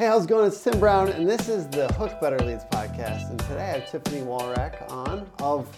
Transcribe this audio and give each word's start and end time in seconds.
Hey, 0.00 0.06
how's 0.06 0.24
it 0.24 0.28
going? 0.28 0.46
It's 0.46 0.64
Tim 0.64 0.80
Brown, 0.80 1.10
and 1.10 1.28
this 1.28 1.50
is 1.50 1.68
the 1.68 1.86
Hook 1.92 2.22
Better 2.22 2.38
Leads 2.38 2.64
podcast. 2.64 3.28
And 3.28 3.38
today 3.40 3.60
I 3.60 3.78
have 3.80 3.90
Tiffany 3.90 4.22
Walrack 4.22 4.90
on 4.90 5.30
of 5.40 5.68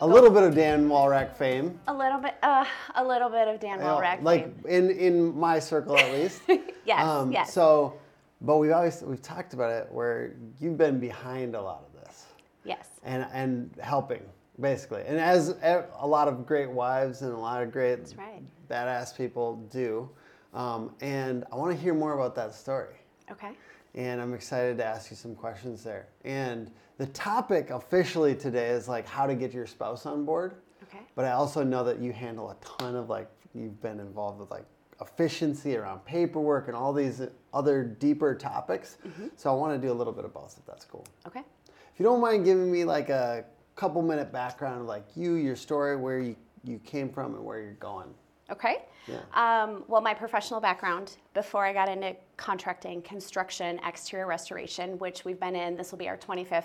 a 0.00 0.06
little 0.08 0.30
bit 0.30 0.42
of 0.42 0.52
Dan 0.52 0.88
Walrack 0.88 1.36
fame. 1.36 1.78
A 1.86 1.94
little 1.94 2.18
bit, 2.18 2.34
uh, 2.42 2.64
a 2.96 3.04
little 3.04 3.28
bit 3.28 3.46
of 3.46 3.60
Dan 3.60 3.78
know, 3.78 3.94
Walrack. 3.94 4.20
like 4.22 4.46
fame. 4.64 4.90
in 4.90 4.98
in 4.98 5.38
my 5.38 5.60
circle 5.60 5.96
at 5.96 6.12
least. 6.12 6.42
yes, 6.48 6.60
yes. 6.84 7.06
Um, 7.06 7.32
So, 7.48 7.94
but 8.40 8.56
we've 8.56 8.72
always 8.72 9.00
we've 9.02 9.22
talked 9.22 9.54
about 9.54 9.70
it 9.70 9.92
where 9.92 10.34
you've 10.58 10.76
been 10.76 10.98
behind 10.98 11.54
a 11.54 11.62
lot 11.62 11.84
of 11.86 12.00
this 12.00 12.24
yes. 12.64 12.88
and 13.04 13.28
and 13.32 13.70
helping 13.80 14.22
basically, 14.60 15.04
and 15.06 15.20
as 15.20 15.50
a 15.50 15.86
a 16.00 16.06
lot 16.06 16.26
of 16.26 16.46
great 16.46 16.72
wives 16.72 17.22
and 17.22 17.32
a 17.32 17.38
lot 17.38 17.62
of 17.62 17.70
great 17.70 17.98
That's 17.98 18.16
right. 18.16 18.42
badass 18.68 19.16
people 19.16 19.64
do. 19.70 20.10
Um, 20.52 20.96
and 21.00 21.44
I 21.52 21.54
want 21.54 21.76
to 21.76 21.80
hear 21.80 21.94
more 21.94 22.14
about 22.14 22.34
that 22.34 22.52
story. 22.52 22.96
Okay. 23.30 23.52
and 23.94 24.20
I'm 24.20 24.34
excited 24.34 24.76
to 24.78 24.84
ask 24.84 25.10
you 25.10 25.16
some 25.16 25.34
questions 25.34 25.82
there. 25.82 26.08
And 26.24 26.70
the 26.98 27.06
topic 27.06 27.70
officially 27.70 28.34
today 28.34 28.68
is 28.68 28.88
like 28.88 29.06
how 29.06 29.26
to 29.26 29.34
get 29.34 29.52
your 29.52 29.66
spouse 29.66 30.06
on 30.06 30.24
board. 30.24 30.56
Okay. 30.84 31.00
But 31.14 31.24
I 31.24 31.32
also 31.32 31.62
know 31.62 31.82
that 31.84 31.98
you 31.98 32.12
handle 32.12 32.50
a 32.50 32.56
ton 32.64 32.94
of 32.94 33.08
like 33.08 33.28
you've 33.54 33.80
been 33.82 34.00
involved 34.00 34.38
with 34.38 34.50
like 34.50 34.64
efficiency 35.00 35.76
around 35.76 36.04
paperwork 36.04 36.68
and 36.68 36.76
all 36.76 36.92
these 36.92 37.22
other 37.52 37.84
deeper 37.84 38.34
topics. 38.34 38.98
Mm-hmm. 39.06 39.28
So 39.36 39.50
I 39.50 39.54
want 39.54 39.80
to 39.80 39.86
do 39.86 39.92
a 39.92 39.94
little 39.94 40.12
bit 40.12 40.24
of 40.24 40.32
both 40.32 40.56
if 40.58 40.64
that's 40.66 40.84
cool. 40.84 41.06
Okay. 41.26 41.40
If 41.66 42.00
you 42.00 42.04
don't 42.04 42.20
mind 42.20 42.44
giving 42.44 42.70
me 42.70 42.84
like 42.84 43.08
a 43.08 43.44
couple 43.74 44.02
minute 44.02 44.32
background 44.32 44.82
of 44.82 44.86
like 44.86 45.04
you, 45.14 45.34
your 45.34 45.56
story, 45.56 45.96
where 45.96 46.18
you, 46.18 46.36
you 46.64 46.78
came 46.78 47.10
from 47.10 47.34
and 47.34 47.44
where 47.44 47.60
you're 47.60 47.72
going. 47.74 48.08
Okay. 48.50 48.84
Yeah. 49.08 49.20
Um, 49.34 49.84
well, 49.88 50.00
my 50.00 50.14
professional 50.14 50.60
background 50.60 51.16
before 51.34 51.64
I 51.64 51.72
got 51.72 51.88
into 51.88 52.14
contracting, 52.36 53.02
construction, 53.02 53.80
exterior 53.84 54.26
restoration, 54.26 54.98
which 54.98 55.24
we've 55.24 55.40
been 55.40 55.56
in, 55.56 55.76
this 55.76 55.90
will 55.90 55.98
be 55.98 56.08
our 56.08 56.16
25th 56.16 56.64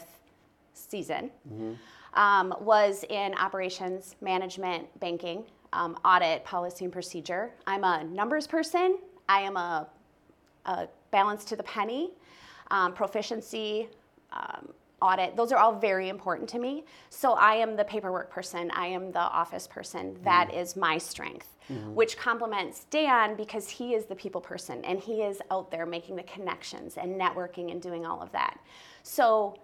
season, 0.74 1.32
um, 2.14 2.54
was 2.62 3.04
in 3.10 3.34
operations, 3.36 4.16
management, 4.22 4.88
banking, 5.00 5.44
um, 5.74 5.98
audit, 6.06 6.44
policy, 6.44 6.86
and 6.86 6.94
procedure. 6.94 7.52
I'm 7.66 7.84
a 7.84 8.04
numbers 8.04 8.48
person. 8.48 8.98
I 9.28 9.42
am 9.42 9.58
a, 9.58 9.88
a 10.66 10.88
balance 11.12 11.46
to 11.46 11.56
the 11.56 11.64
penny, 11.64 12.12
um, 12.70 12.94
proficiency, 12.94 13.90
um, 14.34 14.70
audit. 15.02 15.36
Those 15.36 15.52
are 15.52 15.58
all 15.58 15.74
very 15.74 16.10
important 16.10 16.48
to 16.50 16.60
me. 16.60 16.86
So 17.10 17.34
I 17.34 17.56
am 17.56 17.76
the 17.76 17.84
paperwork 17.84 18.30
person. 18.30 18.72
I 18.72 18.88
am 18.88 19.12
the 19.12 19.20
office 19.20 19.68
person. 19.68 20.18
That 20.24 20.54
is 20.54 20.76
my 20.76 20.98
strength, 20.98 21.58
which 21.94 22.18
complements 22.18 22.86
Dan 22.90 23.36
because 23.36 23.70
he 23.70 23.94
is 23.94 24.06
the 24.06 24.16
people 24.16 24.42
person 24.42 24.84
and 24.86 25.00
he 25.00 25.22
is 25.22 25.42
out 25.50 25.72
there 25.72 25.86
making 25.86 26.16
the 26.16 26.24
connections 26.24 26.98
and 26.98 27.20
networking 27.20 27.72
and 27.72 27.82
doing 27.82 28.06
all 28.06 28.22
of 28.22 28.32
that. 28.34 28.60
So 29.04 29.58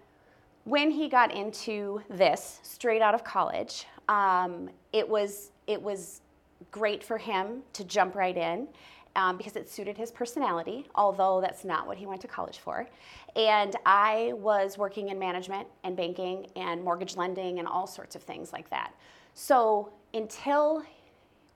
when 0.64 0.90
he 0.90 1.08
got 1.08 1.32
into 1.34 2.02
this 2.10 2.60
straight 2.62 3.00
out 3.00 3.14
of 3.14 3.24
college, 3.24 3.86
um, 4.08 4.70
it 4.92 5.08
was 5.08 5.50
it 5.66 5.80
was 5.80 6.22
great 6.70 7.04
for 7.04 7.18
him 7.18 7.62
to 7.72 7.84
jump 7.84 8.14
right 8.14 8.36
in 8.36 8.68
um, 9.16 9.36
because 9.36 9.56
it 9.56 9.68
suited 9.70 9.96
his 9.96 10.10
personality. 10.10 10.86
Although 10.94 11.40
that's 11.40 11.64
not 11.64 11.86
what 11.86 11.96
he 11.96 12.06
went 12.06 12.20
to 12.22 12.28
college 12.28 12.58
for, 12.58 12.88
and 13.36 13.76
I 13.86 14.32
was 14.36 14.78
working 14.78 15.08
in 15.08 15.18
management 15.18 15.68
and 15.84 15.96
banking 15.96 16.46
and 16.56 16.82
mortgage 16.82 17.16
lending 17.16 17.58
and 17.58 17.68
all 17.68 17.86
sorts 17.86 18.16
of 18.16 18.22
things 18.22 18.52
like 18.52 18.70
that. 18.70 18.92
So 19.34 19.92
until 20.14 20.82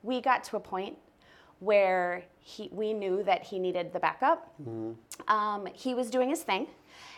we 0.03 0.20
got 0.20 0.44
to 0.44 0.56
a 0.56 0.61
point 0.61 0.97
where 1.61 2.25
he, 2.41 2.69
we 2.72 2.92
knew 2.92 3.22
that 3.22 3.44
he 3.44 3.59
needed 3.59 3.92
the 3.92 4.00
backup. 4.00 4.53
Um, 5.28 5.69
he 5.72 5.94
was 5.94 6.11
doing 6.11 6.28
his 6.28 6.42
thing. 6.42 6.66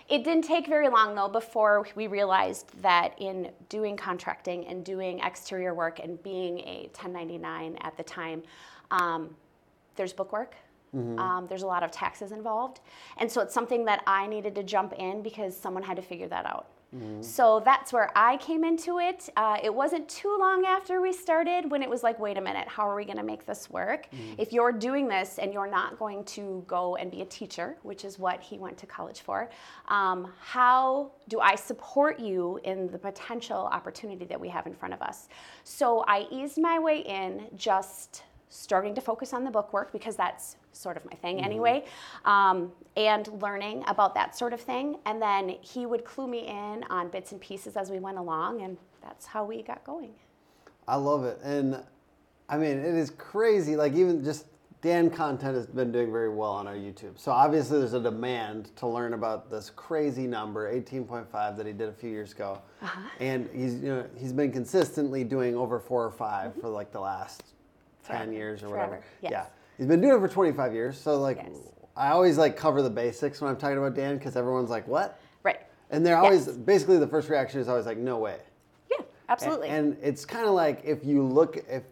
It 0.09 0.23
didn't 0.23 0.45
take 0.45 0.67
very 0.67 0.89
long 0.91 1.15
though 1.15 1.29
before 1.29 1.87
we 1.95 2.09
realized 2.09 2.71
that 2.83 3.15
in 3.19 3.51
doing 3.71 3.97
contracting 3.97 4.67
and 4.67 4.85
doing 4.85 5.21
exterior 5.21 5.73
work 5.73 5.99
and 5.99 6.23
being 6.23 6.59
a 6.61 6.91
1099 6.93 7.79
at 7.81 7.97
the 7.97 8.03
time, 8.03 8.43
um, 8.91 9.35
there's 9.97 10.13
bookwork. 10.13 10.55
Um, 11.19 11.47
there's 11.49 11.63
a 11.63 11.67
lot 11.67 11.83
of 11.83 11.91
taxes 11.91 12.31
involved. 12.31 12.81
And 13.17 13.31
so 13.31 13.41
it's 13.41 13.53
something 13.53 13.85
that 13.87 14.03
I 14.07 14.29
needed 14.29 14.55
to 14.55 14.63
jump 14.63 14.93
in 14.93 15.23
because 15.23 15.57
someone 15.57 15.83
had 15.83 15.97
to 15.97 16.03
figure 16.03 16.29
that 16.29 16.47
out. 16.47 16.69
So 17.23 17.61
that's 17.65 17.93
where 17.93 18.13
I 18.15 18.37
came 18.37 18.63
into 18.63 19.01
it. 19.01 19.29
Uh, 19.37 19.57
it 19.61 19.75
wasn't 19.75 20.09
too 20.09 20.37
long 20.39 20.65
after 20.65 21.01
we 21.01 21.13
started 21.13 21.69
when 21.69 21.83
it 21.83 21.91
was 21.91 22.05
like, 22.05 22.21
wait 22.21 22.39
a 22.39 22.41
minute, 22.41 22.69
how 22.69 22.89
are 22.89 22.95
we 22.95 23.05
going 23.05 23.17
to 23.17 23.25
make 23.25 23.45
this 23.45 23.69
work? 23.69 24.07
If 24.39 24.53
you're 24.53 24.71
doing 24.71 25.09
this 25.09 25.39
and 25.41 25.53
you're 25.53 25.71
not 25.71 25.99
going 25.99 26.23
to 26.27 26.63
go 26.69 26.95
and 26.95 27.11
be 27.11 27.23
a 27.23 27.25
teacher, 27.25 27.77
which 27.83 28.05
is 28.05 28.21
what 28.21 28.41
he 28.41 28.59
went 28.59 28.79
to 28.79 28.87
college 28.87 29.23
for, 29.23 29.51
um, 29.89 30.33
how 30.41 31.11
do 31.27 31.41
I 31.41 31.57
support 31.57 32.21
you 32.21 32.61
in 32.63 32.87
the 32.87 32.99
potential 32.99 33.69
opportunity 33.73 34.25
that 34.27 34.41
we 34.41 34.49
have 34.51 34.69
in 34.69 34.75
front 34.75 34.95
of 34.95 35.03
us? 35.03 35.27
So 35.65 36.05
I 36.07 36.29
eased 36.31 36.59
my 36.59 36.79
way 36.79 37.01
in 37.01 37.49
just 37.57 38.23
starting 38.49 38.95
to 38.95 39.01
focus 39.01 39.33
on 39.33 39.45
the 39.45 39.51
book 39.51 39.73
work 39.73 39.93
because 39.93 40.17
that's 40.17 40.57
sort 40.73 40.97
of 40.97 41.05
my 41.05 41.17
thing 41.17 41.37
mm-hmm. 41.37 41.47
anyway, 41.47 41.85
um, 42.25 42.71
and 42.97 43.29
learning 43.43 43.85
about 43.87 44.15
that 44.15 44.37
sort 44.37 44.53
of 44.53 44.61
thing. 44.61 44.97
And 45.07 45.21
then 45.21 45.57
he 45.61 45.87
would 45.87 46.05
clue 46.05 46.27
me 46.27 46.47
in 46.47 46.85
on 46.91 47.09
bits 47.09 47.33
and 47.33 47.41
pieces 47.41 47.77
as 47.77 47.91
we 47.91 47.99
went 47.99 48.19
along, 48.19 48.63
and 48.63 48.77
that's 49.03 49.27
how 49.27 49.45
we 49.45 49.63
got 49.63 49.85
going. 49.85 50.13
I 50.87 50.97
love 50.97 51.25
it. 51.25 51.39
And 51.43 51.83
I 52.49 52.59
mean, 52.59 52.79
it 52.79 52.95
is 52.95 53.11
crazy. 53.11 53.77
Like, 53.77 53.95
even 53.95 54.23
just 54.23 54.47
Dan 54.83 55.09
content 55.09 55.57
has 55.57 55.67
been 55.67 55.91
doing 55.91 56.13
very 56.13 56.29
well 56.29 56.51
on 56.51 56.67
our 56.67 56.75
YouTube. 56.75 57.19
So, 57.19 57.33
obviously, 57.33 57.79
there's 57.79 57.95
a 57.95 58.01
demand 58.01 58.77
to 58.77 58.87
learn 58.87 59.15
about 59.15 59.51
this 59.51 59.71
crazy 59.71 60.27
number, 60.27 60.71
18.5, 60.71 61.57
that 61.57 61.67
he 61.67 61.73
did 61.73 61.89
a 61.89 61.93
few 61.93 62.11
years 62.11 62.33
ago. 62.33 62.61
Uh-huh. 62.83 63.01
And 63.19 63.49
he's, 63.55 63.77
you 63.77 63.89
know, 63.89 64.07
he's 64.15 64.33
been 64.33 64.53
consistently 64.53 65.25
doing 65.25 65.57
over 65.57 65.79
four 65.81 66.05
or 66.05 66.11
5 66.11 66.51
mm-hmm. 66.51 66.61
for 66.61 66.69
like 66.69 66.93
the 66.93 67.01
last 67.01 67.54
10 68.07 68.33
years 68.33 68.63
or 68.63 68.69
Forever. 68.69 68.85
whatever. 68.87 69.05
Yes. 69.23 69.31
Yeah. 69.33 69.47
He's 69.79 69.87
been 69.87 70.01
doing 70.01 70.17
it 70.17 70.21
for 70.21 70.29
25 70.29 70.73
years. 70.75 70.99
So, 70.99 71.19
like, 71.21 71.39
Yes. 71.39 71.57
I 71.97 72.11
always 72.11 72.39
like 72.39 72.57
cover 72.57 72.83
the 72.83 72.91
basics 72.91 73.41
when 73.41 73.51
I'm 73.51 73.57
talking 73.57 73.79
about 73.79 73.95
Dan 73.95 74.19
because 74.19 74.37
everyone's 74.37 74.71
like, 74.71 74.87
what? 74.89 75.19
Right. 75.43 75.61
And 75.91 76.05
they're 76.05 76.17
always, 76.17 76.47
Yes. 76.47 76.57
basically, 76.57 76.99
the 76.99 77.07
first 77.07 77.29
reaction 77.29 77.61
is 77.61 77.69
always 77.69 77.87
like, 77.87 77.99
no 77.99 78.19
way. 78.19 78.39
Yeah, 78.91 79.05
absolutely. 79.29 79.69
And 79.69 79.97
it's 80.03 80.25
kind 80.25 80.47
of 80.47 80.55
like 80.55 80.81
if 80.85 81.05
you 81.05 81.23
look, 81.23 81.57
if 81.69 81.83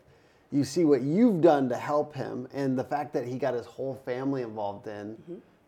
you 0.50 0.64
see 0.64 0.84
what 0.84 1.02
you've 1.02 1.40
done 1.40 1.68
to 1.68 1.76
help 1.76 2.14
him, 2.14 2.46
and 2.52 2.78
the 2.78 2.84
fact 2.84 3.12
that 3.14 3.24
he 3.26 3.38
got 3.38 3.54
his 3.54 3.64
whole 3.66 3.94
family 4.04 4.42
involved 4.42 4.86
in, 4.88 5.16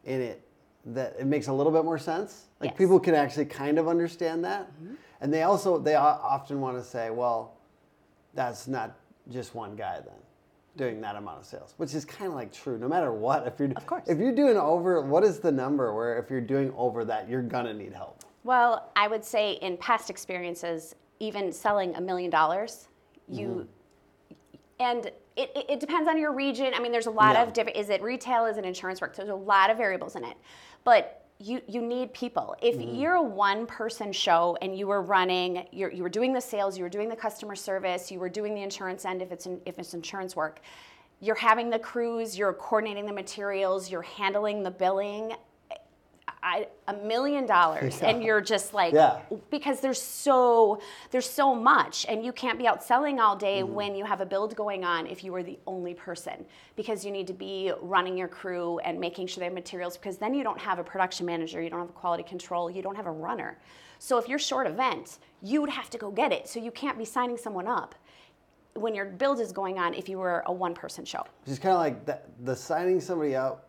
in 0.05 0.21
it, 0.21 0.43
that 0.87 1.15
it 1.19 1.27
makes 1.27 1.47
a 1.47 1.53
little 1.53 1.73
bit 1.73 1.85
more 1.85 1.99
sense. 1.99 2.47
Like 2.61 2.69
Yes. 2.71 2.75
Mm-hmm. 2.75 2.83
people 2.85 3.01
can 3.01 3.15
actually 3.15 3.47
kind 3.47 3.79
of 3.79 3.89
understand 3.89 4.45
that, 4.45 4.71
and 5.21 5.33
they 5.33 5.43
also 5.45 5.79
they 5.79 5.95
often 5.95 6.61
want 6.61 6.77
to 6.77 6.85
say, 6.85 7.09
well, 7.11 7.55
that's 8.35 8.67
not 8.69 8.95
just 9.31 9.55
one 9.55 9.75
guy 9.77 10.01
then 10.05 10.15
doing 10.77 11.01
that 11.01 11.17
amount 11.17 11.39
of 11.39 11.47
sales, 11.47 11.75
which 11.77 11.95
is 11.95 12.05
kind 12.05 12.29
of 12.29 12.35
like 12.35 12.53
true. 12.53 12.79
No 12.79 12.89
matter 12.89 13.13
what, 13.13 13.47
if 13.47 13.59
you're 13.59 13.71
Of 13.77 13.87
course. 13.87 14.03
if 14.07 14.19
you're 14.19 14.35
doing 14.35 14.57
over, 14.57 15.01
what 15.03 15.25
is 15.25 15.39
the 15.39 15.53
number 15.53 15.95
where 15.95 16.19
if 16.19 16.31
you're 16.31 16.41
doing 16.41 16.73
over 16.77 17.05
that, 17.05 17.29
you're 17.29 17.43
gonna 17.43 17.75
need 17.75 17.93
help. 17.93 18.25
Well, 18.43 18.91
I 18.97 19.09
would 19.09 19.25
say 19.25 19.53
in 19.53 19.77
past 19.77 20.11
experiences, 20.11 20.95
even 21.21 21.53
selling 21.53 21.95
a 21.97 22.01
million 22.01 22.31
dollars, 22.31 22.89
you 23.29 23.49
mm-hmm. 23.49 24.35
and 24.81 25.07
it, 25.37 25.51
it, 25.57 25.67
it 25.69 25.81
depends 25.81 26.09
on 26.09 26.19
your 26.19 26.33
region. 26.33 26.73
I 26.75 26.81
mean, 26.81 26.93
there's 26.93 27.07
a 27.07 27.11
lot 27.11 27.35
Yeah. 27.35 27.43
of 27.45 27.53
different. 27.53 27.79
Is 27.79 27.91
it 27.91 28.03
retail? 28.03 28.45
Is 28.47 28.57
it 28.57 28.65
insurance 28.65 29.01
work? 29.01 29.17
There's 29.17 29.29
a 29.29 29.35
lot 29.35 29.71
of 29.71 29.77
variables 29.77 30.17
in 30.17 30.25
it, 30.25 30.37
but 30.85 31.24
you 31.45 31.61
you 31.69 31.83
need 31.83 32.15
people. 32.15 32.57
If 32.63 32.77
mm-hmm. 32.77 32.95
you're 32.95 33.15
a 33.15 33.23
one 33.23 33.67
person 33.67 34.13
show 34.13 34.57
and 34.63 34.77
you 34.77 34.87
were 34.87 35.03
running, 35.03 35.67
you're, 35.73 35.91
you 35.91 36.03
were 36.03 36.09
doing 36.09 36.33
the 36.33 36.41
sales, 36.41 36.79
you 36.79 36.85
were 36.85 36.91
doing 36.91 37.09
the 37.09 37.17
customer 37.17 37.55
service, 37.55 38.11
you 38.11 38.19
were 38.19 38.31
doing 38.31 38.55
the 38.55 38.63
insurance 38.63 39.05
end 39.05 39.21
if 39.21 39.31
it's 39.31 39.45
in, 39.45 39.61
if 39.67 39.79
it's 39.79 39.93
insurance 39.93 40.35
work. 40.35 40.61
You're 41.21 41.35
having 41.35 41.69
the 41.69 41.79
crews, 41.79 42.37
you're 42.39 42.55
coordinating 42.55 43.05
the 43.05 43.13
materials, 43.13 43.91
you're 43.91 44.03
handling 44.03 44.63
the 44.63 44.71
billing. 44.71 45.35
I, 46.45 46.67
a 46.89 46.93
million 46.93 47.47
dollars. 47.47 48.03
And 48.03 48.23
you're 48.23 48.43
just 48.43 48.75
like 48.75 48.93
Yeah. 48.93 49.21
because 49.51 49.81
there's 49.81 50.01
so 50.01 50.79
there's 51.11 51.29
so 51.29 51.55
much 51.55 52.05
and 52.07 52.23
you 52.23 52.33
can't 52.33 52.59
be 52.59 52.67
out 52.67 52.85
selling 52.85 53.19
all 53.19 53.35
day 53.35 53.63
mm-hmm. 53.63 53.73
when 53.73 53.95
you 53.97 54.05
have 54.05 54.21
a 54.21 54.27
build 54.27 54.55
going 54.55 54.85
on 54.85 55.07
if 55.07 55.25
you 55.25 55.35
are 55.35 55.43
the 55.43 55.59
only 55.67 55.95
person 55.95 56.45
because 56.77 57.03
you 57.03 57.11
need 57.11 57.27
to 57.29 57.33
be 57.33 57.73
running 57.81 58.19
your 58.19 58.29
crew 58.29 58.79
and 58.81 59.01
making 59.01 59.27
sure 59.27 59.41
they 59.41 59.47
have 59.47 59.55
materials 59.55 59.97
because 59.97 60.19
then 60.19 60.35
you 60.35 60.45
don't 60.45 60.61
have 60.61 60.79
a 60.79 60.85
production 60.85 61.25
manager 61.25 61.63
you 61.63 61.71
don't 61.71 61.81
have 61.81 61.89
a 61.89 61.93
quality 61.93 62.23
control 62.23 62.71
you 62.71 62.83
don't 62.83 62.97
have 62.97 63.07
a 63.07 63.11
runner. 63.11 63.59
So 63.99 64.19
if 64.19 64.29
you're 64.29 64.39
short 64.39 64.67
event 64.67 65.19
you 65.43 65.63
would 65.63 65.71
have 65.71 65.89
to 65.91 65.99
go 65.99 66.11
get 66.11 66.31
it. 66.31 66.47
So 66.47 66.61
you 66.61 66.71
can't 66.71 66.99
be 66.99 67.07
signing 67.07 67.39
someone 67.39 67.67
up 67.67 67.95
when 68.75 68.95
your 68.95 69.07
build 69.07 69.41
is 69.41 69.51
going 69.51 69.79
on 69.79 69.95
if 69.95 70.11
you 70.11 70.19
were 70.19 70.43
a 70.47 70.53
one 70.53 70.75
person 70.75 71.07
show. 71.07 71.25
Just 71.47 71.63
kind 71.63 71.73
of 71.73 71.81
like 71.81 72.05
that, 72.05 72.29
the 72.45 72.55
signing 72.55 73.01
somebody 73.01 73.35
out, 73.35 73.65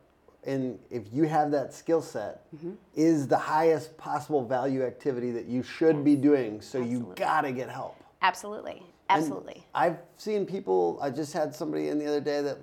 and 0.45 0.79
if 0.89 1.03
you 1.11 1.23
have 1.23 1.51
that 1.51 1.73
skill 1.73 2.01
set, 2.01 2.41
Mm-hmm. 2.55 2.71
is 2.95 3.27
the 3.27 3.37
highest 3.37 3.97
possible 3.97 4.45
value 4.45 4.83
activity 4.83 5.31
that 5.31 5.45
you 5.45 5.63
should 5.63 6.03
be 6.03 6.15
doing. 6.15 6.61
So 6.61 6.79
you 6.79 7.11
gotta 7.15 7.51
get 7.51 7.69
help. 7.69 7.95
absolutely 8.21 8.83
And 9.09 9.21
absolutely 9.21 9.63
I've 9.73 9.97
seen 10.17 10.45
people. 10.45 10.97
I 11.01 11.09
just 11.09 11.33
had 11.33 11.53
somebody 11.53 11.89
in 11.89 11.99
the 11.99 12.05
other 12.07 12.21
day 12.21 12.41
that 12.41 12.57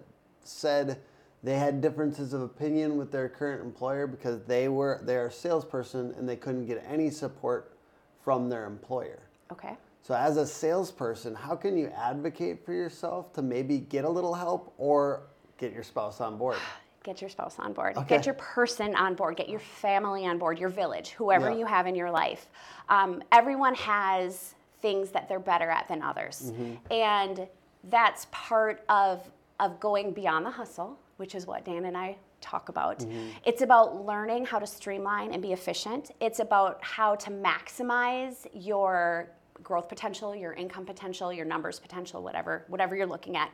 said 0.45 0.99
they 1.43 1.59
had 1.59 1.81
differences 1.81 2.33
of 2.33 2.41
opinion 2.43 2.97
with 2.97 3.11
their 3.13 3.29
current 3.29 3.63
employer 3.63 4.07
because 4.07 4.43
they 4.45 4.69
were 4.69 5.01
they're 5.05 5.27
a 5.27 5.33
salesperson 5.33 6.15
and 6.17 6.29
they 6.29 6.37
couldn't 6.37 6.67
get 6.67 6.85
any 6.89 7.11
support 7.11 7.77
from 8.25 8.49
their 8.49 8.65
employer. 8.65 9.21
Okay. 9.51 9.77
So 10.03 10.15
as 10.15 10.37
a 10.37 10.47
salesperson, 10.47 11.35
how 11.35 11.55
can 11.55 11.77
you 11.77 11.89
advocate 11.89 12.65
for 12.65 12.73
yourself 12.73 13.33
to 13.35 13.43
maybe 13.43 13.79
get 13.79 14.05
a 14.05 14.09
little 14.09 14.35
help 14.35 14.73
or 14.79 15.25
get 15.59 15.73
your 15.73 15.83
spouse 15.85 16.21
on 16.21 16.39
board? 16.39 16.57
Get 17.03 17.21
your 17.21 17.31
spouse 17.31 17.57
on 17.59 17.73
board. 17.73 17.97
Okay. 17.97 18.17
Get 18.17 18.27
your 18.27 18.35
person 18.37 18.95
on 18.95 19.15
board. 19.15 19.37
Get 19.37 19.49
your 19.49 19.61
family 19.61 20.27
on 20.27 20.39
board, 20.39 20.59
your 20.59 20.69
village, 20.69 21.11
whoever 21.11 21.51
Yeah. 21.51 21.59
you 21.59 21.67
have 21.67 21.87
in 21.87 21.95
your 21.95 22.11
life. 22.11 22.49
Um, 22.89 23.23
everyone 23.33 23.75
has 23.75 24.55
things 24.81 25.11
that 25.11 25.29
they're 25.29 25.41
better 25.41 25.71
at 25.71 25.89
than 25.89 26.03
others. 26.03 26.53
Mm-hmm. 26.53 26.93
And 26.93 27.49
that's 27.85 28.27
part 28.31 28.85
of, 28.89 29.29
of 29.59 29.81
going 29.81 30.13
beyond 30.13 30.47
the 30.47 30.51
hustle, 30.51 30.99
which 31.17 31.35
is 31.35 31.47
what 31.47 31.65
Dan 31.65 31.87
and 31.87 31.97
I 31.97 32.17
talk 32.41 32.69
about. 32.69 33.01
Mm-hmm. 33.01 33.29
It's 33.45 33.63
about 33.63 34.05
learning 34.05 34.45
how 34.45 34.59
to 34.59 34.67
streamline 34.67 35.33
and 35.33 35.41
be 35.41 35.53
efficient. 35.53 36.11
It's 36.21 36.41
about 36.41 36.83
how 36.83 37.15
to 37.17 37.31
maximize 37.31 38.47
your 38.53 39.31
growth 39.63 39.89
potential, 39.89 40.35
your 40.35 40.53
income 40.53 40.85
potential, 40.85 41.33
your 41.33 41.45
numbers 41.45 41.79
potential, 41.79 42.23
whatever, 42.23 42.65
whatever 42.69 42.97
you're 42.97 43.07
looking 43.07 43.37
at. 43.37 43.51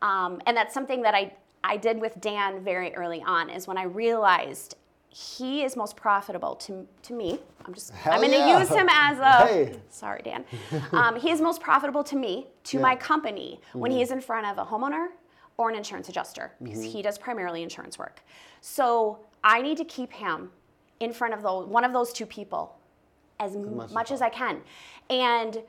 Um, 0.00 0.40
and 0.46 0.56
that's 0.56 0.74
something 0.74 1.02
that 1.02 1.14
I, 1.14 1.32
I 1.64 1.76
did 1.76 2.00
with 2.00 2.20
Dan 2.20 2.62
very 2.64 2.94
early 2.94 3.22
on 3.22 3.48
is 3.50 3.66
when 3.66 3.78
I 3.78 3.84
realized 3.84 4.76
he 5.08 5.62
is 5.62 5.76
most 5.76 5.94
profitable 5.96 6.54
to, 6.56 6.86
to 7.02 7.12
me. 7.12 7.38
I'm 7.66 7.74
just 7.74 7.90
Hell 7.92 8.14
I'm 8.14 8.20
going 8.20 8.32
to 8.32 8.38
yeah. 8.38 8.58
use 8.58 8.68
him 8.70 8.88
as 8.90 9.18
a 9.18 9.46
Hey. 9.46 9.76
sorry 9.90 10.22
Dan. 10.24 10.44
Um, 10.92 11.16
he 11.16 11.30
is 11.30 11.40
most 11.40 11.60
profitable 11.60 12.02
to 12.04 12.16
me, 12.16 12.46
to 12.64 12.78
my 12.80 12.92
Yeah. 12.92 12.96
Mm-hmm. 12.96 13.04
company 13.06 13.60
when 13.74 13.90
he 13.90 14.00
is 14.02 14.10
in 14.10 14.20
front 14.20 14.46
of 14.46 14.58
a 14.58 14.64
homeowner 14.68 15.08
or 15.58 15.68
an 15.70 15.76
insurance 15.76 16.08
adjuster 16.08 16.52
because 16.62 16.78
Mm-hmm. 16.80 16.90
he 16.90 17.02
does 17.02 17.18
primarily 17.18 17.62
insurance 17.62 17.98
work. 17.98 18.22
So 18.62 19.18
I 19.44 19.60
need 19.60 19.76
to 19.78 19.84
keep 19.84 20.12
him 20.12 20.50
in 21.00 21.12
front 21.12 21.34
of 21.34 21.42
those 21.42 21.66
one 21.68 21.84
of 21.84 21.92
those 21.92 22.12
two 22.12 22.26
people 22.26 22.76
as 23.38 23.54
much 23.56 23.90
much, 23.90 24.10
as 24.12 24.16
as 24.18 24.22
I 24.22 24.28
can. 24.30 24.62
And 25.10 25.62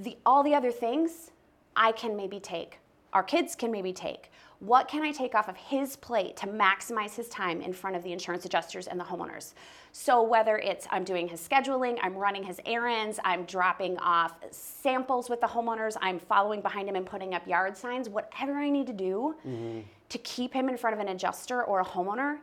the 0.00 0.16
all 0.26 0.42
the 0.42 0.54
other 0.54 0.72
things 0.72 1.30
I 1.76 1.92
can 1.92 2.16
maybe 2.16 2.40
take. 2.40 2.78
Our 3.12 3.22
kids 3.22 3.54
can 3.54 3.70
maybe 3.70 3.92
take. 3.92 4.30
What 4.60 4.88
can 4.88 5.02
I 5.02 5.12
take 5.12 5.34
off 5.34 5.48
of 5.48 5.56
his 5.56 5.96
plate 5.96 6.36
to 6.38 6.46
maximize 6.46 7.14
his 7.14 7.28
time 7.28 7.60
in 7.60 7.72
front 7.72 7.96
of 7.96 8.02
the 8.02 8.12
insurance 8.12 8.44
adjusters 8.44 8.86
and 8.86 8.98
the 8.98 9.04
homeowners? 9.04 9.54
So 9.92 10.22
whether 10.22 10.58
it's 10.58 10.86
I'm 10.90 11.04
doing 11.04 11.28
his 11.28 11.46
scheduling, 11.46 11.98
I'm 12.02 12.16
running 12.16 12.42
his 12.42 12.60
errands, 12.64 13.18
I'm 13.24 13.44
dropping 13.44 13.98
off 13.98 14.34
samples 14.50 15.28
with 15.28 15.40
the 15.40 15.46
homeowners, 15.46 15.96
I'm 16.00 16.18
following 16.18 16.60
behind 16.60 16.88
him 16.88 16.96
and 16.96 17.04
putting 17.04 17.34
up 17.34 17.46
yard 17.46 17.76
signs, 17.76 18.08
whatever 18.08 18.54
I 18.54 18.70
need 18.70 18.86
to 18.86 18.92
do 18.92 19.34
mm-hmm. 19.46 19.80
to 20.08 20.18
keep 20.18 20.54
him 20.54 20.68
in 20.68 20.76
front 20.76 20.94
of 20.94 21.00
an 21.00 21.08
adjuster 21.08 21.62
or 21.64 21.80
a 21.80 21.84
homeowner 21.84 22.38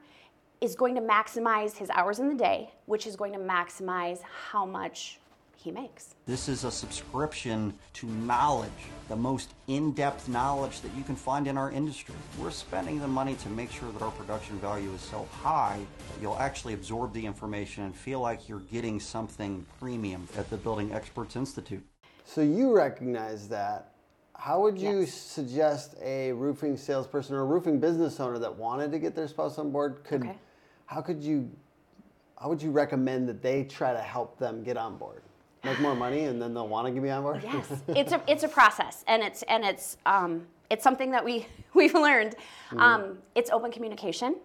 is 0.59 0.75
going 0.75 0.93
to 0.93 1.01
maximize 1.01 1.75
his 1.75 1.89
hours 1.89 2.19
in 2.19 2.29
the 2.29 2.35
day, 2.35 2.71
which 2.85 3.07
is 3.07 3.15
going 3.15 3.33
to 3.33 3.39
maximize 3.39 4.19
how 4.51 4.65
much 4.65 5.19
he 5.63 5.71
makes. 5.71 6.15
This 6.25 6.47
is 6.49 6.63
a 6.63 6.71
subscription 6.71 7.73
to 7.93 8.07
knowledge, 8.07 8.69
the 9.09 9.15
most 9.15 9.49
in 9.67 9.91
depth 9.91 10.27
knowledge 10.27 10.81
that 10.81 10.93
you 10.95 11.03
can 11.03 11.15
find 11.15 11.47
in 11.47 11.57
our 11.57 11.71
industry. 11.71 12.15
We're 12.39 12.51
spending 12.51 12.99
the 12.99 13.07
money 13.07 13.35
to 13.35 13.49
make 13.49 13.71
sure 13.71 13.91
that 13.91 14.01
our 14.01 14.11
production 14.11 14.57
value 14.59 14.91
is 14.93 15.01
so 15.01 15.27
high 15.41 15.79
that 16.09 16.21
you'll 16.21 16.37
actually 16.37 16.73
absorb 16.73 17.13
the 17.13 17.25
information 17.25 17.83
and 17.83 17.95
feel 17.95 18.19
like 18.19 18.47
you're 18.49 18.59
getting 18.71 18.99
something 18.99 19.65
premium 19.79 20.27
at 20.37 20.49
the 20.49 20.57
Building 20.57 20.93
Experts 20.93 21.35
Institute. 21.35 21.83
So 22.25 22.41
you 22.41 22.75
recognize 22.75 23.47
that. 23.49 23.87
How 24.35 24.59
would 24.61 24.79
you 24.79 25.01
Yes. 25.01 25.13
suggest 25.13 25.95
a 26.01 26.31
roofing 26.31 26.75
salesperson 26.75 27.35
or 27.35 27.41
a 27.41 27.45
roofing 27.45 27.79
business 27.79 28.19
owner 28.19 28.39
that 28.39 28.55
wanted 28.57 28.91
to 28.91 28.97
get 28.99 29.15
their 29.15 29.27
spouse 29.27 29.59
on 29.59 29.71
board 29.71 30.03
could 30.03 30.23
Okay. 30.23 30.35
how 30.87 31.01
could 31.01 31.21
you 31.21 31.49
how 32.37 32.49
would 32.49 32.59
you 32.59 32.71
recommend 32.71 33.29
that 33.29 33.43
they 33.43 33.63
try 33.63 33.93
to 33.93 33.99
help 33.99 34.39
them 34.39 34.63
get 34.63 34.75
on 34.75 34.97
board? 34.97 35.21
Make 35.63 35.79
more 35.79 35.95
money 35.95 36.25
and 36.25 36.41
then 36.41 36.53
they'll 36.53 36.67
want 36.67 36.87
to 36.87 36.93
get 36.93 37.03
me 37.03 37.09
on 37.09 37.21
board? 37.21 37.41
Yes, 37.43 37.71
it's 37.89 38.11
a 38.13 38.21
it's 38.27 38.43
a 38.43 38.47
process, 38.47 39.03
and 39.07 39.21
it's 39.21 39.43
and 39.43 39.63
it's 39.63 39.97
um, 40.05 40.47
it's 40.71 40.83
something 40.83 41.11
that 41.11 41.23
we 41.23 41.45
we've 41.75 41.93
learned. 41.93 42.35
Um, 42.77 43.19
it's 43.35 43.51
open 43.51 43.71
communication. 43.71 44.37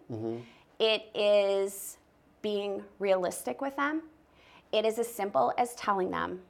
It 0.79 1.05
is 1.15 1.97
being 2.43 2.85
realistic 2.99 3.63
with 3.63 3.75
them. 3.77 4.03
It 4.73 4.85
is 4.85 4.99
as 4.99 5.09
simple 5.13 5.55
as 5.57 5.75
telling 5.75 6.11
them, 6.11 6.41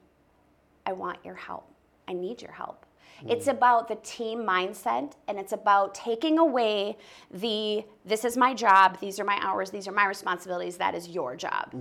"I 0.85 0.91
want 0.91 1.19
your 1.23 1.35
help. 1.35 1.71
I 2.07 2.13
need 2.13 2.41
your 2.41 2.51
help." 2.51 2.85
It's 3.27 3.47
about 3.47 3.87
the 3.87 3.95
team 3.95 4.39
mindset, 4.43 5.13
and 5.27 5.39
it's 5.39 5.51
about 5.53 5.95
taking 5.95 6.37
away 6.39 6.97
the 7.31 7.85
"this 8.05 8.25
is 8.25 8.35
my 8.37 8.53
job, 8.53 8.99
these 8.99 9.17
are 9.19 9.23
my 9.23 9.39
hours, 9.41 9.71
these 9.71 9.87
are 9.87 9.91
my 9.93 10.05
responsibilities, 10.05 10.77
that 10.77 10.93
is 10.93 11.07
your 11.07 11.35
job." 11.37 11.73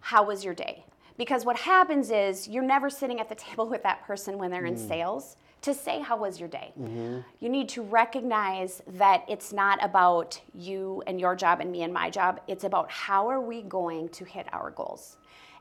How 0.00 0.22
was 0.24 0.44
your 0.44 0.54
day? 0.54 0.84
Because 1.16 1.44
what 1.44 1.56
happens 1.56 2.10
is 2.10 2.48
you're 2.48 2.64
never 2.64 2.90
sitting 2.90 3.20
at 3.20 3.28
the 3.28 3.34
table 3.46 3.68
with 3.68 3.82
that 3.82 4.04
person 4.04 4.38
when 4.38 4.50
they're 4.50 4.66
in 4.66 4.74
mm. 4.74 4.88
sales 4.88 5.36
to 5.62 5.72
say, 5.72 6.00
How 6.00 6.16
was 6.16 6.38
your 6.38 6.48
day? 6.48 6.72
Mm-hmm. 6.78 7.20
You 7.40 7.48
need 7.48 7.68
to 7.70 7.82
recognize 7.82 8.82
that 8.94 9.24
it's 9.28 9.52
not 9.52 9.82
about 9.82 10.40
you 10.54 11.02
and 11.06 11.20
your 11.20 11.34
job 11.34 11.60
and 11.60 11.72
me 11.72 11.82
and 11.82 11.92
my 11.92 12.10
job. 12.10 12.40
It's 12.46 12.64
about 12.64 12.90
how 12.90 13.28
are 13.28 13.40
we 13.40 13.62
going 13.62 14.08
to 14.10 14.24
hit 14.24 14.46
our 14.52 14.70
goals. 14.70 15.16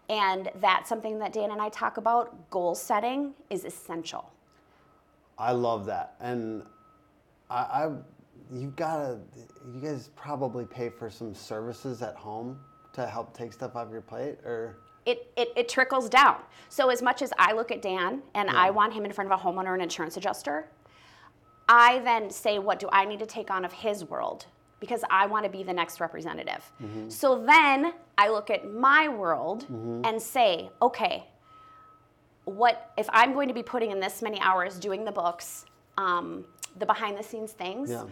And 0.10 0.50
that's 0.60 0.90
something 0.90 1.20
that 1.20 1.32
Dan 1.32 1.52
and 1.52 1.62
I 1.62 1.70
talk 1.70 1.98
about. 1.98 2.50
Goal 2.50 2.76
setting 2.76 3.34
is 3.50 3.64
essential. 3.64 4.32
I 5.38 5.54
love 5.54 5.86
that. 5.86 6.16
And 6.20 6.64
I, 7.50 7.56
I 7.56 7.92
you've 8.52 8.76
gotta 8.76 9.20
you 9.74 9.80
guys 9.82 10.10
probably 10.16 10.66
pay 10.66 10.90
for 10.90 11.10
some 11.10 11.34
services 11.34 12.02
at 12.02 12.16
home 12.16 12.60
to 12.94 13.08
help 13.08 13.36
take 13.36 13.54
stuff 13.54 13.76
off 13.76 13.90
your 13.92 14.02
plate 14.02 14.40
or 14.44 14.78
it, 15.06 15.32
it, 15.36 15.50
it 15.56 15.70
trickles 15.70 16.10
down. 16.10 16.38
So 16.70 16.90
as 16.90 17.02
much 17.02 17.22
as 17.22 17.32
I 17.38 17.54
look 17.54 17.72
at 17.72 17.82
Dan 17.82 18.22
and 18.34 18.50
I 18.50 18.72
want 18.72 18.94
him 18.94 19.06
in 19.06 19.12
front 19.12 19.32
of 19.32 19.40
a 19.40 19.44
homeowner 19.44 19.74
and 19.74 19.82
insurance 19.82 20.18
adjuster, 20.18 20.68
I 21.68 22.00
then 22.00 22.30
say, 22.30 22.60
what 22.60 22.80
do 22.80 22.90
I 22.92 23.06
need 23.06 23.20
to 23.20 23.26
take 23.26 23.52
on 23.52 23.66
of 23.66 23.72
his 23.72 24.04
world? 24.06 24.46
Because 24.80 25.04
I 25.10 25.28
want 25.28 25.46
to 25.46 25.52
be 25.52 25.64
the 25.64 25.74
next 25.74 26.00
representative. 26.00 26.72
Mm-hmm. 26.82 27.10
So 27.10 27.44
then 27.46 27.94
I 28.18 28.30
look 28.30 28.50
at 28.50 28.70
my 28.70 29.08
world 29.08 29.64
mm-hmm. 29.64 30.02
and 30.04 30.22
say, 30.22 30.70
okay, 30.82 31.26
what 32.46 32.92
if 32.98 33.08
I'm 33.14 33.34
going 33.34 33.48
to 33.48 33.54
be 33.54 33.64
putting 33.64 33.92
in 33.92 34.00
this 34.00 34.22
many 34.22 34.40
hours 34.42 34.78
doing 34.78 35.06
the 35.06 35.12
books, 35.12 35.66
um, 35.98 36.46
the 36.78 36.86
behind 36.86 37.18
the 37.18 37.24
scenes 37.24 37.54
things? 37.54 37.92
yeah. 37.92 38.04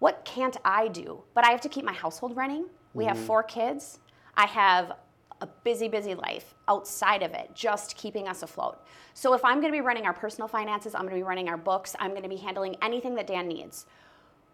what 0.00 0.24
can't 0.24 0.58
I 0.64 0.88
do? 0.88 1.22
But 1.34 1.46
I 1.46 1.50
have 1.50 1.62
to 1.62 1.68
keep 1.68 1.84
my 1.84 1.94
household 1.94 2.36
running. 2.36 2.66
We 2.92 3.06
have 3.06 3.16
mm-hmm. 3.16 3.26
four 3.26 3.42
kids. 3.42 4.00
I 4.36 4.46
have 4.46 4.92
a 5.40 5.46
busy, 5.46 5.88
busy 5.88 6.14
life 6.14 6.54
outside 6.66 7.22
of 7.22 7.32
it, 7.32 7.50
just 7.54 7.96
keeping 7.96 8.28
us 8.28 8.42
afloat. 8.42 8.84
So 9.14 9.34
if 9.34 9.44
I'm 9.44 9.60
going 9.60 9.72
to 9.72 9.76
be 9.76 9.80
running 9.80 10.06
our 10.06 10.12
personal 10.12 10.48
finances, 10.48 10.94
I'm 10.94 11.02
going 11.02 11.14
to 11.14 11.18
be 11.18 11.22
running 11.22 11.48
our 11.48 11.56
books, 11.56 11.94
I'm 11.98 12.10
going 12.10 12.22
to 12.22 12.28
be 12.28 12.36
handling 12.36 12.76
anything 12.82 13.14
that 13.16 13.26
Dan 13.26 13.48
needs. 13.48 13.86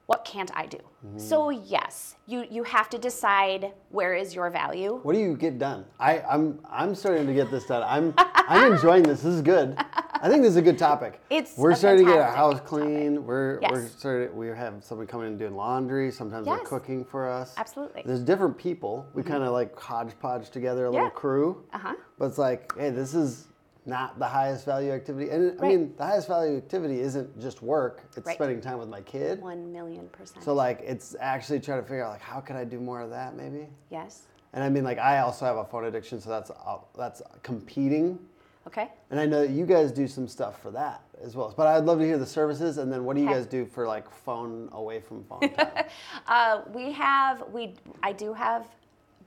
What 0.07 0.25
can't 0.25 0.51
I 0.55 0.67
do? 0.67 0.77
Mm-hmm. 0.77 1.19
So 1.19 1.49
yes, 1.49 2.17
you 2.27 2.45
you 2.51 2.63
have 2.65 2.91
to 2.91 2.99
decide 2.99 3.73
where 3.89 4.15
is 4.15 4.35
your 4.35 4.51
value. 4.51 5.01
What 5.03 5.15
do 5.15 5.19
you 5.19 5.35
get 5.35 5.59
done? 5.59 5.87
I, 5.99 6.21
I'm 6.21 6.61
I'm 6.71 6.95
starting 6.95 7.27
to 7.27 7.33
get 7.33 7.51
this 7.51 7.65
done. 7.65 7.83
I'm 7.83 8.13
I'm 8.19 8.75
enjoying 8.75 9.05
this. 9.05 9.23
This 9.23 9.33
is 9.33 9.41
good. 9.41 9.79
I 10.25 10.29
think 10.31 10.41
this 10.41 10.53
is 10.53 10.57
a 10.57 10.63
good 10.63 10.79
topic. 10.79 11.21
It's 11.29 11.55
we're 11.59 11.75
starting 11.75 12.07
to 12.07 12.13
get 12.13 12.19
our 12.19 12.33
house 12.35 12.59
clean. 12.65 13.27
We're 13.27 13.61
we're 13.71 13.83
Yes. 13.83 13.95
starting. 13.99 14.35
We 14.35 14.47
have 14.47 14.83
someone 14.83 15.07
coming 15.07 15.27
and 15.27 15.39
doing 15.39 15.55
laundry. 15.55 16.11
Sometimes 16.11 16.47
they're 16.47 16.57
cooking 16.61 17.05
for 17.05 17.29
us. 17.29 17.53
Absolutely. 17.59 18.05
There's 18.07 18.21
different 18.21 18.57
people. 18.57 19.07
We 19.13 19.23
kind 19.23 19.43
of 19.43 19.53
like 19.53 19.79
hodgepodge 19.79 20.49
together 20.49 20.87
a 20.87 20.91
little 20.91 21.11
crew. 21.11 21.63
Uh-huh. 21.75 21.93
But 22.19 22.25
it's 22.25 22.39
like, 22.39 22.75
hey, 22.75 22.89
this 22.89 23.13
is 23.13 23.49
not 23.85 24.19
the 24.19 24.25
highest 24.25 24.65
value 24.65 24.93
activity. 24.93 25.29
And 25.29 25.61
I 25.61 25.69
mean, 25.69 25.93
the 25.99 26.07
highest 26.07 26.29
value 26.29 26.57
activity 26.57 27.01
isn't 27.01 27.39
just 27.39 27.61
work. 27.61 28.05
It's 28.17 28.27
Right. 28.27 28.35
spending 28.35 28.63
time 28.63 28.79
with 28.79 28.89
my 28.89 29.03
kid. 29.03 29.43
One 29.43 29.71
million 29.75 30.09
percent. 30.09 30.43
So 30.43 30.55
like, 30.55 30.81
it's 30.87 31.15
actually 31.21 31.61
trying 31.61 31.83
to 31.83 31.87
figure 31.87 32.03
out 32.03 32.13
like, 32.13 32.23
how 32.23 32.41
can 32.41 32.57
I 32.57 32.65
do 32.65 32.81
more 32.81 33.03
of 33.03 33.11
that 33.11 33.37
maybe? 33.37 33.69
yes. 33.91 34.23
And 34.55 34.65
I 34.65 34.71
mean, 34.71 34.85
like, 34.85 34.99
I 34.99 35.19
also 35.19 35.45
have 35.45 35.57
a 35.57 35.65
phone 35.65 35.85
addiction, 35.85 36.19
so 36.21 36.31
that's 36.31 36.51
uh, 36.51 36.79
that's 36.97 37.21
competing. 37.43 38.21
Okay. 38.67 38.89
And 39.11 39.21
I 39.21 39.27
know 39.27 39.41
that 39.43 39.51
you 39.51 39.67
guys 39.67 39.93
do 39.93 40.09
some 40.09 40.27
stuff 40.27 40.61
for 40.63 40.71
that 40.71 41.03
as 41.23 41.37
well. 41.37 41.53
But 41.57 41.67
I'd 41.67 41.85
love 41.85 41.99
to 41.99 42.05
hear 42.05 42.19
the 42.19 42.27
services, 42.27 42.79
and 42.79 42.93
then 42.93 43.05
what 43.05 43.15
do 43.15 43.23
you 43.23 43.29
Okay. 43.29 43.37
guys 43.37 43.47
do 43.47 43.67
for 43.67 43.87
like 43.87 44.11
phone 44.11 44.69
away 44.73 45.01
from 45.01 45.25
phone 45.25 45.41
time? 45.51 45.85
Uh, 46.27 46.63
we 46.73 46.91
have 46.93 47.45
we 47.53 47.75
I 48.03 48.13
do 48.13 48.33
have 48.33 48.67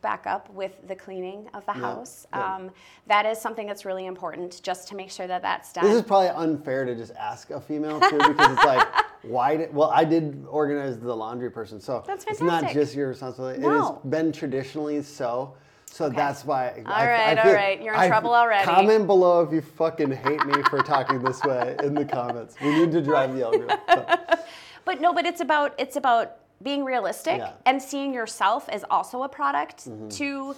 backup 0.01 0.49
with 0.51 0.87
the 0.87 0.95
cleaning 0.95 1.47
of 1.53 1.65
the 1.65 1.73
Yeah, 1.73 1.81
house. 1.81 2.25
good. 2.31 2.39
Um, 2.39 2.71
that 3.07 3.25
is 3.25 3.39
something 3.39 3.65
that's 3.67 3.83
really 3.85 4.05
important, 4.05 4.61
just 4.63 4.87
to 4.89 4.95
make 4.95 5.09
sure 5.09 5.27
that 5.27 5.41
that's 5.41 5.73
done. 5.73 5.85
this 5.85 5.95
is 5.95 6.01
probably 6.03 6.29
unfair 6.29 6.85
to 6.85 6.95
just 6.95 7.13
ask 7.15 7.49
a 7.49 7.59
female 7.59 7.99
too, 7.99 8.17
because 8.17 8.51
it's 8.53 8.63
like, 8.63 8.87
why 9.23 9.57
did? 9.57 9.73
Well, 9.73 9.89
I 9.91 10.03
did 10.03 10.45
organize 10.49 10.99
the 10.99 11.15
laundry 11.15 11.49
person, 11.51 11.79
so 11.79 12.03
That's 12.05 12.25
it's 12.27 12.41
not 12.41 12.71
just 12.71 12.95
your 12.95 13.09
responsibility. 13.09 13.63
It 13.63 13.69
has 13.69 13.91
been 14.09 14.31
traditionally 14.31 15.01
so. 15.03 15.53
So 15.89 16.09
that's 16.09 16.45
why. 16.45 16.83
I 16.85 17.01
All 17.01 17.07
right, 17.07 17.37
all 17.39 17.53
right. 17.53 17.81
You're 17.81 17.95
in 17.95 18.07
trouble 18.07 18.35
already. 18.35 18.65
Comment 18.65 19.07
below 19.07 19.41
if 19.41 19.51
you 19.51 19.61
fucking 19.61 20.11
hate 20.11 20.45
me 20.45 20.61
for 20.69 20.81
talking 20.83 21.23
this 21.23 21.41
way 21.43 21.75
in 21.81 21.93
the 21.93 22.05
comments. 22.05 22.55
We 22.61 22.77
need 22.77 22.91
to 22.91 23.01
drive 23.01 23.33
the 23.33 23.45
algorithm. 23.45 23.79
So. 23.89 24.17
but 24.85 25.01
no, 25.01 25.13
but 25.13 25.25
it's 25.25 25.41
about 25.41 25.73
it's 25.79 25.95
about 25.95 26.37
being 26.63 26.83
realistic 26.83 27.37
Yeah. 27.37 27.53
and 27.65 27.81
seeing 27.81 28.13
yourself 28.13 28.67
as 28.69 28.83
also 28.89 29.23
a 29.23 29.29
product 29.29 29.85
mm-hmm. 29.85 30.09
to 30.09 30.55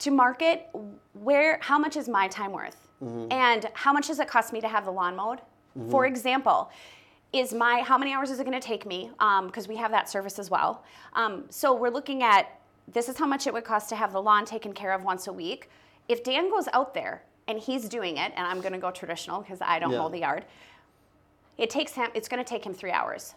to 0.00 0.10
market 0.10 0.68
where 1.12 1.58
how 1.60 1.78
much 1.78 1.96
is 1.96 2.08
my 2.08 2.28
time 2.28 2.52
worth 2.52 2.88
mm-hmm. 3.02 3.30
and 3.30 3.68
how 3.74 3.92
much 3.92 4.08
does 4.08 4.18
it 4.18 4.28
cost 4.28 4.52
me 4.52 4.60
to 4.60 4.68
have 4.68 4.84
the 4.84 4.90
lawn 4.90 5.16
mowed 5.16 5.38
mm-hmm. 5.38 5.90
for 5.90 6.06
example 6.06 6.70
is 7.32 7.54
my 7.54 7.80
how 7.80 7.96
many 7.96 8.12
hours 8.12 8.30
is 8.30 8.40
it 8.40 8.44
going 8.44 8.58
to 8.58 8.66
take 8.66 8.86
me 8.86 9.10
um, 9.20 9.46
because 9.46 9.68
we 9.68 9.76
have 9.76 9.90
that 9.90 10.08
service 10.08 10.38
as 10.38 10.50
well 10.50 10.84
um, 11.14 11.44
so 11.48 11.74
we're 11.74 11.90
looking 11.90 12.22
at 12.22 12.59
this 12.92 13.08
is 13.08 13.16
how 13.18 13.26
much 13.26 13.46
it 13.46 13.52
would 13.52 13.64
cost 13.64 13.88
to 13.90 13.96
have 13.96 14.12
the 14.12 14.20
lawn 14.22 14.44
taken 14.44 14.72
care 14.72 14.92
of 14.92 15.02
once 15.04 15.26
a 15.26 15.32
week. 15.32 15.68
If 16.08 16.24
dan 16.24 16.50
goes 16.50 16.68
out 16.72 16.92
there 16.94 17.22
and 17.46 17.58
he's 17.58 17.88
doing 17.88 18.16
it 18.16 18.32
and 18.36 18.46
i'm 18.46 18.60
going 18.60 18.72
to 18.72 18.78
go 18.78 18.90
traditional 18.90 19.40
because 19.40 19.60
i 19.60 19.78
don't 19.78 19.90
Yeah. 19.92 19.98
mow 19.98 20.08
the 20.08 20.18
yard 20.20 20.44
it 21.58 21.68
takes 21.70 21.92
him 21.92 22.08
it's 22.14 22.28
going 22.28 22.42
to 22.42 22.48
take 22.48 22.64
him 22.64 22.74
three 22.74 22.90
hours. 22.92 23.34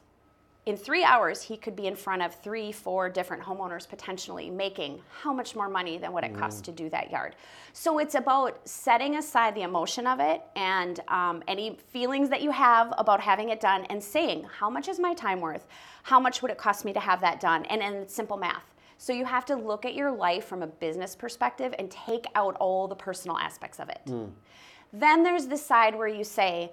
In 0.65 0.77
three 0.77 1.03
hours 1.03 1.41
he 1.41 1.57
could 1.57 1.75
be 1.75 1.87
in 1.87 1.95
front 1.95 2.21
of 2.21 2.33
three 2.35 2.71
four 2.71 3.09
different 3.09 3.43
homeowners 3.43 3.87
potentially 3.87 4.49
making 4.49 5.01
how 5.21 5.33
much 5.33 5.55
more 5.55 5.67
money 5.67 5.97
than 5.97 6.13
what 6.13 6.23
it 6.23 6.33
costs 6.33 6.61
to 6.61 6.71
do 6.71 6.89
that 6.89 7.11
yard. 7.11 7.35
So 7.73 7.99
it's 7.99 8.15
about 8.15 8.65
setting 8.67 9.17
aside 9.17 9.55
the 9.55 9.63
emotion 9.63 10.07
of 10.07 10.21
it 10.21 10.41
and 10.55 11.01
um, 11.09 11.43
any 11.49 11.77
feelings 11.91 12.29
that 12.29 12.41
you 12.41 12.51
have 12.51 12.93
about 12.97 13.19
having 13.19 13.49
it 13.49 13.59
done 13.59 13.83
and 13.89 14.01
saying 14.01 14.47
how 14.57 14.69
much 14.69 14.87
is 14.87 14.99
my 14.99 15.13
time 15.13 15.41
worth? 15.41 15.67
How 16.03 16.19
much 16.19 16.41
would 16.41 16.49
it 16.51 16.57
cost 16.57 16.85
me 16.85 16.93
to 16.93 16.99
have 16.99 17.19
that 17.21 17.41
done? 17.41 17.65
And 17.65 17.81
and 17.83 18.09
simple 18.09 18.37
math 18.37 18.63
so 19.03 19.11
you 19.11 19.25
have 19.25 19.43
to 19.45 19.55
look 19.55 19.83
at 19.85 19.95
your 19.95 20.11
life 20.11 20.45
from 20.45 20.63
a 20.63 20.67
business 20.67 21.15
perspective 21.15 21.73
and 21.77 21.91
take 21.91 22.25
out 22.35 22.55
all 22.57 22.87
the 22.87 22.95
personal 22.95 23.37
aspects 23.37 23.79
of 23.79 23.89
it 23.89 24.01
hmm. 24.05 24.25
then 24.93 25.23
there's 25.23 25.47
the 25.47 25.57
side 25.57 25.95
where 25.95 26.07
you 26.07 26.23
say, 26.23 26.71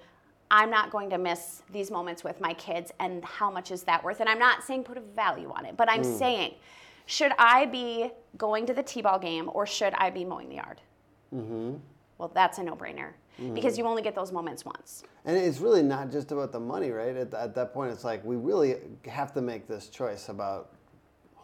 I'm 0.51 0.71
not 0.71 0.91
going 0.91 1.11
to 1.11 1.19
miss 1.19 1.63
these 1.73 1.91
moments 1.91 2.25
with 2.25 2.41
my 2.41 2.55
kids, 2.55 2.91
and 2.99 3.25
how 3.25 3.51
much 3.51 3.71
is 3.71 3.85
that 3.85 4.03
worth? 4.03 4.19
And 4.19 4.29
I'm 4.29 4.39
not 4.39 4.65
saying 4.65 4.83
put 4.83 4.99
a 4.99 5.01
value 5.01 5.51
on 5.55 5.65
it, 5.65 5.77
but 5.77 5.89
I'm 5.89 6.03
hmm. 6.03 6.19
saying, 6.19 6.55
should 7.11 7.33
I 7.39 7.67
be 7.67 8.13
going 8.39 8.67
to 8.67 8.73
the 8.73 8.85
T 8.85 9.03
ball 9.03 9.19
game 9.19 9.51
or 9.53 9.67
should 9.67 9.95
I 9.95 10.11
be 10.11 10.25
mowing 10.25 10.49
the 10.49 10.57
yard? 10.57 10.81
Mm-hmm. 11.35 11.75
Well, 12.19 12.31
that's 12.33 12.59
a 12.59 12.63
no 12.63 12.77
brainer 12.77 13.13
mm-hmm. 13.41 13.53
because 13.53 13.77
you 13.77 13.85
only 13.85 14.01
get 14.03 14.15
those 14.15 14.31
moments 14.31 14.65
once. 14.65 15.03
And 15.25 15.37
it's 15.37 15.59
really 15.59 15.83
not 15.83 16.13
just 16.13 16.31
about 16.31 16.53
the 16.53 16.61
money, 16.61 16.91
right? 16.91 17.17
At, 17.17 17.35
at 17.35 17.55
that 17.57 17.75
point, 17.75 17.91
it's 17.91 18.05
like 18.05 18.25
we 18.25 18.37
really 18.37 18.77
have 19.07 19.33
to 19.35 19.43
make 19.43 19.67
this 19.67 19.89
choice 19.89 20.29
about 20.29 20.75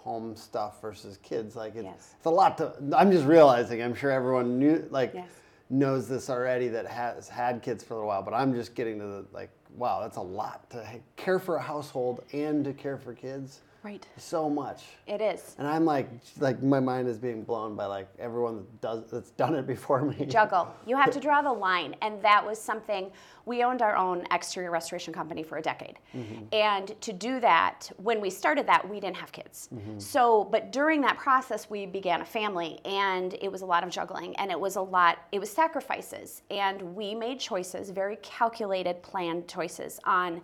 home 0.07 0.37
stuff 0.37 0.81
versus 0.81 1.19
kids. 1.23 1.57
Like 1.57 1.75
it's, 1.75 1.85
Yes. 1.85 2.15
it's 2.17 2.27
a 2.27 2.31
lot 2.31 2.57
to. 2.59 2.73
I'm 2.97 3.11
just 3.11 3.27
realizing. 3.27 3.83
I'm 3.83 3.95
sure 3.95 4.11
everyone 4.13 4.59
knew, 4.59 4.87
like, 4.91 5.11
Yes. 5.15 5.29
knows 5.69 6.09
this 6.09 6.31
already 6.31 6.69
that 6.69 6.87
has 6.87 7.29
had 7.29 7.61
kids 7.61 7.83
for 7.83 7.95
a 7.95 7.97
little 7.97 8.09
while. 8.09 8.23
But 8.23 8.33
I'm 8.35 8.55
just 8.55 8.75
getting 8.77 9.01
to 9.01 9.05
the 9.05 9.25
like, 9.33 9.51
wow, 9.77 10.01
that's 10.01 10.17
a 10.17 10.23
lot 10.23 10.69
to 10.71 10.85
care 11.17 11.39
for 11.39 11.57
a 11.57 11.63
household 11.63 12.25
and 12.33 12.65
to 12.65 12.73
care 12.73 12.97
for 12.97 13.15
kids. 13.15 13.61
Right. 13.87 14.05
So 14.17 14.51
much. 14.51 14.83
It 15.07 15.21
is. 15.21 15.55
And 15.59 15.69
I'm 15.69 15.85
like, 15.85 16.09
like 16.41 16.61
my 16.61 16.81
mind 16.81 17.07
is 17.07 17.19
being 17.19 17.45
blown 17.45 17.77
by 17.77 17.87
like 17.87 18.09
everyone 18.19 18.57
that 18.57 18.81
does 18.81 19.11
that's 19.13 19.31
done 19.31 19.55
it 19.55 19.65
before 19.65 20.03
me. 20.03 20.27
juggle. 20.29 20.75
You 20.89 20.97
have 20.97 21.13
to 21.13 21.21
draw 21.21 21.41
the 21.41 21.53
line. 21.53 21.95
And 22.03 22.21
that 22.21 22.45
was 22.45 22.61
something 22.61 23.13
we 23.45 23.63
owned 23.63 23.83
our 23.83 23.95
own 23.95 24.25
exterior 24.33 24.73
restoration 24.73 25.13
company 25.13 25.45
for 25.45 25.59
a 25.59 25.63
decade. 25.63 26.01
Mm-hmm. 26.17 26.47
And 26.53 27.01
to 27.01 27.13
do 27.13 27.39
that, 27.39 27.89
when 27.99 28.21
we 28.21 28.29
started 28.29 28.67
that, 28.67 28.89
we 28.89 28.99
didn't 28.99 29.19
have 29.19 29.31
kids. 29.31 29.69
Mm-hmm. 29.73 30.01
So, 30.01 30.49
but 30.51 30.73
during 30.73 31.01
that 31.03 31.17
process, 31.17 31.71
we 31.71 31.87
began 31.87 32.23
a 32.23 32.25
family 32.25 32.81
and 32.85 33.35
it 33.41 33.53
was 33.53 33.63
a 33.63 33.67
lot 33.67 33.85
of 33.85 33.91
juggling 33.91 34.35
and 34.39 34.51
it 34.51 34.59
was 34.59 34.75
a 34.75 34.81
lot, 34.81 35.19
it 35.31 35.39
was 35.39 35.49
sacrifices. 35.49 36.43
And 36.51 36.83
we 36.97 37.15
made 37.15 37.39
choices, 37.39 37.91
very 37.91 38.17
calculated, 38.17 39.01
planned 39.05 39.47
choices 39.47 39.66
on 40.05 40.41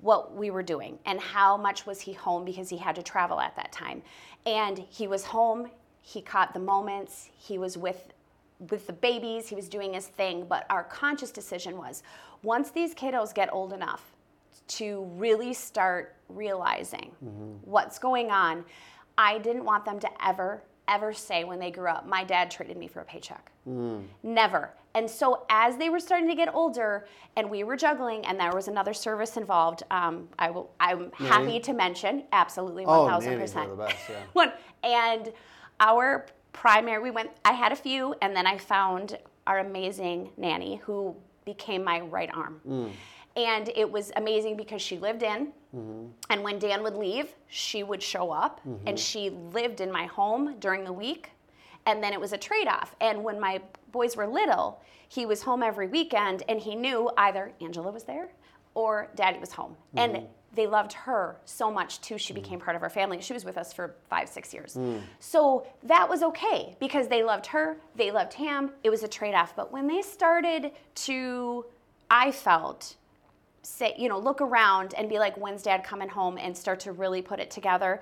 what 0.00 0.34
we 0.34 0.50
were 0.50 0.62
doing 0.62 0.98
and 1.04 1.20
how 1.20 1.56
much 1.56 1.86
was 1.86 2.00
he 2.00 2.12
home 2.12 2.44
because 2.44 2.68
he 2.68 2.76
had 2.76 2.94
to 2.96 3.02
travel 3.02 3.40
at 3.40 3.54
that 3.56 3.72
time. 3.72 4.02
And 4.46 4.78
he 4.78 5.06
was 5.06 5.24
home 5.24 5.70
he 6.00 6.22
caught 6.22 6.54
the 6.54 6.60
moments 6.60 7.28
he 7.36 7.58
was 7.58 7.76
with 7.76 8.14
with 8.70 8.86
the 8.86 8.92
babies 8.92 9.48
he 9.48 9.54
was 9.54 9.68
doing 9.68 9.94
his 9.94 10.06
thing. 10.06 10.46
But 10.48 10.66
our 10.70 10.84
conscious 10.84 11.30
decision 11.30 11.76
was 11.76 12.02
once 12.42 12.70
these 12.70 12.94
kiddos 12.94 13.34
get 13.34 13.52
old 13.52 13.72
enough 13.72 14.14
to 14.68 15.04
really 15.16 15.52
start 15.52 16.14
realizing 16.28 17.10
mm-hmm. 17.24 17.54
what's 17.62 17.98
going 17.98 18.30
on 18.30 18.64
i 19.16 19.38
didn't 19.38 19.64
want 19.64 19.84
them 19.84 19.98
to 19.98 20.08
ever 20.24 20.62
ever 20.88 21.12
say 21.12 21.44
when 21.44 21.58
they 21.58 21.70
grew 21.70 21.88
up 21.88 22.06
my 22.06 22.24
dad 22.24 22.50
traded 22.50 22.76
me 22.76 22.88
for 22.88 23.00
a 23.00 23.04
paycheck 23.04 23.50
Never. 24.22 24.70
And 24.94 25.08
so 25.08 25.44
as 25.50 25.76
they 25.76 25.90
were 25.90 26.00
starting 26.00 26.26
to 26.28 26.34
get 26.34 26.52
older, 26.54 27.06
and 27.36 27.48
we 27.50 27.62
were 27.62 27.76
juggling, 27.76 28.24
and 28.24 28.40
there 28.40 28.50
was 28.54 28.66
another 28.66 28.94
service 28.94 29.36
involved, 29.36 29.82
um, 29.90 30.26
I 30.38 30.50
will, 30.50 30.70
I'm 30.80 31.12
happy 31.12 31.60
to 31.60 31.72
mention, 31.74 32.24
absolutely, 32.32 32.86
one 32.86 32.98
Oh, 33.00 33.06
thousand 33.06 33.32
nannies 33.32 33.54
are 33.54 33.66
percent. 33.66 33.70
the 33.76 33.84
best, 33.84 33.96
yeah. 34.08 34.16
One, 34.32 34.52
and 34.82 35.32
our 35.80 36.24
primary, 36.52 37.02
we 37.02 37.10
went. 37.10 37.30
I 37.44 37.52
had 37.52 37.70
a 37.72 37.76
few, 37.76 38.14
and 38.22 38.34
then 38.34 38.46
I 38.46 38.56
found 38.58 39.18
our 39.46 39.58
amazing 39.58 40.30
nanny 40.38 40.76
who 40.76 41.14
became 41.44 41.84
my 41.84 42.00
right 42.00 42.30
arm. 42.34 42.60
Mm. 42.66 42.90
And 43.38 43.70
it 43.74 43.90
was 43.90 44.10
amazing 44.16 44.56
because 44.56 44.82
she 44.82 44.98
lived 44.98 45.22
in, 45.22 45.52
Mm-hmm. 45.76 46.06
and 46.30 46.42
when 46.42 46.58
Dan 46.58 46.82
would 46.82 46.96
leave, 46.96 47.28
she 47.48 47.82
would 47.82 48.02
show 48.02 48.30
up, 48.30 48.62
and 48.64 48.80
mm-hmm. 48.80 48.96
she 48.96 49.28
lived 49.28 49.82
in 49.82 49.92
my 49.92 50.06
home 50.06 50.56
during 50.60 50.82
the 50.82 50.92
week. 50.94 51.28
And 51.84 52.02
then 52.02 52.14
it 52.14 52.20
was 52.20 52.32
a 52.32 52.38
trade-off. 52.38 52.96
And 53.02 53.22
when 53.22 53.38
my 53.38 53.60
boys 53.92 54.16
were 54.16 54.26
little 54.26 54.80
he 55.08 55.24
was 55.26 55.42
home 55.42 55.62
every 55.62 55.88
weekend 55.88 56.42
and 56.48 56.60
he 56.60 56.76
knew 56.76 57.10
either 57.16 57.52
angela 57.60 57.90
was 57.90 58.04
there 58.04 58.28
or 58.74 59.08
daddy 59.16 59.38
was 59.38 59.50
home. 59.50 59.74
And 59.96 60.12
mm-hmm. 60.14 60.26
they 60.54 60.66
loved 60.66 60.92
her 60.92 61.40
so 61.46 61.72
much 61.72 62.00
too. 62.00 62.18
She 62.18 62.32
mm-hmm. 62.32 62.42
became 62.42 62.60
part 62.60 62.76
of 62.76 62.82
our 62.82 62.90
family. 62.90 63.20
She 63.20 63.32
was 63.32 63.44
with 63.44 63.56
us 63.56 63.72
for 63.72 63.96
five 64.08 64.28
six 64.28 64.52
years. 64.52 64.74
Mm. 64.74 65.00
So 65.18 65.66
that 65.84 66.08
was 66.08 66.22
okay 66.22 66.76
because 66.78 67.08
they 67.08 67.22
loved 67.22 67.46
her 67.46 67.78
they 67.96 68.10
loved 68.10 68.34
him 68.34 68.70
it 68.84 68.90
was 68.90 69.02
a 69.02 69.08
trade-off. 69.08 69.56
But 69.56 69.72
when 69.72 69.86
they 69.86 70.02
started 70.02 70.72
to 71.06 71.64
i 72.10 72.30
felt 72.30 72.96
say 73.62 73.94
you 73.98 74.08
know 74.08 74.18
look 74.18 74.40
around 74.40 74.94
and 74.94 75.08
be 75.08 75.18
like 75.18 75.36
when's 75.36 75.62
dad 75.62 75.84
coming 75.84 76.08
home 76.08 76.38
and 76.38 76.56
start 76.56 76.80
to 76.80 76.92
really 76.92 77.20
put 77.20 77.40
it 77.40 77.50
together 77.50 78.00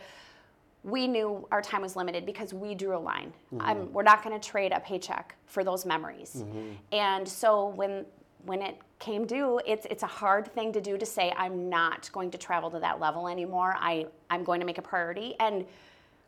we 0.87 1.09
knew 1.09 1.47
our 1.51 1.61
time 1.61 1.83
was 1.83 1.97
limited 1.97 2.25
because 2.25 2.55
we 2.55 2.75
drew 2.77 2.97
a 2.97 2.99
line. 2.99 3.33
Um, 3.59 3.93
we're 3.93 4.05
not 4.05 4.23
going 4.23 4.39
to 4.39 4.49
trade 4.49 4.71
a 4.71 4.79
paycheck 4.79 5.35
for 5.47 5.65
those 5.65 5.85
memories. 5.85 6.45
And 6.93 7.29
so 7.29 7.69
when 7.71 8.07
when 8.45 8.63
it 8.63 8.79
came 9.01 9.27
due, 9.27 9.61
it's 9.67 9.85
it's 9.91 10.05
a 10.05 10.07
hard 10.07 10.47
thing 10.55 10.73
to 10.73 10.81
do 10.81 10.97
to 10.97 11.05
say 11.05 11.33
I'm 11.37 11.69
not 11.69 12.09
going 12.13 12.31
to 12.31 12.39
travel 12.39 12.71
to 12.71 12.79
that 12.79 13.01
level 13.01 13.27
anymore. 13.27 13.75
I 13.77 14.07
I'm 14.31 14.45
going 14.45 14.61
to 14.61 14.67
make 14.67 14.79
a 14.79 14.83
priority. 14.83 15.35
And 15.41 15.67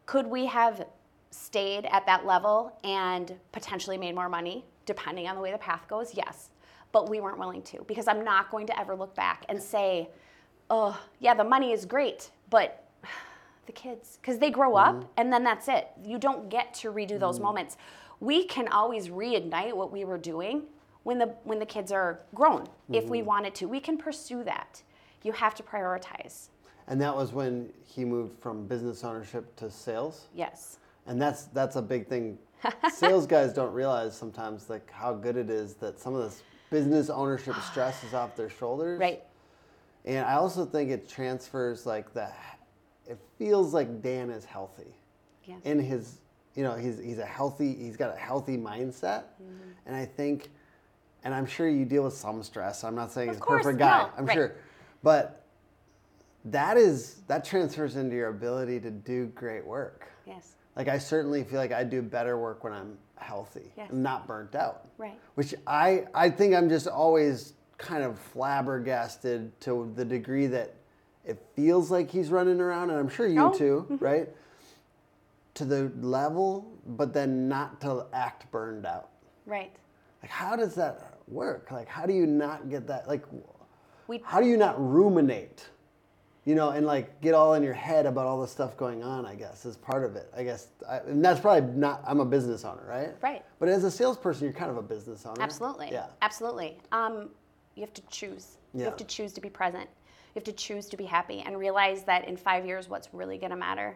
could 0.07 0.27
we 0.27 0.47
have 0.47 0.85
stayed 1.31 1.87
at 1.87 2.05
that 2.07 2.27
level 2.27 2.77
and 2.83 3.39
potentially 3.53 3.97
made 3.97 4.17
more 4.17 4.29
money 4.29 4.65
depending 4.87 5.29
on 5.29 5.37
the 5.37 5.41
way 5.41 5.53
the 5.53 5.59
path 5.59 5.87
goes? 5.87 6.15
Yes. 6.15 6.51
But 6.93 7.09
we 7.09 7.21
weren't 7.21 7.39
willing 7.39 7.63
to 7.63 7.85
because 7.87 8.09
I'm 8.09 8.25
not 8.25 8.51
going 8.51 8.67
to 8.69 8.79
ever 8.79 8.95
look 8.95 9.15
back 9.15 9.45
and 9.49 9.63
say, 9.63 10.09
"Oh, 10.71 10.99
yeah, 11.21 11.35
the 11.35 11.45
money 11.45 11.73
is 11.73 11.85
great, 11.85 12.31
but 12.51 12.89
the 13.67 13.73
kids 13.73 14.19
because 14.21 14.39
they 14.39 14.51
grow 14.51 14.77
up 14.77 14.95
mm-hmm. 14.95 15.07
and 15.17 15.33
then 15.33 15.45
that's 15.45 15.69
it. 15.69 15.89
You 16.05 16.19
don't 16.19 16.49
get 16.49 16.75
to 16.75 16.93
redo 16.93 17.19
those 17.19 17.37
mm-hmm. 17.37 17.45
moments. 17.45 17.77
We 18.21 18.45
can 18.45 18.69
always 18.69 19.09
reignite 19.09 19.75
what 19.75 19.93
we 19.93 20.05
were 20.05 20.19
doing 20.19 20.63
when 21.03 21.19
the 21.19 21.27
when 21.45 21.59
the 21.59 21.67
kids 21.67 21.93
are 21.93 22.21
grown 22.35 22.67
if 22.93 23.05
we 23.05 23.19
mm-hmm. 23.19 23.29
wanted 23.29 23.55
to. 23.57 23.67
We 23.67 23.81
can 23.81 23.97
pursue 23.97 24.45
that. 24.45 24.83
You 25.23 25.33
have 25.33 25.55
to 25.57 25.63
prioritize. 25.63 26.49
And 26.87 27.01
that 27.03 27.15
was 27.15 27.33
when 27.33 27.71
he 27.85 28.05
moved 28.05 28.39
from 28.41 28.67
business 28.67 29.05
ownership 29.05 29.55
to 29.57 29.71
sales. 29.71 30.29
yes. 30.35 30.79
And 31.07 31.21
that's 31.21 31.45
that's 31.45 31.77
a 31.77 31.83
big 31.83 32.07
thing. 32.07 32.39
Sales 32.93 33.27
guys 33.27 33.55
don't 33.55 33.73
realize 33.73 34.15
sometimes 34.15 34.69
like 34.69 34.91
how 34.91 35.15
good 35.15 35.39
it 35.39 35.49
is 35.49 35.75
that 35.77 35.99
some 35.99 36.15
of 36.15 36.23
this 36.23 36.43
business 36.71 37.11
ownership 37.11 37.55
stress 37.71 38.03
is 38.05 38.15
off 38.15 38.37
their 38.37 38.51
shoulders. 38.51 38.99
right 39.01 39.23
And 40.05 40.25
I 40.25 40.35
also 40.35 40.65
think 40.65 40.91
it 40.91 41.09
transfers 41.09 41.87
like 41.87 42.13
the 42.15 42.29
it 43.07 43.19
feels 43.39 43.73
like 43.73 44.03
Dan 44.03 44.31
is 44.31 44.45
healthy. 44.45 44.95
Yeah. 45.45 45.57
In 45.65 45.79
his 45.79 46.19
you 46.55 46.63
know, 46.65 46.75
he's 46.75 46.99
he's 46.99 47.19
a 47.19 47.25
healthy 47.27 47.75
he's 47.75 47.97
got 47.97 48.15
a 48.15 48.19
healthy 48.19 48.57
mindset. 48.57 49.25
Mm-hmm. 49.43 49.71
And 49.87 49.97
I 49.97 50.05
think 50.05 50.51
and 51.25 51.35
I'm 51.35 51.47
sure 51.47 51.69
you 51.69 51.85
deal 51.85 52.05
with 52.05 52.15
some 52.15 52.43
stress. 52.43 52.85
I'm 52.85 52.95
not 52.95 53.13
saying 53.13 53.31
Of 53.31 53.37
he's 53.37 53.43
a 53.43 53.47
perfect 53.47 53.79
guy. 53.79 54.03
no, 54.03 54.11
I'm 54.17 54.27
right. 54.27 54.35
sure. 54.35 54.55
But 55.03 55.45
that 56.47 56.77
is 56.77 57.23
that 57.29 57.45
transfers 57.45 57.97
into 57.97 58.15
your 58.17 58.29
ability 58.29 58.81
to 58.81 58.91
do 58.91 59.27
great 59.35 59.65
work. 59.67 60.09
yes 60.27 60.55
Like 60.77 60.89
I 60.89 60.99
certainly 60.99 61.45
feel 61.45 61.59
like 61.59 61.73
I 61.73 61.85
do 61.85 62.03
better 62.03 62.39
work 62.39 62.63
when 62.65 62.73
I'm 62.73 62.97
healthy 63.23 63.73
Yes. 63.77 63.91
and 63.91 64.03
not 64.03 64.27
burnt 64.27 64.55
out. 64.55 64.89
Right. 64.99 65.19
Which 65.35 65.55
I 65.67 66.07
I 66.15 66.31
think 66.31 66.55
I'm 66.55 66.69
just 66.69 66.87
always 66.89 67.55
kind 67.79 68.03
of 68.03 68.19
flabbergasted 68.19 69.59
to 69.61 69.93
the 69.95 70.05
degree 70.05 70.47
that 70.49 70.75
it 71.25 71.39
feels 71.55 71.91
like 71.91 72.11
he's 72.11 72.31
running 72.31 72.61
around, 72.61 72.91
and 72.91 72.99
I'm 72.99 73.09
sure 73.09 73.27
you 73.27 73.41
Oh. 73.43 73.53
too, 73.53 73.87
right? 74.01 74.29
To 75.55 75.65
the 75.65 75.91
level, 76.01 76.67
but 76.87 77.13
then 77.13 77.49
not 77.49 77.81
to 77.83 78.07
act 78.13 78.51
burned 78.51 78.87
out. 78.87 79.11
right 79.47 79.73
Like 80.23 80.31
how 80.31 80.57
does 80.57 80.75
that 80.75 81.19
work? 81.29 81.71
Like 81.71 81.89
how 81.89 82.07
do 82.07 82.13
you 82.13 82.27
not 82.27 82.69
get 82.71 82.87
that? 82.89 83.07
Like 83.09 83.25
we 84.09 84.19
how 84.25 84.41
do 84.41 84.47
you 84.49 84.57
not 84.57 84.75
ruminate? 84.79 85.69
You 86.49 86.55
know, 86.55 86.71
and 86.71 86.87
like 86.87 87.21
get 87.21 87.35
all 87.35 87.53
in 87.53 87.63
your 87.63 87.75
head 87.75 88.07
about 88.07 88.27
all 88.27 88.41
the 88.41 88.49
stuff 88.49 88.75
going 88.75 89.03
on. 89.03 89.27
I 89.27 89.35
guess 89.35 89.67
is 89.67 89.77
part 89.77 90.03
of 90.03 90.17
it. 90.17 90.33
I 90.35 90.45
guess, 90.45 90.69
I, 90.89 90.97
and 91.01 91.23
that's 91.23 91.41
probably 91.41 91.71
not. 91.75 92.03
I'm 92.07 92.21
a 92.21 92.25
business 92.25 92.65
owner, 92.65 92.87
right? 92.89 93.11
Right. 93.21 93.45
But 93.59 93.69
as 93.69 93.85
a 93.85 93.91
salesperson, 93.91 94.45
you're 94.45 94.55
kind 94.55 94.71
of 94.71 94.79
a 94.79 94.83
business 94.83 95.27
owner. 95.27 95.43
Absolutely. 95.43 95.91
Yeah. 95.93 96.07
Absolutely. 96.23 96.79
Um, 96.91 97.29
you 97.75 97.83
have 97.83 97.93
to 97.93 98.03
choose. 98.09 98.57
Yeah. 98.73 98.79
You 98.79 98.85
have 98.87 98.97
to 98.97 99.05
choose 99.05 99.35
to 99.35 99.43
be 99.43 99.51
present. 99.51 99.91
You 100.35 100.37
have 100.37 100.45
to 100.45 100.53
choose 100.53 100.87
to 100.87 100.97
be 100.97 101.05
happy 101.05 101.41
and 101.41 101.59
realize 101.59 102.05
that 102.05 102.27
in 102.27 102.35
five 102.35 102.65
years, 102.65 102.89
what's 102.89 103.13
really 103.13 103.37
going 103.37 103.51
to 103.51 103.57
matter. 103.57 103.95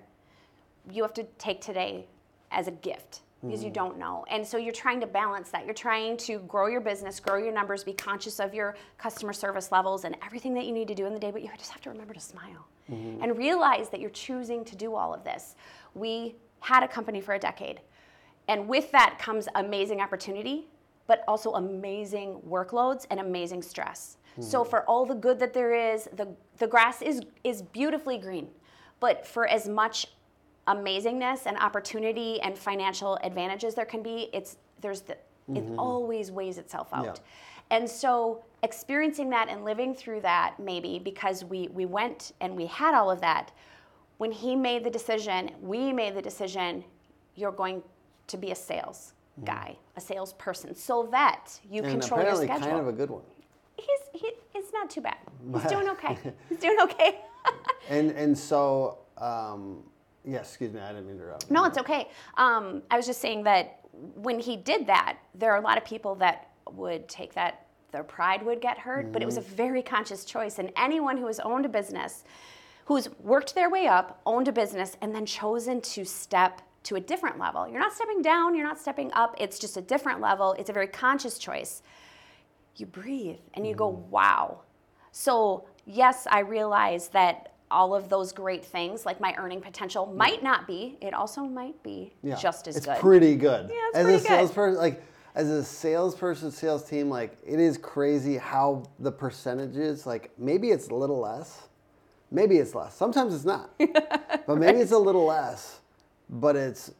You 0.90 1.02
have 1.04 1.14
to 1.14 1.24
take 1.38 1.62
today 1.62 2.06
as 2.50 2.68
a 2.68 2.72
gift 2.72 3.22
because 3.44 3.64
you 3.64 3.70
Mm. 3.70 3.74
don't 3.74 3.98
know. 3.98 4.24
And 4.28 4.46
so 4.46 4.56
you're 4.56 4.72
trying 4.72 5.00
to 5.00 5.06
balance 5.06 5.50
that. 5.50 5.64
You're 5.64 5.74
trying 5.74 6.16
to 6.18 6.38
grow 6.40 6.66
your 6.68 6.80
business, 6.80 7.18
grow 7.18 7.36
your 7.38 7.52
numbers, 7.52 7.82
be 7.82 7.92
conscious 7.92 8.38
of 8.38 8.54
your 8.54 8.76
customer 8.98 9.32
service 9.32 9.72
levels 9.72 10.04
and 10.04 10.16
everything 10.24 10.54
that 10.54 10.64
you 10.64 10.72
need 10.72 10.88
to 10.88 10.94
do 10.94 11.06
in 11.06 11.12
the 11.12 11.18
day, 11.18 11.30
but 11.32 11.42
you 11.42 11.50
just 11.58 11.72
have 11.72 11.80
to 11.82 11.90
remember 11.90 12.14
to 12.14 12.20
smile 12.20 12.66
Mm-hmm. 12.90 13.22
and 13.22 13.38
realize 13.38 13.88
that 13.90 14.00
you're 14.00 14.10
choosing 14.10 14.64
to 14.64 14.74
do 14.74 14.96
all 14.96 15.14
of 15.14 15.22
this. 15.22 15.54
We 15.94 16.34
had 16.60 16.82
a 16.82 16.88
company 16.88 17.20
for 17.20 17.34
a 17.34 17.38
decade. 17.38 17.80
And 18.48 18.66
with 18.68 18.90
that 18.90 19.18
comes 19.20 19.46
amazing 19.54 20.00
opportunity, 20.00 20.66
but 21.06 21.22
also 21.28 21.52
amazing 21.52 22.40
workloads 22.46 23.06
and 23.08 23.20
amazing 23.20 23.62
stress. 23.62 24.16
So 24.40 24.64
for 24.64 24.82
all 24.86 25.06
the 25.06 25.14
good 25.14 25.38
that 25.38 25.52
there 25.54 25.74
is, 25.74 26.08
the, 26.14 26.26
the 26.58 26.66
grass 26.66 27.02
is, 27.02 27.20
is 27.44 27.62
beautifully 27.62 28.18
green. 28.18 28.48
But 28.98 29.26
for 29.26 29.46
as 29.46 29.68
much 29.68 30.08
amazingness 30.68 31.46
and 31.46 31.56
opportunity 31.58 32.40
and 32.40 32.56
financial 32.56 33.18
advantages 33.22 33.74
there 33.74 33.84
can 33.84 34.02
be, 34.02 34.28
it's 34.32 34.56
there's 34.80 35.02
the, 35.02 35.16
it 35.54 35.64
always 35.78 36.30
weighs 36.30 36.58
itself 36.58 36.88
out. 36.92 37.04
Yeah. 37.04 37.76
And 37.78 37.88
so 37.88 38.44
experiencing 38.62 39.30
that 39.30 39.48
and 39.48 39.64
living 39.64 39.94
through 39.94 40.20
that 40.20 40.58
maybe 40.58 40.98
because 40.98 41.44
we 41.44 41.68
we 41.68 41.84
went 41.86 42.32
and 42.40 42.56
we 42.56 42.66
had 42.66 42.94
all 42.94 43.10
of 43.10 43.20
that, 43.22 43.52
when 44.18 44.30
he 44.30 44.54
made 44.54 44.84
the 44.84 44.90
decision, 44.90 45.50
we 45.60 45.92
made 45.92 46.14
the 46.14 46.22
decision, 46.22 46.84
you're 47.34 47.50
going 47.52 47.82
to 48.28 48.36
be 48.36 48.50
a 48.52 48.54
sales 48.54 49.14
guy, 49.44 49.76
a 49.96 50.00
salesperson, 50.00 50.74
so 50.74 51.08
that 51.10 51.48
you 51.70 51.82
And 51.82 52.00
control 52.00 52.22
your 52.22 52.36
schedule. 52.36 52.66
kind 52.66 52.78
of 52.80 52.88
a 52.88 52.92
good 52.92 53.10
one. 53.10 53.22
He's 53.76 54.00
he, 54.12 54.30
it's 54.54 54.72
not 54.72 54.90
too 54.90 55.00
bad. 55.00 55.16
He's 55.52 55.64
doing 55.74 55.88
okay. 55.88 56.18
He's 56.48 56.58
doing 56.58 56.78
okay. 56.82 57.20
And 57.88 58.12
and 58.12 58.38
so, 58.38 58.98
um, 59.18 59.82
yes, 60.24 60.48
excuse 60.48 60.72
me, 60.72 60.80
I 60.80 60.88
didn't 60.88 61.06
mean 61.06 61.16
to 61.16 61.22
interrupt. 61.22 61.50
No, 61.50 61.64
it's 61.64 61.78
okay. 61.78 62.08
Um, 62.36 62.82
I 62.90 62.96
was 62.96 63.06
just 63.06 63.20
saying 63.20 63.44
that 63.44 63.80
when 64.14 64.38
he 64.38 64.56
did 64.56 64.86
that, 64.86 65.18
there 65.34 65.52
are 65.52 65.58
a 65.58 65.60
lot 65.60 65.78
of 65.78 65.84
people 65.84 66.14
that 66.16 66.50
would 66.70 67.08
take 67.08 67.34
that, 67.34 67.66
their 67.90 68.04
pride 68.04 68.42
would 68.44 68.60
get 68.60 68.78
hurt, 68.78 69.12
but 69.12 69.20
it 69.20 69.26
was 69.26 69.36
a 69.36 69.42
very 69.42 69.82
conscious 69.82 70.24
choice. 70.24 70.58
And 70.58 70.72
anyone 70.76 71.18
who 71.18 71.26
has 71.26 71.40
owned 71.40 71.66
a 71.66 71.68
business, 71.68 72.24
who's 72.86 73.08
worked 73.20 73.54
their 73.54 73.68
way 73.68 73.86
up, 73.86 74.20
owned 74.24 74.48
a 74.48 74.52
business, 74.52 74.96
and 75.02 75.14
then 75.14 75.26
chosen 75.26 75.80
to 75.82 76.04
step 76.04 76.62
to 76.84 76.96
a 76.96 77.00
different 77.00 77.38
level. 77.38 77.68
You're 77.68 77.80
not 77.80 77.92
stepping 77.92 78.22
down, 78.22 78.54
you're 78.54 78.66
not 78.66 78.78
stepping 78.78 79.12
up, 79.12 79.34
it's 79.38 79.58
just 79.58 79.76
a 79.76 79.80
different 79.82 80.20
level. 80.20 80.54
It's 80.58 80.70
a 80.70 80.72
very 80.72 80.88
conscious 80.88 81.38
choice. 81.38 81.82
You 82.76 82.86
breathe 82.86 83.38
and 83.54 83.66
you 83.66 83.74
go, 83.74 83.88
wow. 83.88 84.62
So, 85.12 85.68
yes, 85.84 86.26
I 86.30 86.40
realize 86.40 87.08
that 87.08 87.51
all 87.72 87.94
of 87.94 88.08
those 88.08 88.32
great 88.32 88.64
things, 88.64 89.04
like 89.06 89.20
my 89.20 89.34
earning 89.38 89.60
potential, 89.60 90.06
might 90.06 90.42
not 90.42 90.66
be. 90.66 90.98
It 91.00 91.14
also 91.14 91.42
might 91.42 91.82
be 91.82 92.12
Yeah, 92.22 92.36
just 92.36 92.68
as 92.68 92.76
it's 92.76 92.86
good. 92.86 92.98
pretty 92.98 93.34
good. 93.34 93.70
Yeah, 93.70 93.76
it's 93.88 93.96
as 93.98 94.04
pretty 94.04 94.18
a 94.18 94.20
good. 94.20 94.28
salesperson, 94.28 94.78
like 94.78 95.02
as 95.34 95.48
a 95.48 95.64
salesperson, 95.64 96.50
sales 96.50 96.84
team, 96.88 97.08
like 97.08 97.36
it 97.44 97.58
is 97.58 97.78
crazy 97.78 98.36
how 98.36 98.84
the 99.00 99.10
percentages. 99.10 100.06
Like 100.06 100.30
maybe 100.38 100.70
it's 100.70 100.88
a 100.88 100.94
little 100.94 101.18
less, 101.20 101.62
maybe 102.30 102.58
it's 102.58 102.74
less. 102.74 102.94
Sometimes 102.94 103.34
it's 103.34 103.44
not, 103.46 103.70
but 104.46 104.56
maybe 104.58 104.78
it's 104.78 104.92
a 104.92 104.98
little 104.98 105.24
less. 105.24 105.80
But 106.28 106.56
it's 106.56 106.92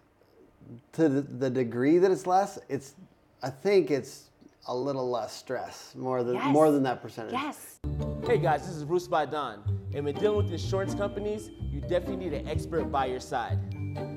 to 0.93 1.09
the, 1.09 1.21
the 1.21 1.51
degree 1.51 1.99
that 1.99 2.11
it's 2.11 2.27
less. 2.27 2.59
It's 2.69 2.95
I 3.43 3.51
think 3.51 3.91
it's 3.91 4.31
a 4.69 4.75
little 4.75 5.11
less 5.11 5.33
stress, 5.35 5.93
more 5.97 6.23
than 6.23 6.37
Yes. 6.37 6.53
more 6.53 6.71
than 6.71 6.83
that 6.85 7.03
percentage. 7.03 7.33
Yes. 7.33 7.79
Hey 8.25 8.39
guys, 8.39 8.67
this 8.67 8.77
is 8.77 8.85
Bruce 8.85 9.09
by 9.09 9.27
Don. 9.27 9.63
And 9.95 10.05
when 10.07 10.15
dealing 10.15 10.39
with 10.45 10.53
insurance 10.53 10.95
companies, 10.95 11.51
you 11.71 11.81
definitely 11.81 12.17
need 12.17 12.33
an 12.33 12.49
expert 12.49 12.85
by 12.85 13.07
your 13.07 13.21
side. 13.21 13.59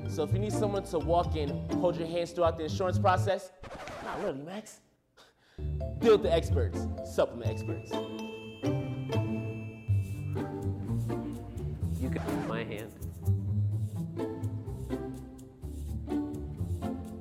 So 0.08 0.22
if 0.22 0.32
you 0.32 0.38
need 0.38 0.52
someone 0.52 0.84
to 0.84 0.98
walk 0.98 1.36
in, 1.36 1.68
hold 1.80 1.96
your 1.96 2.08
hands 2.08 2.30
throughout 2.30 2.56
the 2.56 2.64
insurance 2.64 2.98
process, 2.98 3.52
not 4.04 4.22
really, 4.22 4.42
Max. 4.42 4.80
Deal 5.98 6.12
with 6.12 6.22
the 6.22 6.32
experts, 6.32 6.86
supplement 7.04 7.50
experts. 7.50 7.90
You 12.00 12.10
can 12.10 12.22
hold 12.22 12.48
my 12.48 12.64
hand. 12.64 12.92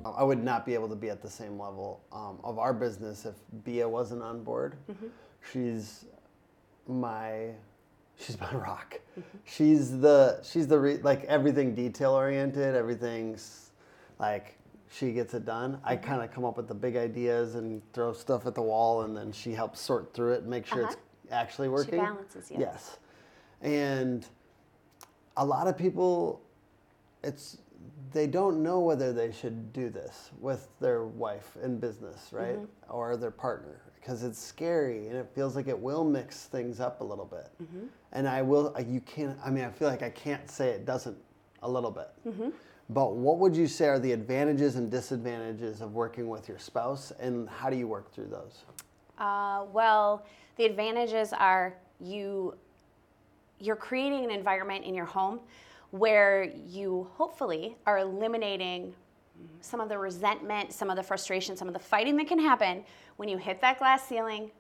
I 0.05 0.23
would 0.23 0.41
not 0.41 0.65
be 0.65 0.73
able 0.73 0.87
to 0.87 0.95
be 0.95 1.09
at 1.09 1.21
the 1.21 1.29
same 1.29 1.59
level 1.59 2.01
um, 2.13 2.39
of 2.41 2.57
our 2.57 2.73
business 2.73 3.25
if 3.25 3.35
Bia 3.65 3.87
wasn't 3.87 4.21
on 4.21 4.43
board. 4.43 4.77
She's 5.51 6.05
my 6.87 7.49
she's 8.19 8.39
my 8.39 8.53
rock. 8.53 8.99
She's 9.45 9.99
the 9.99 10.41
she's 10.43 10.67
the 10.67 10.79
re, 10.79 10.97
like 10.97 11.23
everything 11.25 11.75
detail 11.75 12.11
oriented. 12.11 12.75
Everything's 12.75 13.71
like 14.19 14.57
she 14.89 15.11
gets 15.11 15.33
it 15.33 15.45
done. 15.45 15.79
I 15.83 15.95
mm-hmm. 15.95 16.05
kind 16.05 16.21
of 16.21 16.31
come 16.31 16.45
up 16.45 16.57
with 16.57 16.67
the 16.67 16.73
big 16.73 16.95
ideas 16.95 17.55
and 17.55 17.81
throw 17.93 18.13
stuff 18.13 18.45
at 18.45 18.55
the 18.55 18.61
wall, 18.61 19.01
and 19.03 19.15
then 19.15 19.31
she 19.31 19.51
helps 19.51 19.79
sort 19.81 20.13
through 20.13 20.33
it 20.33 20.41
and 20.41 20.49
make 20.49 20.65
sure 20.65 20.83
it's 20.83 20.95
uh-huh. 20.95 21.35
actually 21.35 21.69
working. 21.69 21.99
She 21.99 22.05
balances 22.05 22.51
you. 22.51 22.57
Yes, 22.59 22.97
and 23.61 24.25
a 25.37 25.45
lot 25.45 25.67
of 25.67 25.77
people 25.77 26.41
it's 27.25 27.57
they 28.11 28.27
don't 28.27 28.61
know 28.61 28.79
whether 28.79 29.11
they 29.11 29.31
should 29.31 29.73
do 29.73 29.89
this 29.89 30.31
with 30.39 30.67
their 30.79 31.05
wife 31.05 31.57
in 31.63 31.79
business 31.79 32.29
right? 32.31 32.55
Mm-hmm. 32.55 32.91
Or 32.91 33.17
their 33.17 33.31
partner 33.31 33.81
because 33.95 34.23
it's 34.23 34.39
scary 34.39 35.07
and 35.07 35.17
it 35.17 35.27
feels 35.33 35.55
like 35.55 35.67
it 35.67 35.77
will 35.77 36.03
mix 36.03 36.45
things 36.45 36.79
up 36.79 37.01
a 37.01 37.03
little 37.03 37.25
bit. 37.25 37.49
Mm-hmm. 37.61 37.85
And 38.11 38.27
i 38.27 38.41
will 38.41 38.75
you 38.87 39.01
can't 39.01 39.37
i 39.45 39.49
mean 39.49 39.65
i 39.65 39.69
feel 39.69 39.89
like 39.89 40.03
i 40.03 40.09
can't 40.09 40.49
say 40.49 40.69
it 40.69 40.85
doesn't 40.85 41.17
a 41.63 41.69
little 41.69 41.91
bit. 41.91 42.09
Mm-hmm. 42.27 42.49
But 42.89 43.15
what 43.15 43.39
would 43.39 43.55
you 43.55 43.67
say 43.67 43.87
are 43.87 43.99
the 43.99 44.11
advantages 44.11 44.75
and 44.75 44.91
disadvantages 44.91 45.81
of 45.81 45.93
working 45.93 46.29
with 46.29 46.47
your 46.47 46.59
spouse 46.59 47.11
and 47.19 47.49
how 47.49 47.69
do 47.69 47.77
you 47.77 47.87
work 47.87 48.13
through 48.13 48.27
those? 48.27 48.63
Uh, 49.17 49.63
well, 49.73 50.25
the 50.57 50.65
advantages 50.65 51.33
are 51.33 51.75
you 51.99 52.53
you're 53.59 53.75
creating 53.75 54.23
an 54.23 54.31
environment 54.31 54.85
in 54.85 54.93
your 54.93 55.05
home 55.05 55.39
where 55.91 56.43
you 56.43 57.07
hopefully 57.13 57.77
are 57.85 57.99
eliminating 57.99 58.93
some 59.61 59.79
of 59.79 59.89
the 59.89 59.97
resentment, 59.97 60.71
some 60.71 60.89
of 60.89 60.95
the 60.95 61.03
frustration, 61.03 61.55
some 61.57 61.67
of 61.67 61.73
the 61.73 61.79
fighting 61.79 62.15
that 62.17 62.27
can 62.27 62.39
happen 62.39 62.83
when 63.17 63.29
you 63.29 63.37
hit 63.37 63.61
that 63.61 63.79
glass 63.79 64.07
ceiling 64.07 64.51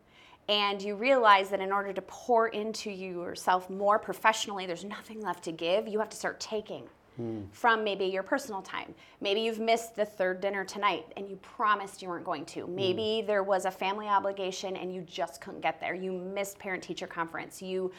and 0.47 0.81
you 0.81 0.95
realize 0.95 1.49
that 1.49 1.59
in 1.59 1.71
order 1.71 1.91
to 1.91 2.01
pour 2.03 2.49
into 2.49 2.91
yourself 2.91 3.69
more 3.69 3.97
professionally, 3.97 4.65
there's 4.65 4.83
nothing 4.83 5.21
left 5.21 5.43
to 5.43 5.51
give. 5.51 5.87
You 5.87 5.99
have 5.99 6.09
to 6.09 6.17
start 6.17 6.39
taking 6.39 6.87
from 7.51 7.83
maybe 7.83 8.05
your 8.05 8.23
personal 8.23 8.61
time. 8.61 8.93
Maybe 9.21 9.39
you've 9.39 9.59
missed 9.59 9.95
the 9.95 10.03
third 10.03 10.41
dinner 10.41 10.65
tonight 10.65 11.05
and 11.15 11.29
you 11.29 11.37
promised 11.37 12.01
you 12.01 12.09
weren't 12.09 12.25
going 12.25 12.45
to. 12.47 12.67
Maybe 12.67 13.21
mm. 13.23 13.27
there 13.27 13.43
was 13.43 13.65
a 13.65 13.71
family 13.71 14.07
obligation 14.07 14.75
and 14.75 14.93
you 14.93 15.01
just 15.01 15.39
couldn't 15.39 15.61
get 15.61 15.79
there. 15.79 15.95
You 15.95 16.11
missed 16.11 16.59
parent 16.59 16.83
teacher 16.83 17.07
conference. 17.07 17.61
You 17.61 17.91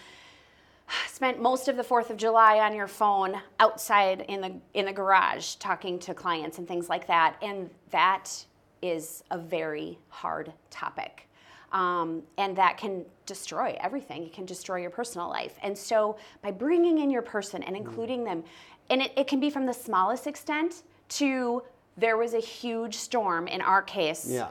spent 1.09 1.41
most 1.41 1.69
of 1.69 1.77
the 1.77 1.83
4th 1.83 2.11
of 2.11 2.17
July 2.17 2.59
on 2.59 2.75
your 2.75 2.87
phone 2.87 3.41
outside 3.59 4.25
in 4.29 4.41
the 4.41 4.53
in 4.75 4.87
the 4.87 4.93
garage 4.93 5.55
talking 5.57 5.99
to 6.01 6.15
clients 6.15 6.59
and 6.59 6.69
things 6.69 6.89
like 6.89 7.07
that 7.07 7.37
and 7.43 7.71
that 7.91 8.45
is 8.83 9.25
a 9.31 9.39
very 9.39 9.99
hard 10.09 10.53
topic. 10.71 11.29
Um, 11.73 12.23
and 12.39 12.57
that 12.57 12.79
can 12.79 13.05
destroy 13.27 13.77
everything. 13.81 14.25
It 14.25 14.33
can 14.33 14.47
destroy 14.47 14.77
your 14.77 14.91
personal 14.91 15.29
life. 15.29 15.59
And 15.63 15.77
so 15.77 16.17
by 16.41 16.53
bringing 16.53 16.99
in 16.99 17.11
your 17.11 17.23
person 17.23 17.63
and 17.63 17.77
including 17.77 18.25
them 18.25 18.45
and 18.89 19.03
it, 19.03 19.13
it 19.17 19.27
can 19.27 19.41
be 19.41 19.51
from 19.51 19.67
the 19.67 19.75
smallest 19.75 20.27
extent 20.27 20.85
to 21.09 21.63
there 21.97 22.17
was 22.17 22.35
a 22.35 22.41
huge 22.41 22.95
storm 22.95 23.49
in 23.49 23.61
our 23.61 23.83
case. 23.83 24.29
Yeah. 24.29 24.49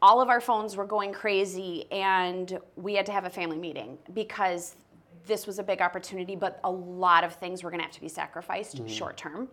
All 0.00 0.20
of 0.20 0.28
our 0.28 0.40
phones 0.40 0.76
were 0.76 0.86
going 0.86 1.12
crazy 1.12 1.90
and 1.92 2.58
we 2.76 2.94
had 2.94 3.06
to 3.06 3.12
have 3.12 3.24
a 3.24 3.30
family 3.30 3.58
meeting 3.58 3.98
because 4.14 4.76
this 5.26 5.46
was 5.46 5.58
a 5.58 5.62
big 5.62 5.80
opportunity 5.80 6.36
but 6.36 6.60
a 6.64 6.70
lot 6.70 7.24
of 7.24 7.34
things 7.34 7.62
were 7.62 7.70
going 7.70 7.80
to 7.80 7.84
have 7.84 7.92
to 7.92 8.00
be 8.00 8.08
sacrificed 8.08 8.80
short 8.88 9.16
term. 9.16 9.48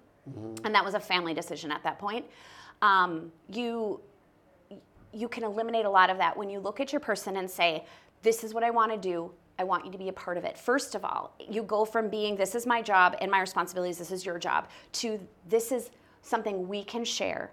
And 0.63 0.75
that 0.75 0.84
was 0.84 0.93
a 0.93 0.99
family 0.99 1.34
decision 1.34 1.71
at 1.71 1.84
that 1.84 1.97
point. 1.99 2.25
Um, 2.82 3.32
you 3.49 3.99
you 5.12 5.27
can 5.27 5.43
eliminate 5.43 5.86
a 5.86 5.89
lot 5.89 6.12
of 6.12 6.17
that 6.19 6.38
when 6.38 6.51
you 6.51 6.60
look 6.60 6.79
at 6.79 6.93
your 6.93 6.99
person 6.99 7.38
and 7.38 7.49
say 7.49 7.84
this 8.21 8.43
is 8.43 8.53
what 8.53 8.63
i 8.63 8.69
want 8.69 8.91
to 8.91 8.97
do. 8.97 9.32
I 9.58 9.63
want 9.63 9.86
you 9.86 9.91
to 9.91 9.97
be 9.97 10.10
a 10.10 10.13
part 10.13 10.38
of 10.38 10.45
it. 10.45 10.58
First 10.58 10.95
of 10.95 11.03
all 11.03 11.34
you 11.39 11.63
go 11.63 11.84
from 11.84 12.10
being 12.10 12.36
this 12.36 12.55
is 12.55 12.65
my 12.65 12.82
job 12.82 13.15
and 13.21 13.32
my 13.32 13.39
responsibilities. 13.39 13.97
This 13.97 14.12
is 14.12 14.25
your 14.25 14.38
job 14.38 14.67
to 14.93 15.19
this 15.47 15.71
is 15.71 15.89
something 16.21 16.67
we 16.67 16.84
can 16.84 17.03
share 17.03 17.51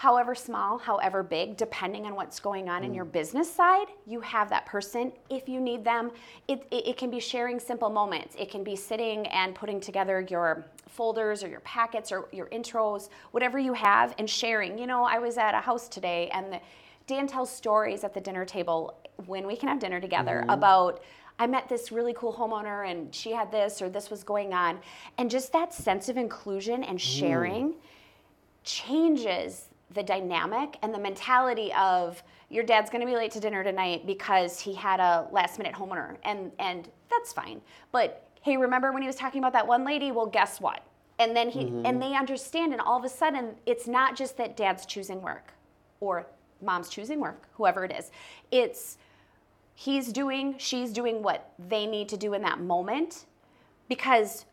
however 0.00 0.34
small, 0.34 0.78
however 0.78 1.22
big, 1.22 1.58
depending 1.58 2.06
on 2.06 2.14
what's 2.14 2.40
going 2.40 2.70
on 2.70 2.84
in 2.84 2.94
your 2.94 3.04
mm. 3.04 3.12
business 3.12 3.52
side, 3.52 3.88
you 4.06 4.18
have 4.18 4.48
that 4.48 4.64
person 4.64 5.12
if 5.28 5.46
you 5.46 5.60
need 5.60 5.84
them. 5.84 6.10
It, 6.48 6.66
it, 6.70 6.86
it 6.88 6.96
can 6.96 7.10
be 7.10 7.20
sharing 7.20 7.60
simple 7.60 7.90
moments. 7.90 8.34
It 8.38 8.50
can 8.50 8.64
be 8.64 8.74
sitting 8.74 9.26
and 9.26 9.54
putting 9.54 9.78
together 9.78 10.26
your 10.30 10.64
folders 10.88 11.44
or 11.44 11.48
your 11.48 11.60
packets 11.60 12.12
or 12.12 12.30
your 12.32 12.46
intros, 12.46 13.10
whatever 13.32 13.58
you 13.58 13.74
have, 13.74 14.14
and 14.16 14.28
sharing. 14.28 14.78
You 14.78 14.86
know, 14.86 15.04
I 15.04 15.18
was 15.18 15.36
at 15.36 15.52
a 15.52 15.60
house 15.60 15.86
today 15.86 16.30
and 16.32 16.54
the, 16.54 16.60
Dan 17.06 17.26
tells 17.26 17.54
stories 17.54 18.02
at 18.02 18.14
the 18.14 18.22
dinner 18.22 18.46
table 18.46 18.98
when 19.26 19.46
we 19.46 19.54
can 19.54 19.68
have 19.68 19.80
dinner 19.80 20.00
together 20.00 20.40
mm-hmm. 20.40 20.48
about. 20.48 21.02
I 21.38 21.46
met 21.46 21.68
this 21.68 21.92
really 21.92 22.14
cool 22.14 22.32
homeowner 22.32 22.90
and 22.90 23.14
she 23.14 23.32
had 23.32 23.52
this 23.52 23.82
or 23.82 23.90
this 23.90 24.08
was 24.08 24.24
going 24.24 24.54
on. 24.54 24.78
And 25.18 25.30
just 25.30 25.52
that 25.52 25.74
sense 25.74 26.08
of 26.08 26.16
inclusion 26.16 26.84
and 26.84 26.98
mm. 26.98 27.02
sharing 27.02 27.74
changes 28.64 29.69
the 29.94 30.02
dynamic 30.02 30.78
and 30.82 30.94
the 30.94 30.98
mentality 30.98 31.72
of 31.74 32.22
your 32.48 32.64
dad's 32.64 32.90
going 32.90 33.00
to 33.00 33.06
be 33.06 33.16
late 33.16 33.30
to 33.32 33.40
dinner 33.40 33.64
tonight 33.64 34.06
because 34.06 34.60
he 34.60 34.74
had 34.74 35.00
a 35.00 35.26
last 35.32 35.58
minute 35.58 35.74
homeowner 35.74 36.16
and 36.24 36.52
and 36.58 36.88
that's 37.10 37.32
fine. 37.32 37.60
But 37.92 38.28
hey 38.42 38.56
remember 38.56 38.92
when 38.92 39.02
he 39.02 39.06
was 39.06 39.16
talking 39.16 39.40
about 39.40 39.52
that 39.52 39.66
one 39.66 39.84
lady? 39.84 40.12
Well 40.12 40.26
guess 40.26 40.60
what? 40.60 40.82
And 41.18 41.36
then 41.36 41.50
he 41.50 41.60
and 41.60 41.84
mm-hmm. 41.84 41.98
they 41.98 42.14
understand 42.14 42.72
and 42.72 42.80
all 42.80 42.98
of 42.98 43.04
a 43.04 43.08
sudden 43.08 43.54
it's 43.66 43.86
not 43.86 44.16
just 44.16 44.36
that 44.36 44.56
dad's 44.56 44.86
choosing 44.86 45.20
work 45.22 45.54
or 46.00 46.26
mom's 46.62 46.88
choosing 46.88 47.20
work 47.20 47.48
whoever 47.54 47.84
it 47.84 47.92
is. 47.92 48.10
It's 48.50 48.98
he's 49.74 50.12
doing 50.12 50.54
she's 50.58 50.92
doing 50.92 51.22
what 51.22 51.52
they 51.58 51.86
need 51.86 52.08
to 52.10 52.16
do 52.16 52.34
in 52.34 52.42
that 52.42 52.60
moment 52.60 53.26
because 53.88 54.46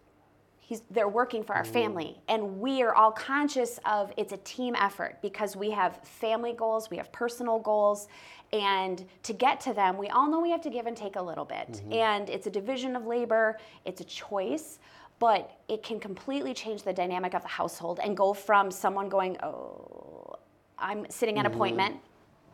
he's 0.67 0.81
they're 0.91 1.07
working 1.07 1.43
for 1.43 1.55
our 1.55 1.63
mm. 1.63 1.67
family. 1.71 2.21
And 2.27 2.59
we 2.59 2.81
are 2.83 2.93
all 2.93 3.11
conscious 3.11 3.79
of 3.85 4.11
it's 4.17 4.33
a 4.33 4.37
team 4.37 4.75
effort 4.75 5.17
because 5.21 5.55
we 5.55 5.71
have 5.71 6.03
family 6.03 6.53
goals 6.53 6.89
we 6.89 6.97
have 6.97 7.11
personal 7.11 7.57
goals. 7.57 8.09
And 8.53 9.03
to 9.23 9.33
get 9.33 9.61
to 9.61 9.73
them 9.73 9.97
we 9.97 10.09
all 10.09 10.29
know 10.29 10.41
we 10.41 10.51
have 10.51 10.61
to 10.61 10.69
give 10.69 10.85
and 10.85 10.95
take 10.95 11.15
a 11.15 11.21
little 11.21 11.45
bit. 11.45 11.71
Mm-hmm. 11.71 11.93
And 11.93 12.29
it's 12.29 12.47
a 12.47 12.49
division 12.49 12.95
of 12.97 13.05
labor 13.05 13.57
it's 13.85 14.01
a 14.01 14.05
choice 14.05 14.79
but 15.19 15.57
it 15.67 15.81
can 15.81 15.99
completely 15.99 16.53
change 16.53 16.83
the 16.83 16.93
dynamic 16.93 17.33
of 17.33 17.41
the 17.41 17.47
household 17.47 17.99
and 18.03 18.15
go 18.15 18.33
from 18.33 18.69
someone 18.69 19.09
going 19.09 19.37
oh 19.41 20.35
i'm 20.77 21.09
sitting 21.09 21.39
at 21.39 21.45
an 21.45 21.51
appointment. 21.53 21.95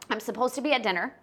I'm 0.09 0.19
supposed 0.19 0.53
to 0.55 0.61
be 0.61 0.73
at 0.73 0.83
dinner. 0.83 1.15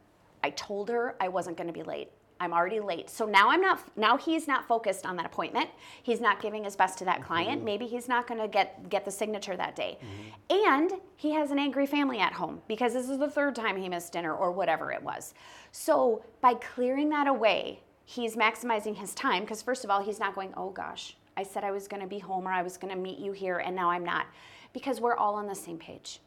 I 0.42 0.50
told 0.50 0.88
her 0.88 1.14
i 1.20 1.29
wasn't 1.29 1.57
going 1.57 1.68
to 1.68 1.72
be 1.72 1.85
late 1.85 2.11
I'm 2.40 2.55
already 2.55 2.81
late. 2.81 3.11
So 3.11 3.26
now 3.26 3.50
I'm 3.50 3.61
not 3.61 3.96
now 3.96 4.16
he's 4.16 4.48
not 4.48 4.66
focused 4.66 5.05
on 5.05 5.16
that 5.16 5.26
appointment. 5.26 5.68
He's 6.03 6.20
not 6.20 6.40
giving 6.40 6.64
his 6.64 6.74
best 6.74 6.98
to 6.98 7.05
that 7.05 7.22
client. 7.22 7.57
Mm-hmm. 7.57 7.64
Maybe 7.64 7.87
he's 7.87 8.09
not 8.09 8.26
going 8.26 8.40
to 8.40 8.48
get 8.48 8.88
get 8.88 9.05
the 9.05 9.11
signature 9.11 9.57
that 9.57 9.76
day. 9.76 9.98
Mm-hmm. 10.00 10.66
And 10.66 10.92
he 11.16 11.33
has 11.33 11.50
an 11.50 11.59
angry 11.59 11.87
family 11.87 12.18
at 12.18 12.33
home 12.33 12.62
because 12.66 12.94
this 12.94 13.11
is 13.11 13.18
the 13.18 13.31
third 13.31 13.55
time 13.55 13.76
he 13.76 13.88
missed 13.88 14.12
dinner 14.12 14.35
or 14.35 14.53
whatever 14.53 14.90
it 14.90 15.03
was. 15.03 15.35
So 15.70 16.24
by 16.40 16.55
clearing 16.55 17.11
that 17.11 17.26
away, 17.26 17.81
he's 18.05 18.37
maximizing 18.37 18.96
his 18.96 19.14
time 19.14 19.42
because 19.42 19.61
first 19.61 19.85
of 19.85 19.90
all, 19.90 20.03
he's 20.03 20.18
not 20.18 20.35
going, 20.35 20.55
"Oh 20.57 20.70
gosh, 20.70 21.16
I 21.37 21.42
said 21.42 21.62
I 21.62 21.70
was 21.70 21.87
going 21.88 22.03
to 22.03 22.09
be 22.09 22.18
home 22.18 22.48
or 22.48 22.53
I 22.53 22.62
was 22.62 22.79
going 22.79 22.92
to 22.94 23.00
meet 23.00 23.18
you 23.18 23.33
here 23.33 23.59
and 23.59 23.76
now 23.76 23.90
I'm 23.90 24.05
not." 24.05 24.26
Because 24.72 25.00
we're 25.00 25.16
all 25.16 25.35
on 25.35 25.46
the 25.46 25.55
same 25.55 25.79
page. 25.79 26.20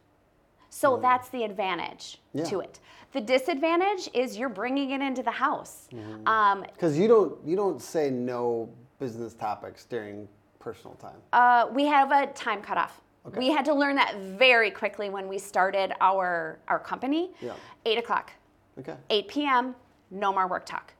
So 0.73 0.97
that's 0.97 1.29
the 1.29 1.43
advantage 1.43 2.19
Yeah. 2.33 2.45
to 2.45 2.59
it. 2.61 2.79
The 3.11 3.21
disadvantage 3.21 4.09
is 4.13 4.37
you're 4.37 4.49
bringing 4.49 4.89
it 4.89 5.01
into 5.01 5.21
the 5.21 5.31
house. 5.31 5.87
Um, 6.25 6.61
Because 6.73 6.97
you 6.97 7.07
don't 7.07 7.33
you 7.45 7.55
don't 7.55 7.79
say 7.81 8.09
no 8.09 8.69
business 8.99 9.33
topics 9.35 9.85
during 9.85 10.27
personal 10.59 10.95
time. 10.95 11.21
uh, 11.33 11.67
we 11.71 11.85
have 11.85 12.11
a 12.11 12.27
time 12.33 12.61
cutoff. 12.61 13.01
Okay. 13.25 13.37
We 13.39 13.51
had 13.51 13.65
to 13.65 13.73
learn 13.73 13.95
that 13.97 14.15
very 14.37 14.71
quickly 14.71 15.09
when 15.09 15.27
we 15.27 15.37
started 15.37 15.93
our 16.01 16.59
our 16.67 16.79
company. 16.79 17.31
Yeah. 17.39 17.53
Eight 17.85 17.97
o'clock, 17.99 18.31
Okay. 18.79 18.95
8 19.09 19.27
p.m. 19.27 19.75
No 20.09 20.33
more 20.33 20.47
work 20.47 20.65
talk. 20.65 20.93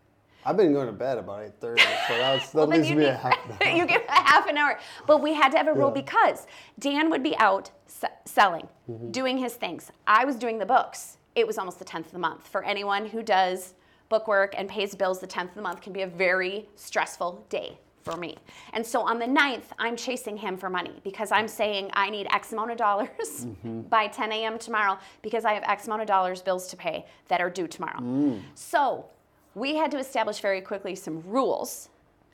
I've 0.46 0.58
been 0.58 0.74
going 0.74 0.88
to 0.88 0.94
bed 0.94 1.18
about 1.18 1.44
eight 1.44 1.54
thirty, 1.60 1.82
so 1.82 1.88
that's 2.18 2.50
that 2.52 2.58
Well, 2.58 2.68
leaves 2.68 2.90
you 2.90 2.96
me 2.96 3.06
a 3.06 3.16
half. 3.16 3.38
an 3.50 3.58
hour. 3.68 3.76
you 3.76 3.86
get 3.86 4.06
a 4.10 4.12
half 4.12 4.48
an 4.48 4.58
hour. 4.58 4.80
But 5.08 5.22
we 5.22 5.34
had 5.34 5.52
to 5.52 5.58
have 5.58 5.68
a 5.68 5.74
rule 5.74 5.92
Yeah. 5.96 6.02
because 6.02 6.48
Dan 6.80 7.10
would 7.10 7.24
be 7.24 7.38
out 7.38 7.72
se- 7.88 8.08
selling, 8.26 8.68
Mm-hmm. 8.90 9.12
doing 9.12 9.38
his 9.38 9.54
things. 9.56 9.92
I 10.08 10.26
was 10.26 10.36
doing 10.36 10.60
the 10.60 10.66
books. 10.66 11.18
It 11.36 11.48
was 11.48 11.58
almost 11.58 11.80
the 11.80 11.86
10th 11.86 12.08
of 12.08 12.12
the 12.12 12.20
month. 12.20 12.48
For 12.48 12.64
anyone 12.64 13.06
who 13.08 13.24
does 13.24 13.74
book 14.10 14.28
work 14.28 14.54
and 14.58 14.68
pays 14.70 14.94
bills, 14.94 15.20
the 15.20 15.28
10th 15.28 15.50
of 15.50 15.56
the 15.56 15.62
month 15.62 15.82
can 15.82 15.94
be 15.94 16.02
a 16.02 16.08
very 16.08 16.68
stressful 16.76 17.46
day 17.50 17.80
for 18.04 18.18
me. 18.18 18.36
And 18.74 18.86
so 18.86 19.00
on 19.02 19.18
the 19.18 19.26
9th, 19.26 19.64
I'm 19.80 19.96
chasing 19.96 20.36
him 20.36 20.58
for 20.58 20.70
money 20.70 21.00
because 21.06 21.32
I'm 21.32 21.48
saying 21.48 21.90
I 21.94 22.10
need 22.10 22.28
X 22.32 22.52
amount 22.52 22.72
of 22.72 22.78
dollars 22.78 23.08
Mm-hmm. 23.46 23.82
by 23.84 24.08
10 24.08 24.32
a.m. 24.34 24.60
tomorrow 24.60 25.00
because 25.22 25.46
I 25.46 25.54
have 25.54 25.64
X 25.64 25.88
amount 25.88 26.02
of 26.02 26.08
dollars 26.10 26.42
bills 26.42 26.68
to 26.68 26.76
pay 26.76 27.06
that 27.30 27.40
are 27.40 27.50
due 27.50 27.66
tomorrow. 27.68 28.00
Mm. 28.02 28.42
So 28.56 29.06
we 29.56 29.76
had 29.76 29.92
to 29.92 29.98
establish 29.98 30.40
very 30.40 30.62
quickly 30.62 30.96
some 30.96 31.22
rules 31.26 31.90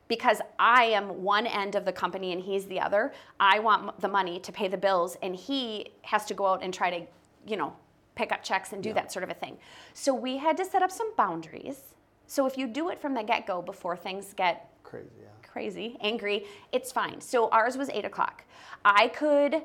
because 0.07 0.41
I 0.57 0.85
am 0.85 1.23
one 1.23 1.45
end 1.45 1.75
of 1.75 1.85
the 1.85 1.91
company 1.91 2.33
and 2.33 2.41
he's 2.41 2.65
the 2.65 2.79
other. 2.79 3.13
I 3.39 3.59
want 3.59 3.99
the 3.99 4.07
money 4.07 4.39
to 4.39 4.51
pay 4.51 4.67
the 4.67 4.77
bills 4.77 5.17
and 5.21 5.35
he 5.35 5.91
has 6.01 6.25
to 6.25 6.33
go 6.33 6.47
out 6.47 6.63
and 6.63 6.73
try 6.73 6.89
to, 6.89 7.05
you 7.45 7.57
know, 7.57 7.73
pick 8.15 8.31
up 8.31 8.43
checks 8.43 8.73
and 8.73 8.83
do 8.83 8.93
that 8.93 9.11
sort 9.11 9.23
of 9.23 9.29
a 9.29 9.33
thing. 9.33 9.57
So 9.93 10.13
we 10.13 10.37
had 10.37 10.57
to 10.57 10.65
set 10.65 10.81
up 10.81 10.91
some 10.91 11.13
boundaries. 11.15 11.93
So 12.27 12.45
if 12.45 12.57
you 12.57 12.67
do 12.67 12.89
it 12.89 12.99
from 12.99 13.13
the 13.13 13.23
get 13.23 13.45
go 13.45 13.61
before 13.61 13.95
things 13.95 14.33
get 14.33 14.69
Crazy, 14.83 15.09
yeah. 15.21 15.47
crazy, 15.47 15.97
angry, 16.01 16.45
it's 16.71 16.91
fine. 16.91 17.21
So 17.21 17.49
ours 17.49 17.77
was 17.77 17.89
eight 17.89 18.05
o'clock. 18.05 18.43
I 18.83 19.09
could 19.09 19.61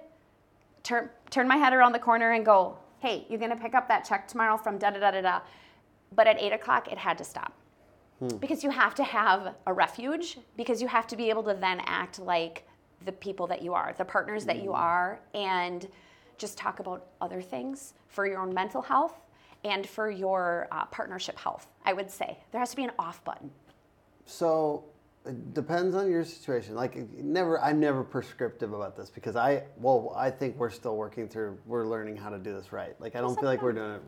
turn 0.83 1.09
turn 1.31 1.49
my 1.49 1.57
head 1.57 1.73
around 1.73 1.93
the 1.93 1.99
corner 1.99 2.33
and 2.33 2.45
go, 2.45 2.77
"Hey, 2.99 3.27
you're 3.31 3.39
gonna 3.41 3.57
pick 3.57 3.75
up 3.75 3.89
that 3.89 4.05
check 4.05 4.29
tomorrow 4.29 4.59
from 4.59 4.77
da 4.77 4.91
da 4.91 5.01
da 5.01 5.11
da 5.13 5.21
da." 5.23 5.41
But 6.15 6.27
at 6.27 6.41
eight 6.41 6.53
o'clock, 6.53 6.91
it 6.91 6.99
had 6.99 7.19
to 7.19 7.25
stop 7.25 7.53
because 8.41 8.63
you 8.63 8.71
have 8.71 8.95
to 8.95 9.05
have 9.05 9.55
a 9.67 9.73
refuge 9.73 10.39
because 10.57 10.81
you 10.81 10.89
have 10.89 11.07
to 11.09 11.17
be 11.17 11.31
able 11.31 11.43
to 11.45 11.55
then 11.55 11.81
act 11.85 12.19
like 12.19 12.67
the 13.05 13.13
people 13.13 13.47
that 13.49 13.63
you 13.63 13.75
are, 13.75 13.95
the 13.99 14.05
partners 14.05 14.45
that 14.47 14.63
you 14.63 14.73
are, 14.73 15.21
and 15.35 15.89
just 16.39 16.57
talk 16.57 16.81
about 16.81 17.07
other 17.21 17.43
things 17.43 17.95
for 18.09 18.27
your 18.27 18.41
own 18.41 18.53
mental 18.55 18.81
health 18.81 19.15
and 19.65 19.87
for 19.87 20.11
your 20.11 20.69
uh, 20.71 20.85
partnership 20.87 21.39
health. 21.39 21.71
I 21.85 21.93
would 21.93 22.11
say 22.11 22.39
there 22.51 22.61
has 22.61 22.71
to 22.71 22.77
be 22.77 22.85
an 22.85 22.93
off 22.99 23.23
button. 23.25 23.51
So 24.27 24.85
it 25.27 25.55
depends 25.55 25.95
on 25.95 26.11
your 26.11 26.25
situation. 26.25 26.75
Like 26.75 26.97
never, 27.19 27.61
I'm 27.61 27.81
never 27.81 28.03
prescriptive 28.03 28.73
about 28.73 28.97
this 28.97 29.11
because 29.11 29.37
I, 29.37 29.65
well, 29.77 30.13
I 30.17 30.31
think 30.31 30.57
we're 30.57 30.71
still 30.71 30.97
working 30.97 31.29
through. 31.29 31.59
We're 31.67 31.87
learning 31.87 32.17
how 32.17 32.31
to 32.31 32.39
do 32.39 32.55
this 32.55 32.73
right. 32.73 32.99
Like 33.01 33.17
I 33.17 33.21
don't 33.21 33.35
feel 33.39 33.49
like 33.49 33.63
we're 33.63 33.73
doing 33.73 33.93
it 33.93 34.03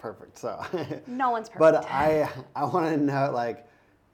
perfect. 0.00 0.38
So 0.38 0.60
No 1.06 1.30
one's 1.30 1.48
perfect. 1.48 1.84
But. 1.84 1.90
I, 1.90 2.28
I 2.56 2.64
want 2.64 2.86
to 2.86 2.96
know 2.96 3.30
like. 3.32 3.66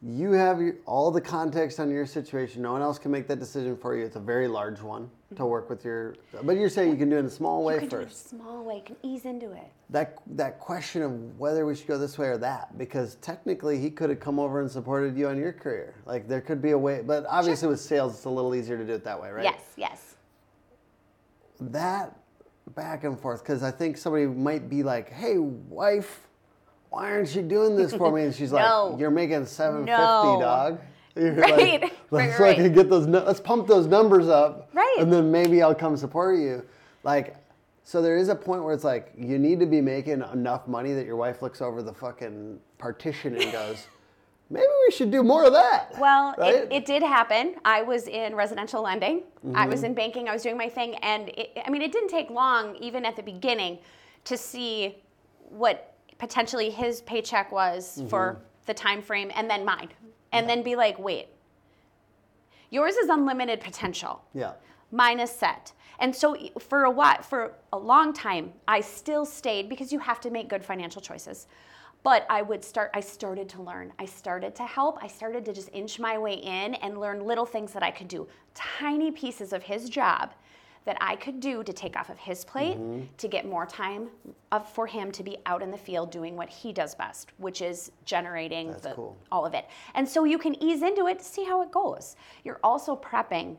You 0.02 0.32
have 0.32 0.60
your, 0.60 0.76
all 0.84 1.10
the 1.10 1.22
context 1.22 1.80
on 1.80 1.90
your 1.90 2.04
situation. 2.04 2.60
No 2.60 2.72
one 2.72 2.82
else 2.82 2.98
can 2.98 3.10
make 3.10 3.26
that 3.28 3.38
decision 3.38 3.78
for 3.78 3.96
you. 3.96 4.04
It's 4.04 4.14
a 4.16 4.20
very 4.20 4.46
large 4.46 4.82
one 4.82 5.08
to 5.30 5.34
mm-hmm. 5.34 5.44
work 5.46 5.70
with 5.70 5.86
your. 5.86 6.14
But 6.44 6.56
you're 6.58 6.68
saying 6.68 6.90
you 6.90 6.96
can 6.98 7.08
do 7.08 7.16
it 7.16 7.20
in 7.20 7.26
a 7.26 7.30
small 7.30 7.64
way 7.64 7.74
you 7.74 7.80
can 7.80 7.88
do 7.88 7.96
it 7.96 8.04
first. 8.04 8.28
small 8.28 8.62
way, 8.62 8.76
you 8.76 8.82
can 8.82 8.96
ease 9.02 9.24
into 9.24 9.50
it. 9.52 9.72
that 9.88 10.18
that 10.32 10.60
question 10.60 11.02
of 11.02 11.38
whether 11.38 11.64
we 11.64 11.74
should 11.74 11.86
go 11.88 11.96
this 11.96 12.18
way 12.18 12.26
or 12.28 12.36
that 12.36 12.76
because 12.76 13.14
technically 13.16 13.78
he 13.80 13.90
could 13.90 14.10
have 14.10 14.20
come 14.20 14.38
over 14.38 14.60
and 14.60 14.70
supported 14.70 15.16
you 15.16 15.28
on 15.28 15.38
your 15.38 15.52
career 15.52 15.94
like 16.04 16.28
there 16.28 16.42
could 16.42 16.60
be 16.60 16.72
a 16.72 16.78
way 16.78 17.02
but 17.04 17.24
obviously 17.28 17.66
with 17.66 17.80
sales 17.80 18.14
it's 18.14 18.24
a 18.26 18.30
little 18.30 18.54
easier 18.54 18.76
to 18.76 18.84
do 18.84 18.92
it 18.92 19.02
that 19.02 19.20
way 19.20 19.30
right 19.30 19.44
Yes, 19.44 19.62
yes. 19.76 20.14
that 21.60 22.18
back 22.74 23.04
and 23.04 23.18
forth 23.18 23.42
because 23.42 23.62
i 23.62 23.70
think 23.70 23.96
somebody 23.96 24.26
might 24.26 24.68
be 24.68 24.82
like 24.82 25.10
hey 25.12 25.38
wife 25.38 26.26
why 26.90 27.10
aren't 27.10 27.34
you 27.34 27.42
doing 27.42 27.76
this 27.76 27.94
for 27.94 28.10
me 28.12 28.22
and 28.24 28.34
she's 28.34 28.52
No. 28.52 28.88
like 28.90 29.00
you're 29.00 29.10
making 29.10 29.46
750 29.46 29.90
No. 29.92 30.40
dog 30.40 30.80
You're 31.18 31.32
Right, 31.32 31.80
like, 31.80 31.94
let's 32.10 32.32
fucking 32.38 32.62
right. 32.64 32.74
get 32.74 32.90
those 32.90 33.06
let's 33.06 33.40
pump 33.40 33.66
those 33.66 33.86
numbers 33.86 34.28
up 34.28 34.68
Right. 34.74 34.96
and 34.98 35.10
then 35.12 35.30
maybe 35.30 35.62
i'll 35.62 35.74
come 35.74 35.96
support 35.96 36.38
you 36.38 36.62
like 37.04 37.36
so 37.84 38.02
there 38.02 38.18
is 38.18 38.28
a 38.28 38.34
point 38.34 38.64
where 38.64 38.74
it's 38.74 38.84
like 38.84 39.12
you 39.16 39.38
need 39.38 39.60
to 39.60 39.66
be 39.66 39.80
making 39.80 40.22
enough 40.32 40.66
money 40.68 40.92
that 40.92 41.06
your 41.06 41.16
wife 41.16 41.40
looks 41.40 41.62
over 41.62 41.82
the 41.82 41.94
fucking 41.94 42.58
partition 42.78 43.36
and 43.40 43.50
goes 43.52 43.86
maybe 44.50 44.66
we 44.86 44.92
should 44.92 45.10
do 45.10 45.22
more 45.22 45.44
of 45.44 45.52
that 45.52 45.92
Well, 45.98 46.34
right? 46.38 46.54
it, 46.54 46.72
it 46.72 46.84
did 46.86 47.02
happen. 47.02 47.56
I 47.64 47.82
was 47.82 48.06
in 48.06 48.34
residential 48.34 48.82
lending. 48.82 49.22
I 49.54 49.62
Mm-hmm. 49.62 49.70
was 49.70 49.82
in 49.82 49.94
banking. 49.94 50.28
I 50.28 50.32
was 50.32 50.42
doing 50.42 50.56
my 50.56 50.68
thing, 50.68 50.94
and 50.96 51.28
it, 51.30 51.50
I 51.64 51.70
mean, 51.70 51.82
it 51.82 51.92
didn't 51.92 52.08
take 52.10 52.30
long, 52.30 52.76
even 52.76 53.04
at 53.04 53.16
the 53.16 53.22
beginning, 53.22 53.78
to 54.24 54.36
see 54.36 54.96
what 55.48 55.94
potentially 56.18 56.70
his 56.70 57.00
paycheck 57.02 57.50
was 57.52 57.98
Mm-hmm. 57.98 58.08
for 58.08 58.40
the 58.66 58.74
time 58.74 59.00
frame, 59.02 59.30
and 59.34 59.48
then 59.48 59.64
mine, 59.64 59.90
and 60.32 60.48
then 60.48 60.62
be 60.62 60.74
like, 60.76 60.98
wait, 60.98 61.28
yours 62.70 62.96
is 62.96 63.08
unlimited 63.08 63.60
potential. 63.60 64.22
yeah 64.34 64.52
mine 64.92 65.18
is 65.20 65.30
set. 65.30 65.72
And 65.98 66.14
so 66.14 66.36
for 66.60 66.84
a 66.84 66.90
while, 66.90 67.20
for 67.22 67.54
a 67.72 67.78
long 67.78 68.12
time, 68.12 68.52
I 68.68 68.80
still 68.80 69.24
stayed 69.24 69.68
because 69.68 69.92
you 69.92 69.98
have 69.98 70.20
to 70.20 70.30
make 70.30 70.48
good 70.48 70.64
financial 70.64 71.00
choices. 71.02 71.46
But 72.06 72.24
I 72.30 72.40
would 72.40 72.64
start, 72.64 72.92
I 72.94 73.00
started 73.00 73.48
to 73.48 73.62
learn. 73.62 73.92
I 73.98 74.04
started 74.04 74.54
to 74.54 74.62
help. 74.62 74.96
I 75.02 75.08
started 75.08 75.44
to 75.44 75.52
just 75.52 75.70
inch 75.72 75.98
my 75.98 76.16
way 76.16 76.34
in 76.34 76.74
and 76.74 77.00
learn 77.00 77.26
little 77.26 77.44
things 77.44 77.72
that 77.72 77.82
I 77.82 77.90
could 77.90 78.06
do, 78.06 78.28
tiny 78.54 79.10
pieces 79.10 79.52
of 79.52 79.64
his 79.64 79.90
job 79.90 80.32
that 80.84 80.96
I 81.00 81.16
could 81.16 81.40
do 81.40 81.64
to 81.64 81.72
take 81.72 81.96
off 81.96 82.08
of 82.08 82.16
his 82.16 82.44
plate 82.44 82.76
Mm-hmm. 82.78 83.06
to 83.16 83.26
get 83.26 83.44
more 83.44 83.66
time 83.66 84.06
of, 84.52 84.70
for 84.70 84.86
him 84.86 85.10
to 85.10 85.24
be 85.24 85.38
out 85.46 85.62
in 85.64 85.72
the 85.72 85.76
field 85.76 86.12
doing 86.12 86.36
what 86.36 86.48
he 86.48 86.72
does 86.72 86.94
best, 86.94 87.32
which 87.38 87.60
is 87.60 87.90
generating 88.04 88.70
the, 88.82 88.92
cool. 88.94 89.16
all 89.32 89.44
of 89.44 89.52
it. 89.54 89.66
And 89.96 90.08
so 90.08 90.22
you 90.22 90.38
can 90.38 90.54
ease 90.62 90.82
into 90.82 91.08
it 91.08 91.18
to 91.18 91.24
see 91.24 91.42
how 91.42 91.60
it 91.62 91.72
goes. 91.72 92.14
You're 92.44 92.60
also 92.62 92.94
prepping 92.94 93.56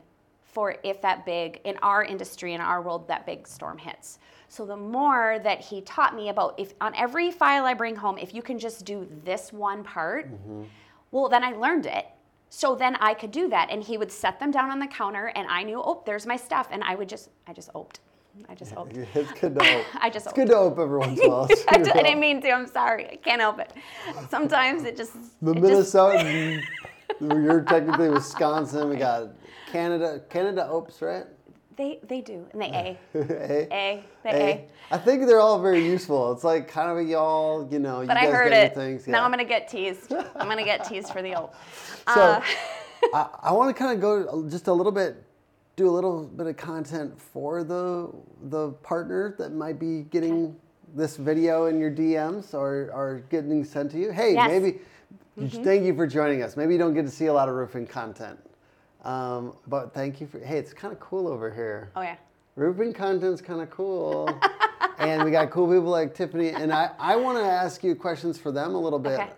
for 0.52 0.76
if 0.82 1.00
that 1.02 1.24
big, 1.26 1.60
in 1.64 1.76
our 1.82 2.02
industry, 2.02 2.54
in 2.54 2.60
our 2.60 2.80
world, 2.82 3.06
that 3.08 3.26
big 3.26 3.46
storm 3.46 3.78
hits. 3.78 4.18
So 4.48 4.64
the 4.64 4.76
more 4.76 5.38
that 5.44 5.60
he 5.60 5.82
taught 5.82 6.16
me 6.16 6.30
about 6.30 6.54
if 6.58 6.72
on 6.80 6.94
every 6.94 7.30
file 7.30 7.66
I 7.66 7.74
bring 7.74 7.94
home, 7.96 8.16
if 8.18 8.32
you 8.34 8.40
can 8.42 8.58
just 8.58 8.84
do 8.84 9.06
this 9.24 9.52
one 9.52 9.84
part, 9.84 10.30
Mm-hmm. 10.32 10.62
well, 11.10 11.28
then 11.28 11.44
I 11.44 11.52
learned 11.52 11.86
it. 11.86 12.06
So 12.50 12.74
then 12.74 12.96
I 12.96 13.12
could 13.12 13.30
do 13.30 13.48
that. 13.50 13.68
And 13.70 13.82
he 13.82 13.98
would 13.98 14.10
set 14.10 14.40
them 14.40 14.50
down 14.50 14.70
on 14.70 14.78
the 14.78 14.86
counter 14.86 15.26
and 15.36 15.46
I 15.48 15.62
knew, 15.64 15.80
oh, 15.84 16.02
there's 16.06 16.26
my 16.26 16.36
stuff. 16.36 16.68
And 16.70 16.82
I 16.82 16.94
would 16.94 17.08
just, 17.10 17.28
I 17.46 17.52
just 17.52 17.68
oped. 17.74 18.00
I 18.48 18.54
just 18.54 18.74
oped. 18.74 18.96
It's 19.14 19.32
good 19.38 19.54
to 19.58 19.64
hope. 19.64 19.84
I 20.00 20.08
just 20.08 20.26
it's 20.26 20.32
good 20.34 20.48
to 20.48 20.56
hope 20.56 20.78
every 20.78 20.98
once 20.98 21.20
in 21.20 21.26
a 21.26 21.28
while. 21.28 21.48
I 21.68 21.76
didn't 21.78 22.18
mean 22.20 22.40
to. 22.42 22.50
I'm 22.52 22.66
sorry. 22.66 23.06
I 23.12 23.16
can't 23.16 23.40
help 23.40 23.58
it. 23.58 23.72
Sometimes 24.30 24.84
it 24.84 24.96
just. 24.96 25.12
The 25.42 25.52
Minnesotan, 25.54 26.62
you're 27.20 27.62
technically 27.62 28.08
Wisconsin. 28.10 28.88
We 28.88 28.96
got 28.96 29.30
Canada. 29.70 30.20
Canada 30.28 30.68
Opes, 30.68 31.02
right? 31.02 31.24
They 31.76 32.00
they 32.08 32.20
do, 32.20 32.44
and 32.52 32.60
they 32.60 32.66
A 32.66 32.98
A. 33.18 33.68
A 33.72 34.04
the 34.24 34.28
A. 34.30 34.34
A. 34.34 34.68
I 34.90 34.98
think 34.98 35.26
they're 35.26 35.40
all 35.40 35.60
very 35.62 35.84
useful. 35.86 36.32
It's 36.32 36.42
like 36.42 36.66
kind 36.68 36.90
of 36.90 36.96
a 36.98 37.04
y'all, 37.04 37.68
you 37.70 37.78
know. 37.78 38.04
But 38.06 38.20
you 38.20 38.28
I 38.28 38.32
heard 38.32 38.52
it. 38.52 38.74
Things. 38.74 39.06
Now. 39.06 39.24
I'm 39.24 39.30
gonna 39.30 39.44
get 39.44 39.68
teased. 39.68 40.12
I'm 40.12 40.48
gonna 40.48 40.64
get 40.64 40.84
teased 40.84 41.12
for 41.12 41.22
the 41.22 41.34
old. 41.34 41.50
So 42.14 42.20
Uh, 42.20 42.40
I, 43.14 43.26
I 43.44 43.52
want 43.52 43.74
to 43.74 43.78
kind 43.80 43.94
of 43.94 44.00
go 44.00 44.48
just 44.48 44.66
a 44.66 44.72
little 44.72 44.90
bit, 44.90 45.22
do 45.76 45.88
a 45.88 45.92
little 45.92 46.24
bit 46.24 46.46
of 46.48 46.56
content 46.56 47.20
for 47.20 47.62
the 47.62 48.10
the 48.50 48.70
partner 48.82 49.34
that 49.38 49.52
might 49.52 49.78
be 49.78 50.02
getting 50.10 50.56
this 50.94 51.16
video 51.16 51.66
in 51.66 51.78
your 51.78 51.90
DMs 51.90 52.54
or, 52.54 52.90
or 52.94 53.22
getting 53.30 53.62
sent 53.64 53.90
to 53.92 53.98
you. 53.98 54.10
Hey, 54.10 54.32
Yes. 54.34 54.48
maybe. 54.48 54.78
Mm-hmm. 55.38 55.62
Thank 55.62 55.84
you 55.84 55.94
for 55.94 56.06
joining 56.06 56.42
us. 56.42 56.56
Maybe 56.56 56.72
you 56.72 56.78
don't 56.78 56.94
get 56.94 57.04
to 57.04 57.10
see 57.10 57.26
a 57.26 57.32
lot 57.32 57.48
of 57.48 57.54
roofing 57.54 57.86
content, 57.86 58.38
um, 59.04 59.54
but 59.68 59.94
thank 59.94 60.20
you 60.20 60.26
for. 60.26 60.40
Hey, 60.40 60.58
it's 60.58 60.72
kind 60.72 60.92
of 60.92 60.98
cool 60.98 61.28
over 61.28 61.50
here. 61.50 61.90
Oh 61.94 62.02
yeah. 62.02 62.16
Roofing 62.56 62.92
content's 62.92 63.40
kind 63.40 63.60
of 63.60 63.70
cool. 63.70 64.28
and 64.98 65.22
we 65.22 65.30
got 65.30 65.50
cool 65.50 65.68
people 65.68 65.90
like 65.90 66.12
Tiffany. 66.12 66.50
And 66.50 66.72
I, 66.72 66.90
I 66.98 67.14
want 67.14 67.38
to 67.38 67.44
ask 67.44 67.84
you 67.84 67.94
questions 67.94 68.36
for 68.36 68.50
them 68.50 68.74
a 68.74 68.80
little 68.80 68.98
bit. 68.98 69.20
Okay. 69.20 69.30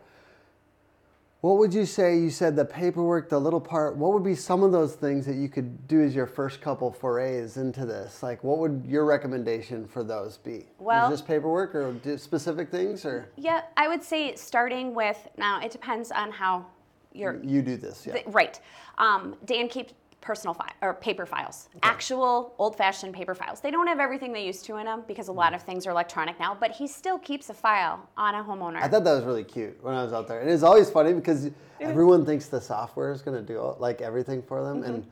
What 1.40 1.56
would 1.56 1.72
you 1.72 1.86
say? 1.86 2.18
You 2.18 2.28
said 2.28 2.54
the 2.54 2.66
paperwork, 2.66 3.30
the 3.30 3.38
little 3.38 3.60
part. 3.62 3.96
What 3.96 4.12
would 4.12 4.22
be 4.22 4.34
some 4.34 4.62
of 4.62 4.72
those 4.72 4.94
things 4.94 5.24
that 5.24 5.36
you 5.36 5.48
could 5.48 5.88
do 5.88 6.02
as 6.02 6.14
your 6.14 6.26
first 6.26 6.60
couple 6.60 6.92
forays 6.92 7.56
into 7.56 7.86
this? 7.86 8.22
Like, 8.22 8.44
what 8.44 8.58
would 8.58 8.84
your 8.86 9.06
recommendation 9.06 9.86
for 9.86 10.04
those 10.04 10.36
be? 10.36 10.66
Well- 10.78 11.06
Is 11.10 11.18
just 11.20 11.26
paperwork 11.26 11.74
or 11.74 11.92
do 11.92 12.18
specific 12.18 12.70
things, 12.70 13.06
or 13.06 13.30
Yeah, 13.36 13.62
I 13.78 13.88
would 13.88 14.02
say 14.02 14.34
starting 14.34 14.94
with 14.94 15.28
now. 15.38 15.60
It 15.62 15.70
depends 15.70 16.10
on 16.12 16.30
how 16.30 16.66
you're 17.12 17.42
you 17.42 17.62
do 17.62 17.78
this? 17.78 18.06
Yeah. 18.06 18.12
Th- 18.14 18.26
right. 18.28 18.60
Um, 18.98 19.34
Dan 19.46 19.68
keeps 19.68 19.94
personal 20.20 20.52
file 20.54 20.68
or 20.82 20.94
paper 20.94 21.24
files, 21.24 21.68
actual 21.82 22.54
old-fashioned 22.58 23.14
paper 23.14 23.34
files. 23.34 23.60
They 23.60 23.70
don't 23.70 23.86
have 23.86 24.00
everything 24.00 24.32
they 24.32 24.44
used 24.44 24.64
to 24.66 24.76
in 24.76 24.84
them 24.84 25.02
because 25.08 25.28
a 25.28 25.32
lot 25.32 25.54
of 25.54 25.62
things 25.62 25.86
are 25.86 25.90
electronic 25.90 26.38
now. 26.38 26.54
But 26.58 26.72
he 26.72 26.86
still 26.86 27.18
keeps 27.18 27.48
a 27.48 27.54
file 27.54 28.06
on 28.16 28.34
a 28.34 28.44
homeowner. 28.44 28.76
I 28.82 28.88
thought 28.88 29.04
that 29.04 29.14
was 29.14 29.24
really 29.24 29.44
cute 29.44 29.82
when 29.82 29.94
I 29.94 30.02
was 30.02 30.12
out 30.12 30.28
there. 30.28 30.40
And 30.40 30.50
it's 30.50 30.62
always 30.62 30.90
funny 30.90 31.12
because 31.14 31.50
everyone 31.80 32.26
thinks 32.26 32.46
the 32.46 32.60
software 32.60 33.12
is 33.12 33.22
going 33.22 33.36
to 33.36 33.52
do 33.52 33.74
like 33.78 34.00
everything 34.02 34.42
for 34.42 34.62
them. 34.62 34.82
Mm-hmm. 34.82 34.94
And 34.94 35.06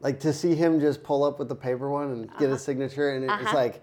like 0.00 0.20
to 0.20 0.32
see 0.32 0.54
him 0.54 0.78
just 0.78 1.02
pull 1.02 1.24
up 1.24 1.38
with 1.38 1.48
the 1.48 1.56
paper 1.56 1.88
one 1.90 2.10
and 2.12 2.28
get 2.38 2.44
Uh-huh. 2.46 2.54
a 2.54 2.58
signature. 2.58 3.10
And 3.16 3.24
it's 3.24 3.52
like, 3.54 3.82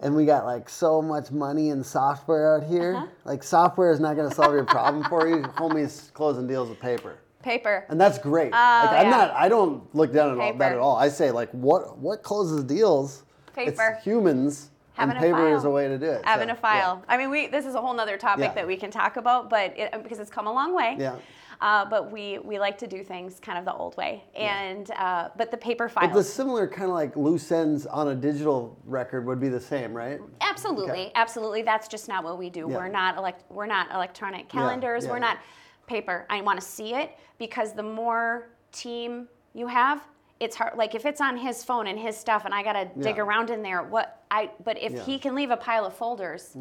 and 0.00 0.14
we 0.14 0.26
got 0.26 0.44
like 0.44 0.68
so 0.68 1.00
much 1.00 1.30
money 1.30 1.70
in 1.70 1.82
software 1.82 2.54
out 2.56 2.62
here. 2.64 2.96
Uh-huh. 2.96 3.06
Like 3.24 3.42
software 3.42 3.90
is 3.90 4.00
not 4.00 4.16
going 4.16 4.28
to 4.28 4.34
solve 4.34 4.52
your 4.52 4.66
problem 4.66 5.02
for 5.04 5.26
you. 5.26 5.42
Homie's 5.56 6.10
closing 6.12 6.46
deals 6.46 6.68
with 6.68 6.78
paper. 6.78 7.16
Paper. 7.46 7.86
And 7.88 7.98
that's 8.00 8.18
great. 8.18 8.52
like 8.52 8.60
Oh, 8.92 8.96
I'm 8.96 9.06
yeah. 9.06 9.10
not 9.10 9.30
I 9.30 9.48
don't 9.48 9.94
look 9.94 10.12
down 10.12 10.32
at 10.32 10.38
all, 10.38 10.52
that 10.58 10.72
at 10.72 10.78
all. 10.78 10.96
I 10.96 11.08
say 11.08 11.30
like 11.30 11.50
what 11.52 11.96
what 11.98 12.22
closes 12.22 12.64
deals? 12.64 13.24
Paper. 13.54 13.94
It's 13.96 14.04
humans. 14.04 14.70
Having 14.94 15.16
and 15.16 15.24
a 15.24 15.28
paper 15.28 15.48
is 15.54 15.60
a 15.60 15.62
file. 15.62 15.72
way 15.72 15.88
to 15.88 15.98
do 15.98 16.06
it. 16.06 16.24
Having 16.24 16.48
so, 16.48 16.54
a 16.54 16.56
file. 16.56 17.04
I 17.08 17.16
mean, 17.18 17.30
we 17.30 17.46
this 17.46 17.64
is 17.66 17.74
a 17.74 17.80
whole 17.80 17.98
other 17.98 18.16
topic 18.18 18.44
Yeah. 18.44 18.54
that 18.54 18.66
we 18.66 18.76
can 18.76 18.90
talk 18.90 19.16
about, 19.16 19.48
but 19.48 19.78
it, 19.78 20.02
because 20.02 20.18
it's 20.18 20.30
come 20.30 20.46
a 20.46 20.52
long 20.52 20.74
way. 20.74 20.96
Yeah. 20.98 21.16
Uh, 21.58 21.86
but 21.88 22.10
we 22.12 22.38
we 22.38 22.58
like 22.58 22.76
to 22.78 22.86
do 22.86 23.02
things 23.02 23.38
kind 23.40 23.58
of 23.58 23.64
the 23.64 23.72
old 23.72 23.96
way, 23.96 24.22
and 24.34 24.90
uh, 24.90 25.28
but 25.38 25.50
the 25.50 25.56
paper 25.56 25.88
file. 25.88 26.06
But 26.08 26.14
the 26.14 26.22
similar 26.24 26.66
kind 26.68 26.90
of 26.90 26.94
like 26.94 27.16
loose 27.16 27.50
ends 27.50 27.86
on 27.86 28.08
a 28.08 28.14
digital 28.14 28.76
record 28.84 29.24
would 29.26 29.40
be 29.40 29.48
the 29.48 29.60
same, 29.60 29.94
right? 29.94 30.20
Absolutely, 30.42 30.90
Okay. 30.90 31.12
absolutely. 31.14 31.62
That's 31.62 31.88
just 31.88 32.08
not 32.08 32.24
what 32.24 32.36
we 32.36 32.50
do. 32.50 32.66
Yeah. 32.68 32.76
We're 32.76 32.88
not 32.88 33.16
elect- 33.16 33.44
we're 33.50 33.66
not 33.66 33.90
electronic 33.94 34.48
calendars. 34.50 35.04
yeah, 35.04 35.10
we're 35.12 35.18
not 35.18 35.38
paper. 35.86 36.26
I 36.30 36.40
want 36.40 36.60
to 36.60 36.66
see 36.66 36.94
it 36.94 37.12
because 37.38 37.72
the 37.72 37.82
more 37.82 38.48
team 38.72 39.28
you 39.54 39.66
have, 39.66 40.02
it's 40.40 40.54
hard. 40.54 40.76
Like 40.76 40.94
if 40.94 41.06
it's 41.06 41.20
on 41.20 41.36
his 41.36 41.64
phone 41.64 41.86
and 41.86 41.98
his 41.98 42.16
stuff, 42.16 42.44
and 42.44 42.52
I 42.54 42.62
gotta 42.62 42.90
dig 43.00 43.18
around 43.18 43.48
in 43.50 43.62
there. 43.62 43.82
What 43.82 44.22
I 44.30 44.50
but 44.64 44.76
if 44.76 44.92
Yeah. 44.92 44.98
Mm-hmm. 44.98 45.10
he 45.10 45.18
can 45.18 45.34
leave 45.34 45.50
a 45.50 45.56
pile 45.56 45.86
of 45.86 45.94
folders, 45.94 46.56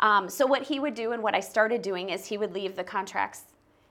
um, 0.00 0.28
so 0.28 0.46
what 0.46 0.62
he 0.62 0.80
would 0.80 0.94
do 0.94 1.12
and 1.12 1.22
what 1.22 1.34
I 1.34 1.40
started 1.40 1.80
doing 1.82 2.10
is 2.10 2.26
he 2.26 2.38
would 2.38 2.52
leave 2.52 2.74
the 2.74 2.82
contracts 2.84 3.44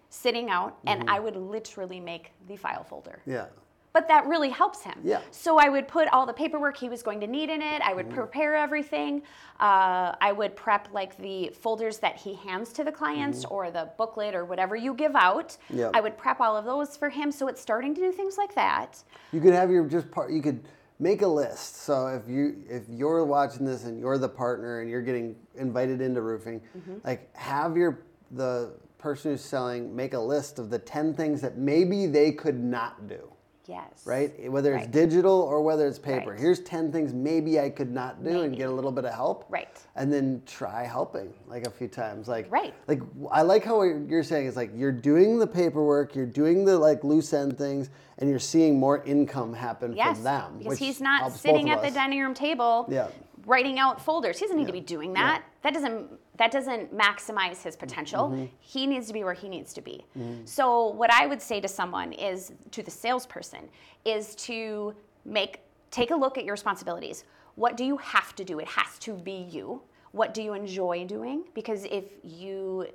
sitting 0.10 0.50
out, 0.50 0.78
and 0.88 1.02
Mm-hmm. 1.02 1.10
I 1.16 1.20
would 1.20 1.36
literally 1.36 2.00
make 2.00 2.32
the 2.48 2.56
file 2.58 2.84
folder 2.84 3.22
Yeah. 3.26 3.46
But 3.92 4.08
that 4.08 4.26
really 4.28 4.50
helps 4.50 4.84
him. 4.84 4.94
Yeah. 5.04 5.22
So 5.32 5.58
I 5.58 5.70
would 5.70 5.88
put 5.88 6.08
all 6.10 6.26
the 6.26 6.34
paperwork 6.34 6.78
he 6.78 6.90
was 6.90 7.02
going 7.02 7.20
to 7.22 7.28
need 7.28 7.50
in 7.50 7.62
it. 7.62 7.82
I 7.82 7.94
would 7.94 8.10
prepare 8.10 8.56
everything. 8.56 9.24
Uh, 9.60 10.16
I 10.22 10.32
would 10.32 10.56
prep 10.56 10.90
like 10.94 11.18
the 11.18 11.50
folders 11.60 11.98
that 12.00 12.16
he 12.16 12.36
hands 12.36 12.72
to 12.74 12.84
the 12.84 12.92
clients 12.92 13.46
or 13.46 13.72
the 13.72 13.90
booklet 13.98 14.36
or 14.36 14.46
whatever 14.46 14.76
you 14.76 14.94
give 14.94 15.16
out. 15.16 15.58
Yeah. 15.70 15.90
I 15.94 16.02
would 16.02 16.18
prep 16.18 16.40
all 16.40 16.56
of 16.56 16.66
those 16.66 16.96
for 16.96 17.10
him. 17.10 17.32
So 17.32 17.48
it's 17.48 17.62
starting 17.62 17.96
to 17.96 18.02
do 18.02 18.12
things 18.12 18.38
like 18.38 18.54
that. 18.56 19.04
You 19.32 19.42
could 19.42 19.54
have 19.54 19.72
your 19.72 19.86
just 19.86 20.12
part. 20.12 20.32
You 20.32 20.42
could 20.42 20.64
make 21.00 21.22
a 21.24 21.28
list. 21.28 21.78
So 21.78 22.08
if 22.08 22.30
you 22.30 22.64
if 22.70 22.84
you're 22.90 23.26
watching 23.26 23.66
this 23.66 23.86
and 23.86 24.00
you're 24.00 24.18
the 24.18 24.30
partner 24.30 24.82
and 24.82 24.90
you're 24.90 25.02
getting 25.02 25.36
invited 25.56 26.02
into 26.02 26.22
roofing, 26.22 26.62
Mm-hmm. 26.78 26.96
like 27.04 27.36
have 27.36 27.76
your 27.76 28.02
the 28.32 28.74
person 29.00 29.32
who's 29.32 29.42
selling 29.42 29.96
make 29.96 30.14
a 30.14 30.20
list 30.20 30.60
of 30.60 30.70
the 30.70 30.78
ten 30.78 31.14
things 31.14 31.42
that 31.42 31.58
maybe 31.58 32.06
they 32.06 32.32
could 32.32 32.60
not 32.60 33.08
do. 33.08 33.32
Yes. 33.70 34.04
Right? 34.04 34.34
Eh, 34.40 34.48
whether 34.48 34.74
it's 34.74 34.86
Right. 34.86 34.92
digital 34.92 35.40
or 35.42 35.62
whether 35.62 35.86
it's 35.88 36.00
paper. 36.00 36.32
Right. 36.32 36.40
Here's 36.40 36.60
10 36.62 36.92
things 36.92 37.14
maybe 37.14 37.60
I 37.60 37.70
could 37.70 37.92
not 37.94 38.24
do 38.24 38.42
and 38.42 38.58
get 38.58 38.68
a 38.68 38.72
little 38.72 38.92
bit 38.92 39.06
of 39.06 39.14
help. 39.14 39.46
Right. 39.48 39.68
And 39.96 40.12
then 40.12 40.42
try 40.48 40.84
helping 40.86 41.32
like 41.48 41.68
a 41.68 41.70
few 41.70 41.88
times. 41.88 42.28
Like 42.28 42.52
Right. 42.52 42.74
like 42.88 43.02
I 43.32 43.44
like 43.44 43.64
how 43.64 43.84
you're 43.84 44.24
saying 44.24 44.48
is 44.48 44.56
like 44.56 44.72
you're 44.76 44.92
doing 44.92 45.38
the 45.38 45.48
paperwork, 45.48 46.16
you're 46.16 46.26
doing 46.26 46.66
the 46.66 46.78
like 46.80 47.04
loose 47.04 47.32
end 47.32 47.58
things 47.58 47.92
and 48.18 48.30
you're 48.30 48.40
seeing 48.40 48.80
more 48.80 49.04
income 49.04 49.54
happen 49.54 49.94
Yes. 49.96 50.18
for 50.18 50.24
them. 50.24 50.58
because 50.58 50.80
he's 50.80 51.00
not 51.00 51.32
sitting 51.32 51.70
at 51.70 51.82
the 51.84 51.92
dining 51.92 52.20
room 52.20 52.34
table 52.34 52.86
Yeah. 52.90 53.08
Writing 53.50 53.80
out 53.80 54.00
folders. 54.00 54.38
He 54.38 54.46
doesn't 54.46 54.58
need 54.58 54.68
to 54.68 54.74
be 54.74 54.80
doing 54.80 55.10
Yeah. 55.10 55.24
that. 55.24 55.44
That 55.64 55.74
doesn't 55.74 56.20
that 56.38 56.52
doesn't 56.52 56.98
maximize 56.98 57.62
his 57.64 57.76
potential. 57.76 58.30
Mm-hmm. 58.30 58.46
He 58.62 58.88
needs 58.88 59.08
to 59.08 59.14
be 59.14 59.26
where 59.26 59.34
he 59.34 59.50
needs 59.50 59.74
to 59.74 59.82
be. 59.82 60.06
So 60.46 60.88
what 60.88 61.12
I 61.12 61.26
would 61.26 61.42
say 61.42 61.60
to 61.60 61.68
someone 61.68 62.14
is 62.14 62.54
to 62.72 62.82
the 62.82 62.92
salesperson 62.92 63.68
is 64.06 64.36
to 64.48 64.96
make 65.26 65.60
take 65.92 66.12
a 66.12 66.16
look 66.16 66.38
at 66.38 66.46
your 66.46 66.54
responsibilities. 66.54 67.26
What 67.56 67.76
do 67.76 67.84
you 67.84 67.98
have 67.98 68.36
to 68.38 68.46
do? 68.46 68.60
It 68.60 68.68
has 68.70 68.98
to 69.00 69.14
be 69.14 69.48
you. 69.52 69.82
What 70.12 70.34
do 70.34 70.42
you 70.42 70.54
enjoy 70.54 71.06
doing? 71.06 71.44
Because 71.54 71.84
if 71.86 72.06
you 72.24 72.88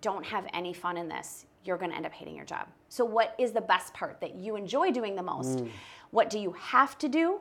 don't 0.00 0.24
have 0.24 0.46
any 0.54 0.72
fun 0.72 0.96
in 0.96 1.08
this, 1.08 1.44
you're 1.64 1.76
going 1.76 1.90
to 1.90 1.96
end 1.96 2.06
up 2.06 2.12
hating 2.12 2.34
your 2.34 2.46
job. 2.46 2.66
So 2.88 3.04
what 3.04 3.34
is 3.38 3.52
the 3.52 3.60
best 3.60 3.92
part 3.92 4.20
that 4.20 4.36
you 4.36 4.56
enjoy 4.56 4.90
doing 4.90 5.16
the 5.16 5.22
most? 5.22 5.58
Mm. 5.58 5.70
What 6.12 6.30
do 6.30 6.38
you 6.38 6.52
have 6.52 6.96
to 6.98 7.08
do? 7.08 7.40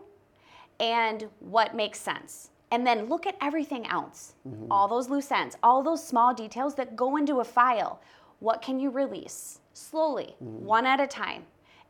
and 0.80 1.30
what 1.40 1.76
makes 1.76 2.00
sense. 2.00 2.50
And 2.72 2.86
then 2.86 3.08
look 3.08 3.28
at 3.28 3.36
everything 3.42 3.86
else, 3.88 4.34
mm-hmm. 4.48 4.72
all 4.72 4.88
those 4.88 5.10
loose 5.10 5.32
ends, 5.32 5.56
all 5.62 5.84
those 5.84 6.06
small 6.06 6.34
details 6.34 6.76
that 6.76 6.96
go 6.96 7.16
into 7.18 7.40
a 7.40 7.44
file. 7.44 8.02
What 8.40 8.62
can 8.62 8.80
you 8.80 8.90
release 8.90 9.60
slowly, 9.74 10.36
mm-hmm. 10.44 10.66
one 10.66 10.86
at 10.86 11.00
a 11.00 11.08
time? 11.08 11.44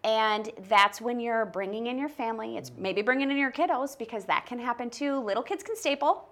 And 0.04 0.52
that's 0.70 1.02
when 1.02 1.20
you're 1.20 1.46
bringing 1.46 1.88
in 1.88 1.98
your 1.98 2.10
family. 2.10 2.58
It's 2.58 2.70
mm-hmm. 2.70 2.82
maybe 2.82 3.02
bringing 3.02 3.32
in 3.32 3.38
your 3.38 3.52
kiddos 3.52 3.98
because 3.98 4.26
that 4.26 4.46
can 4.46 4.60
happen 4.60 4.90
too. 4.90 5.18
Little 5.20 5.42
kids 5.42 5.64
can 5.64 5.76
staple. 5.76 6.30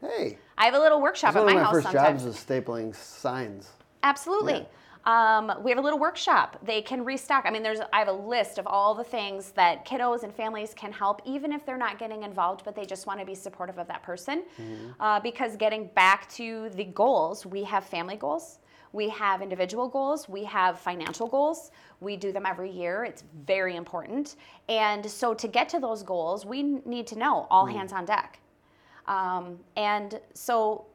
Hey. 0.00 0.38
I 0.56 0.64
have 0.64 0.74
a 0.74 0.78
little 0.78 1.00
workshop 1.00 1.36
at 1.36 1.44
one 1.44 1.46
my 1.46 1.52
of 1.52 1.56
my 1.58 1.64
house 1.64 1.72
first 1.72 1.84
sometimes. 1.84 2.24
jobs 2.24 2.36
was 2.36 2.44
stapling 2.44 2.94
signs. 2.94 3.70
Absolutely. 4.02 4.66
Um, 5.04 5.52
we 5.62 5.70
have 5.70 5.78
a 5.78 5.82
little 5.82 5.98
workshop. 5.98 6.58
They 6.62 6.82
can 6.82 7.04
restock. 7.04 7.44
I 7.46 7.50
mean, 7.50 7.62
there's 7.62 7.80
I 7.92 7.98
have 8.00 8.08
a 8.08 8.12
list 8.12 8.58
of 8.58 8.66
all 8.66 8.94
the 8.94 9.04
things 9.04 9.52
that 9.52 9.86
kiddos 9.86 10.22
and 10.22 10.34
families 10.34 10.74
can 10.74 10.92
help, 10.92 11.22
even 11.24 11.52
if 11.52 11.64
they're 11.64 11.78
not 11.78 11.98
getting 11.98 12.24
involved, 12.24 12.62
but 12.64 12.74
they 12.74 12.84
just 12.84 13.06
want 13.06 13.18
to 13.20 13.24
be 13.26 13.34
supportive 13.34 13.78
of 13.78 13.86
that 13.88 14.02
person. 14.02 14.42
Uh, 15.00 15.20
because 15.20 15.56
getting 15.56 15.86
back 15.94 16.28
to 16.30 16.68
the 16.70 16.84
goals, 16.84 17.46
we 17.46 17.64
have 17.64 17.84
family 17.84 18.16
goals, 18.16 18.58
We 18.92 19.08
have 19.10 19.42
individual 19.42 19.88
goals, 19.88 20.28
we 20.28 20.44
have 20.44 20.78
financial 20.78 21.26
goals. 21.26 21.70
We 22.00 22.16
do 22.16 22.32
them 22.32 22.46
every 22.46 22.70
year. 22.70 23.04
It's 23.04 23.24
very 23.46 23.76
important. 23.76 24.36
And 24.68 25.04
so 25.04 25.34
to 25.34 25.48
get 25.48 25.68
to 25.70 25.80
those 25.80 26.02
goals, 26.02 26.46
we 26.46 26.62
need 26.62 27.06
to 27.08 27.18
know 27.18 27.46
all 27.50 27.66
hands 27.66 27.92
on 27.92 28.04
deck. 28.04 28.40
Um, 29.06 29.58
and 29.76 30.20
so 30.34 30.86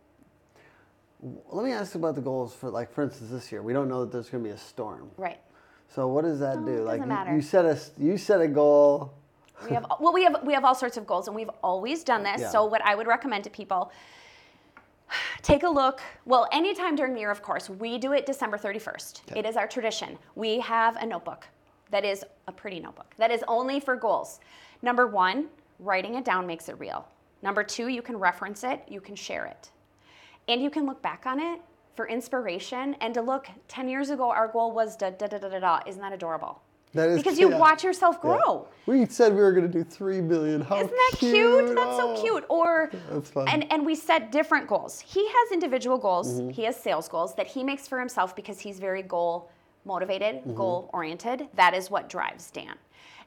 Let 1.51 1.63
me 1.63 1.71
ask 1.71 1.95
about 1.95 2.15
the 2.15 2.21
goals 2.21 2.53
for 2.53 2.69
like 2.69 2.91
for 2.91 3.03
instance 3.03 3.31
this 3.31 3.51
year. 3.51 3.62
We 3.62 3.71
don't 3.73 3.88
know 3.88 4.01
that 4.01 4.12
there's 4.12 4.29
going 4.29 4.43
to 4.43 4.49
be 4.49 4.53
a 4.53 4.57
storm. 4.57 5.09
right. 5.17 5.39
So 5.88 6.07
what 6.07 6.23
does 6.23 6.39
that 6.39 6.57
Oh, 6.57 6.65
do? 6.65 6.77
like 6.83 6.99
doesn't 6.99 7.01
you- 7.03 7.07
matter. 7.07 7.36
you 7.36 7.41
set 7.41 7.65
a 7.65 7.77
you 7.97 8.17
set 8.17 8.41
a 8.41 8.47
goal. 8.47 9.13
We 9.65 9.71
have 9.75 9.86
well, 9.99 10.12
we 10.12 10.23
have 10.23 10.43
we 10.43 10.53
have 10.53 10.65
all 10.65 10.75
sorts 10.75 10.97
of 10.97 11.05
goals, 11.05 11.27
and 11.27 11.36
we've 11.36 11.51
always 11.63 12.03
done 12.03 12.23
this. 12.23 12.41
Yeah. 12.41 12.49
So 12.49 12.65
what 12.65 12.81
I 12.83 12.95
would 12.95 13.07
recommend 13.07 13.43
to 13.45 13.49
people, 13.51 13.91
take 15.41 15.63
a 15.63 15.69
look. 15.69 16.01
Well, 16.25 16.47
anytime 16.51 16.95
during 16.95 17.13
the 17.13 17.19
year, 17.19 17.31
of 17.31 17.41
course, 17.41 17.69
we 17.69 17.97
do 17.97 18.13
it 18.13 18.25
December 18.25 18.57
thirty 18.57 18.79
first. 18.79 19.21
Okay. 19.29 19.39
It 19.39 19.45
is 19.45 19.55
our 19.55 19.67
tradition. 19.67 20.17
We 20.36 20.59
have 20.62 20.95
a 20.97 21.05
notebook 21.05 21.47
that 21.91 22.03
is 22.03 22.25
a 22.47 22.51
pretty 22.51 22.79
notebook 22.79 23.13
that 23.17 23.29
is 23.31 23.43
only 23.47 23.79
for 23.79 23.95
goals. 23.95 24.39
Number 24.81 25.07
one, 25.07 25.47
writing 25.79 26.15
it 26.15 26.25
down 26.25 26.45
makes 26.47 26.67
it 26.69 26.77
real. 26.79 27.07
Number 27.43 27.63
two, 27.63 27.88
you 27.88 28.01
can 28.01 28.17
reference 28.17 28.63
it, 28.63 28.81
you 28.89 28.99
can 28.99 29.15
share 29.15 29.45
it, 29.45 29.69
and 30.47 30.62
you 30.62 30.69
can 30.69 30.86
look 30.86 31.01
back 31.01 31.23
on 31.25 31.39
it 31.39 31.62
for 31.95 32.08
inspiration 32.08 32.95
and 33.01 33.13
to 33.13 33.21
look. 33.21 33.47
Ten 33.67 33.88
years 33.88 34.10
ago, 34.10 34.29
our 34.29 34.47
goal 34.47 34.71
was 34.71 34.95
da 34.95 35.10
da 35.12 35.27
da 35.27 35.38
da 35.38 35.49
da 35.49 35.60
da. 35.60 35.79
Isn't 35.88 36.01
that 36.01 36.13
adorable? 36.13 36.62
That 36.93 37.10
is 37.10 37.17
because 37.17 37.39
you 37.39 37.49
watch 37.49 37.84
yourself 37.84 38.17
Yeah. 38.23 38.38
grow. 38.38 38.67
We 38.86 39.06
said 39.08 39.34
we 39.34 39.41
were 39.41 39.51
going 39.51 39.65
to 39.65 39.71
do 39.71 39.84
three 39.84 40.21
billion. 40.21 40.62
How 40.62 40.75
Isn't 40.77 40.91
that 40.91 41.12
cute? 41.17 41.75
That's 41.75 41.79
Oh. 41.99 42.15
so 42.15 42.21
cute. 42.21 42.45
Or 42.49 42.91
That's 43.12 43.32
fun. 43.32 43.47
and 43.47 43.71
and 43.71 43.84
we 43.86 43.95
set 43.95 44.32
different 44.32 44.67
goals. 44.67 44.99
He 44.99 45.25
has 45.27 45.51
individual 45.51 45.97
goals. 45.97 46.34
Mm-hmm. 46.39 46.49
He 46.51 46.63
has 46.65 46.75
sales 46.75 47.08
goals 47.08 47.34
that 47.36 47.47
he 47.47 47.63
makes 47.63 47.88
for 47.88 47.99
himself 47.99 48.36
because 48.36 48.60
he's 48.60 48.79
very 48.79 49.01
goal 49.01 49.49
motivated, 49.86 50.36
Mm-hmm. 50.38 50.56
goal 50.56 50.89
oriented. 50.93 51.47
That 51.56 51.73
is 51.73 51.89
what 51.89 52.10
drives 52.10 52.51
Dan. 52.51 52.75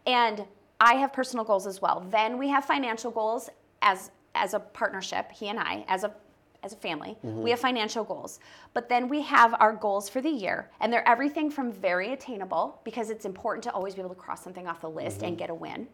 And 0.06 0.44
I 0.80 0.94
have 0.94 1.12
personal 1.12 1.44
goals 1.44 1.66
as 1.66 1.82
well. 1.82 2.06
Then 2.10 2.38
we 2.38 2.48
have 2.50 2.64
financial 2.64 3.10
goals 3.10 3.50
as 3.82 4.10
as 4.36 4.54
a 4.54 4.60
partnership, 4.60 5.32
he 5.32 5.48
and 5.48 5.58
I, 5.58 5.84
as 5.88 6.04
a 6.04 6.12
as 6.66 6.72
a 6.74 6.76
family. 6.76 7.16
Mm-hmm. 7.24 7.42
We 7.42 7.50
have 7.50 7.60
financial 7.60 8.04
goals. 8.04 8.40
But 8.74 8.90
then 8.90 9.08
we 9.08 9.22
have 9.22 9.54
our 9.58 9.72
goals 9.72 10.08
for 10.10 10.20
the 10.20 10.28
year, 10.28 10.68
and 10.80 10.92
they're 10.92 11.08
everything 11.08 11.50
from 11.50 11.72
very 11.72 12.12
attainable 12.12 12.80
because 12.84 13.08
it's 13.08 13.24
important 13.24 13.62
to 13.64 13.70
always 13.72 13.94
be 13.94 14.00
able 14.02 14.10
to 14.10 14.20
cross 14.20 14.42
something 14.44 14.66
off 14.66 14.82
the 14.82 14.90
list 14.90 15.18
Mm-hmm. 15.18 15.26
and 15.26 15.38
get 15.38 15.48
a 15.50 15.54
win 15.54 15.86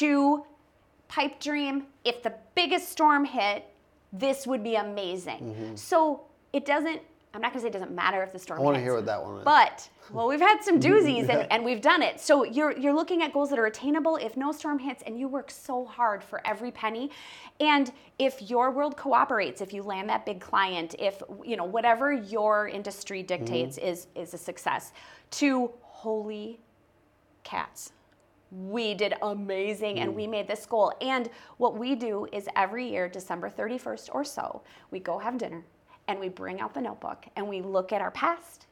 to 0.00 0.44
pipe 1.08 1.38
dream 1.40 1.84
if 2.04 2.22
the 2.22 2.32
biggest 2.54 2.88
storm 2.90 3.24
hit 3.24 3.64
this 4.12 4.46
would 4.46 4.62
be 4.64 4.74
amazing 4.76 5.40
Mm-hmm. 5.40 5.76
so 5.76 6.22
it 6.52 6.64
doesn't 6.64 7.00
i'm 7.34 7.40
not 7.40 7.52
going 7.52 7.60
to 7.60 7.62
say 7.62 7.68
it 7.68 7.72
doesn't 7.72 7.94
matter 7.94 8.22
if 8.22 8.32
the 8.32 8.38
storm 8.38 8.60
I 8.60 8.62
want 8.62 8.74
to 8.76 8.80
hits 8.80 8.86
hear 8.86 8.94
what 8.94 9.06
that 9.06 9.22
one 9.22 9.38
is. 9.38 9.44
but 9.44 9.88
well 10.12 10.28
we've 10.28 10.40
had 10.40 10.62
some 10.62 10.80
doozies 10.86 11.28
and, 11.28 11.50
and 11.50 11.64
we've 11.64 11.80
done 11.80 12.02
it 12.02 12.20
so 12.20 12.44
you're 12.44 12.76
you're 12.76 12.94
looking 12.94 13.22
at 13.22 13.32
goals 13.32 13.50
that 13.50 13.58
are 13.58 13.66
attainable 13.66 14.16
if 14.16 14.36
no 14.36 14.52
storm 14.52 14.78
hits 14.78 15.02
and 15.06 15.18
you 15.18 15.28
work 15.28 15.50
so 15.50 15.84
hard 15.84 16.22
for 16.22 16.46
every 16.46 16.70
penny 16.70 17.10
and 17.60 17.92
if 18.18 18.42
your 18.50 18.70
world 18.70 18.96
cooperates 18.96 19.60
if 19.60 19.72
you 19.72 19.82
land 19.82 20.08
that 20.08 20.24
big 20.24 20.40
client 20.40 20.94
if 20.98 21.22
you 21.44 21.56
know 21.56 21.64
whatever 21.64 22.12
your 22.12 22.68
industry 22.68 23.20
mm-hmm. 23.20 23.44
dictates 23.44 23.78
is 23.78 24.06
is 24.14 24.34
a 24.34 24.38
success 24.38 24.92
to 25.30 25.70
holy 26.04 26.60
cats. 27.44 27.92
We 28.50 28.94
did 28.94 29.14
amazing 29.22 30.00
and 30.00 30.12
mm. 30.12 30.14
we 30.14 30.26
made 30.26 30.48
this 30.48 30.66
goal. 30.66 30.92
And 31.00 31.30
what 31.58 31.78
we 31.78 31.94
do 31.94 32.26
is 32.32 32.48
every 32.56 32.88
year, 32.88 33.08
December 33.08 33.50
31st 33.50 34.10
or 34.12 34.24
so, 34.24 34.62
we 34.90 35.00
go 35.00 35.18
have 35.18 35.38
dinner 35.38 35.64
and 36.08 36.18
we 36.18 36.28
bring 36.28 36.60
out 36.60 36.74
the 36.74 36.80
notebook 36.80 37.26
and 37.36 37.48
we 37.48 37.62
look 37.62 37.92
at 37.92 38.00
our 38.00 38.10
past 38.10 38.66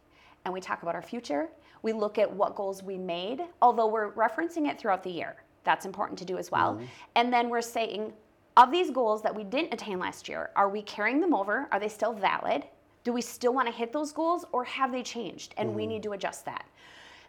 and 0.44 0.52
we 0.52 0.60
talk 0.60 0.82
about 0.82 0.94
our 0.94 1.02
future. 1.02 1.48
We 1.82 1.92
look 1.92 2.18
at 2.18 2.30
what 2.30 2.54
goals 2.54 2.82
we 2.82 2.96
made, 2.96 3.42
although 3.60 3.86
we're 3.86 4.12
referencing 4.12 4.68
it 4.68 4.78
throughout 4.78 5.02
the 5.02 5.10
year. 5.10 5.36
That's 5.64 5.86
important 5.86 6.18
to 6.20 6.24
do 6.24 6.38
as 6.38 6.50
well. 6.50 6.74
Mm-hmm. 6.74 6.84
And 7.16 7.32
then 7.32 7.48
we're 7.48 7.62
saying, 7.62 8.12
of 8.56 8.70
these 8.70 8.90
goals 8.90 9.22
that 9.22 9.34
we 9.34 9.44
didn't 9.44 9.72
attain 9.72 9.98
last 9.98 10.28
year, 10.28 10.50
are 10.56 10.68
we 10.68 10.82
carrying 10.82 11.20
them 11.20 11.34
over? 11.34 11.68
Are 11.72 11.80
they 11.80 11.88
still 11.88 12.12
valid? 12.12 12.64
Do 13.04 13.12
we 13.12 13.22
still 13.22 13.52
want 13.54 13.66
to 13.68 13.74
hit 13.74 13.92
those 13.92 14.12
goals 14.12 14.44
or 14.52 14.64
have 14.64 14.92
they 14.92 15.02
changed? 15.02 15.54
And 15.56 15.74
we 15.74 15.82
mm-hmm. 15.82 15.92
need 15.92 16.02
to 16.04 16.12
adjust 16.12 16.44
that 16.44 16.66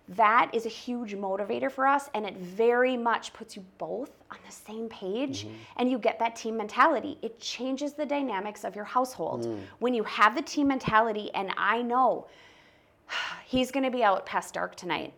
that 0.10 0.52
is 0.54 0.66
a 0.66 0.70
huge 0.70 1.16
motivator 1.16 1.72
for 1.72 1.88
us 1.88 2.10
and 2.14 2.26
it 2.26 2.36
very 2.38 2.98
much 2.98 3.32
puts 3.32 3.56
you 3.56 3.64
both 3.78 4.12
on 4.30 4.38
the 4.46 4.52
same 4.52 4.90
page 4.90 5.46
mm-hmm. 5.46 5.56
and 5.78 5.90
you 5.90 5.98
get 5.98 6.20
that 6.20 6.36
team 6.36 6.58
mentality. 6.58 7.18
It 7.22 7.40
changes 7.40 7.94
the 7.94 8.06
dynamics 8.06 8.66
of 8.66 8.76
your 8.76 8.84
household. 8.84 9.46
Mm. 9.46 9.60
When 9.80 9.94
you 9.94 10.04
have 10.04 10.36
the 10.36 10.42
team 10.42 10.68
mentality 10.68 11.32
and 11.34 11.52
i 11.58 11.82
know 11.82 12.28
he's 13.46 13.72
going 13.72 13.84
to 13.84 13.92
be 13.92 14.04
out 14.04 14.26
past 14.26 14.54
dark 14.54 14.76
tonight 14.76 15.14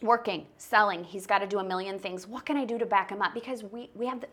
working 0.00 0.46
selling 0.58 1.02
he's 1.02 1.26
got 1.26 1.38
to 1.38 1.46
do 1.46 1.58
a 1.58 1.64
million 1.64 1.98
things. 1.98 2.26
What 2.26 2.44
can 2.44 2.56
i 2.56 2.64
do 2.64 2.78
to 2.78 2.86
back 2.86 3.10
him 3.10 3.22
up? 3.22 3.34
Because 3.34 3.62
we 3.62 3.90
we 3.94 4.06
have 4.06 4.20
the 4.20 4.28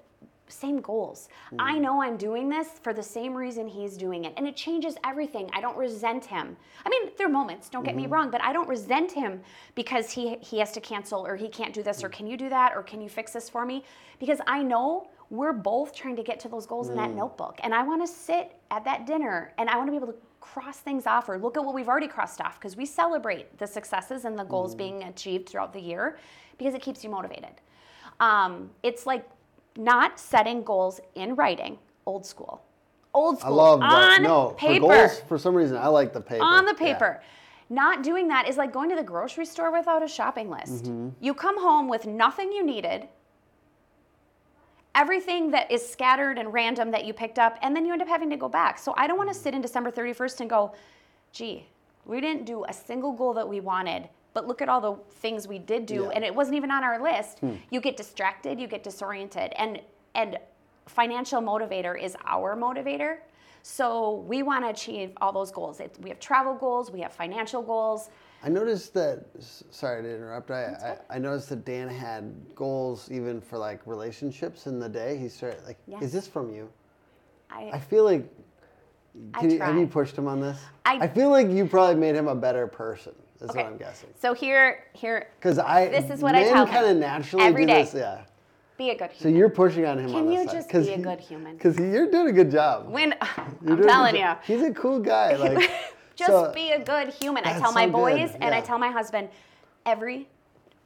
same 0.48 0.80
goals. 0.82 1.30
I 1.58 1.76
mm. 1.76 1.82
know 1.82 2.02
i'm 2.02 2.18
doing 2.18 2.50
this 2.50 2.68
for 2.82 2.94
the 2.94 3.04
same 3.04 3.34
reason 3.34 3.68
he's 3.68 3.98
doing 3.98 4.26
it 4.26 4.34
and 4.38 4.48
it 4.48 4.56
changes 4.56 4.96
everything. 5.04 5.50
I 5.54 5.62
don't 5.62 5.78
resent 5.78 6.26
him. 6.26 6.56
I 6.86 6.90
mean 6.90 7.12
there 7.18 7.28
are 7.28 7.32
moments 7.32 7.70
don't 7.70 7.84
get 7.84 7.96
me 7.96 8.04
mm-hmm. 8.04 8.14
wrong 8.14 8.32
but 8.32 8.44
i 8.44 8.54
don't 8.54 8.70
resent 8.70 9.12
him 9.12 9.42
because 9.76 10.12
he 10.12 10.38
he 10.42 10.60
has 10.60 10.72
to 10.74 10.82
cancel 10.82 11.26
or 11.26 11.36
he 11.36 11.48
can't 11.48 11.74
do 11.74 11.84
this 11.84 12.04
or 12.04 12.10
mm. 12.10 12.14
can 12.14 12.28
you 12.28 12.38
do 12.38 12.50
that 12.50 12.74
or 12.76 12.84
can 12.84 13.02
you 13.02 13.10
fix 13.10 13.34
this 13.34 13.50
for 13.50 13.66
me? 13.66 13.84
Because 14.20 14.40
i 14.48 14.62
know 14.62 15.08
we're 15.32 15.54
both 15.54 15.96
trying 15.96 16.16
to 16.16 16.24
get 16.24 16.40
to 16.40 16.48
those 16.48 16.68
goals 16.68 16.90
in 16.90 16.96
that 16.96 17.10
mm. 17.10 17.16
notebook 17.16 17.60
and 17.64 17.74
i 17.74 17.82
want 17.82 18.06
to 18.06 18.12
sit 18.12 18.58
at 18.70 18.86
that 18.86 19.08
dinner 19.08 19.54
and 19.58 19.70
i 19.70 19.76
want 19.76 19.88
to 19.88 19.92
be 19.92 19.98
able 19.98 20.08
to 20.08 20.20
cross 20.46 20.78
things 20.78 21.08
off 21.08 21.28
or 21.28 21.40
look 21.40 21.58
at 21.58 21.66
what 21.66 21.74
we've 21.74 21.90
already 21.90 22.08
crossed 22.08 22.40
off 22.40 22.60
because 22.60 22.78
we 22.78 22.86
celebrate 22.86 23.58
the 23.58 23.66
successes 23.66 24.26
and 24.26 24.38
the 24.38 24.44
goals 24.44 24.76
being 24.76 25.04
achieved 25.04 25.50
throughout 25.50 25.74
the 25.74 25.80
year 25.80 26.18
because 26.58 26.74
it 26.74 26.82
keeps 26.82 27.04
you 27.04 27.10
motivated. 27.10 27.50
Um, 28.20 28.70
it's 28.84 29.06
like 29.06 29.28
not 29.78 30.20
setting 30.20 30.64
goals 30.64 31.00
in 31.16 31.36
writing, 31.36 31.78
old 32.06 32.26
school. 32.26 32.62
Old 33.14 33.40
school. 33.40 33.60
I 33.60 33.64
love 33.64 33.80
that. 33.80 34.16
on 34.18 34.24
no, 34.24 34.50
paper. 34.58 34.86
for 34.88 34.94
goals, 34.94 35.20
for 35.28 35.38
some 35.38 35.56
reason, 35.56 35.78
I 35.78 35.88
like 35.88 36.14
the 36.14 36.22
paper. 36.22 36.44
on 36.44 36.66
the 36.66 36.72
Yeah. 36.74 36.94
paper. 36.94 37.22
Not 37.70 38.04
doing 38.04 38.28
that 38.28 38.48
is 38.48 38.58
like 38.58 38.72
going 38.72 38.90
to 38.90 38.96
the 38.96 39.04
grocery 39.04 39.46
store 39.46 39.72
without 39.72 40.04
a 40.04 40.08
shopping 40.08 40.50
list. 40.50 40.86
Mm-hmm. 40.86 41.10
You 41.20 41.34
come 41.34 41.60
home 41.60 41.88
with 41.88 42.06
nothing 42.06 42.52
you 42.52 42.64
needed, 42.64 43.08
everything 44.94 45.52
that 45.52 45.72
is 45.72 45.88
scattered 45.88 46.38
and 46.38 46.54
random 46.54 46.92
that 46.92 47.06
you 47.06 47.14
picked 47.14 47.40
up, 47.40 47.58
and 47.62 47.76
then 47.76 47.86
you 47.86 47.92
end 47.94 48.02
up 48.02 48.08
having 48.08 48.30
to 48.30 48.38
go 48.38 48.48
back. 48.48 48.78
So 48.78 48.94
I 48.98 49.08
don't 49.08 49.18
want 49.18 49.30
to 49.30 49.36
sit 49.36 49.54
in 49.54 49.62
December 49.62 49.92
31st 49.92 50.42
and 50.42 50.50
go, 50.50 50.74
gee, 51.32 51.66
we 52.06 52.22
didn't 52.22 52.46
do 52.46 52.66
a 52.66 52.74
single 52.74 53.12
goal 53.14 53.34
that 53.34 53.48
we 53.48 53.60
wanted, 53.60 54.10
but 54.36 54.46
look 54.48 54.62
at 54.62 54.70
all 54.70 54.82
the 54.82 54.96
things 55.16 55.48
we 55.48 55.58
did 55.58 55.88
do, 55.88 56.04
Yeah. 56.04 56.10
and 56.14 56.24
it 56.24 56.36
wasn't 56.36 56.58
even 56.58 56.70
on 56.70 56.84
our 56.84 57.02
list. 57.02 57.40
Hmm. 57.40 57.54
You 57.72 57.80
get 57.82 57.98
distracted, 57.98 58.60
you 58.60 58.68
get 58.68 58.84
disoriented, 58.84 59.54
and 59.58 59.82
and 60.14 60.38
financial 60.86 61.42
motivator 61.42 62.00
is 62.00 62.16
our 62.28 62.56
motivator. 62.56 63.18
So 63.64 64.18
we 64.28 64.44
want 64.44 64.64
to 64.66 64.70
achieve 64.70 65.12
all 65.22 65.32
those 65.32 65.52
goals. 65.52 65.80
It, 65.80 65.98
we 66.02 66.10
have 66.10 66.20
travel 66.20 66.54
goals, 66.54 66.92
we 66.92 67.00
have 67.02 67.12
financial 67.14 67.64
goals. 67.64 68.10
I 68.44 68.50
noticed 68.50 68.94
that. 68.94 69.26
Sorry 69.72 70.04
to 70.04 70.16
interrupt. 70.16 70.52
I, 70.52 70.98
I 71.10 71.16
I 71.16 71.18
noticed 71.18 71.50
that 71.50 71.66
Dan 71.66 71.88
had 71.88 72.24
goals 72.54 73.10
even 73.10 73.42
for 73.42 73.58
like 73.58 73.80
relationships 73.88 74.68
in 74.68 74.80
the 74.80 74.90
day. 74.90 75.18
He 75.18 75.30
started 75.30 75.64
like. 75.66 75.78
Yeah. 75.88 76.00
Is 76.02 76.12
this 76.12 76.28
from 76.28 76.54
you? 76.54 76.70
I, 77.50 77.72
I 77.74 77.80
feel 77.80 78.04
like. 78.04 78.30
I 79.34 79.46
you, 79.46 79.60
have 79.62 79.78
you 79.78 79.88
pushed 79.88 80.18
him 80.18 80.28
on 80.28 80.42
this? 80.42 80.60
I- 80.86 81.08
feel 81.08 81.30
like 81.30 81.50
you 81.50 81.66
probably 81.66 81.96
made 81.96 82.16
him 82.16 82.28
a 82.28 82.36
better 82.36 82.68
person. 82.68 83.16
That's 83.40 83.52
okay. 83.52 83.64
what 83.64 83.72
I'm 83.74 83.78
guessing. 83.78 84.10
So 84.20 84.34
here, 84.34 84.86
here, 84.94 85.28
Because 85.40 85.60
I 85.60 85.88
This 85.90 86.10
is 86.10 86.22
what 86.22 86.36
I 86.36 86.44
tell 86.44 86.66
kind 86.68 86.86
of 86.88 86.98
naturally 86.98 87.46
every 87.46 87.64
do 87.66 87.74
day. 87.74 87.84
this. 87.84 87.94
Yeah. 87.94 88.22
be 88.78 88.90
a 88.92 88.98
good 88.98 89.12
human. 89.12 89.34
So 89.34 89.38
you're 89.38 89.50
pushing 89.50 89.86
on 89.86 89.98
him 90.00 90.08
Can 90.08 90.28
on 90.28 90.32
you 90.32 90.46
just 90.46 90.70
be 90.70 90.90
a 90.94 90.98
good 90.98 91.20
human? 91.20 91.54
Because 91.58 91.78
you're 91.78 92.10
doing 92.10 92.28
a 92.30 92.34
good 92.34 92.52
job. 92.52 92.90
when 92.90 93.14
You're 93.66 93.78
I'm 93.78 93.84
telling 93.84 94.16
you. 94.16 94.32
He's 94.44 94.62
a 94.64 94.72
cool 94.74 95.00
guy. 95.00 95.36
Like, 95.38 95.70
just 96.16 96.30
so- 96.32 96.52
be 96.54 96.72
a 96.72 96.84
good 96.84 97.10
human. 97.10 97.46
I 97.46 97.60
tell 97.60 97.74
my 97.74 97.86
so 97.88 97.92
boys 97.92 98.32
good, 98.32 98.42
and 98.42 98.56
I 98.56 98.62
tell 98.62 98.78
my 98.78 98.90
husband 98.90 99.30
every 99.86 100.28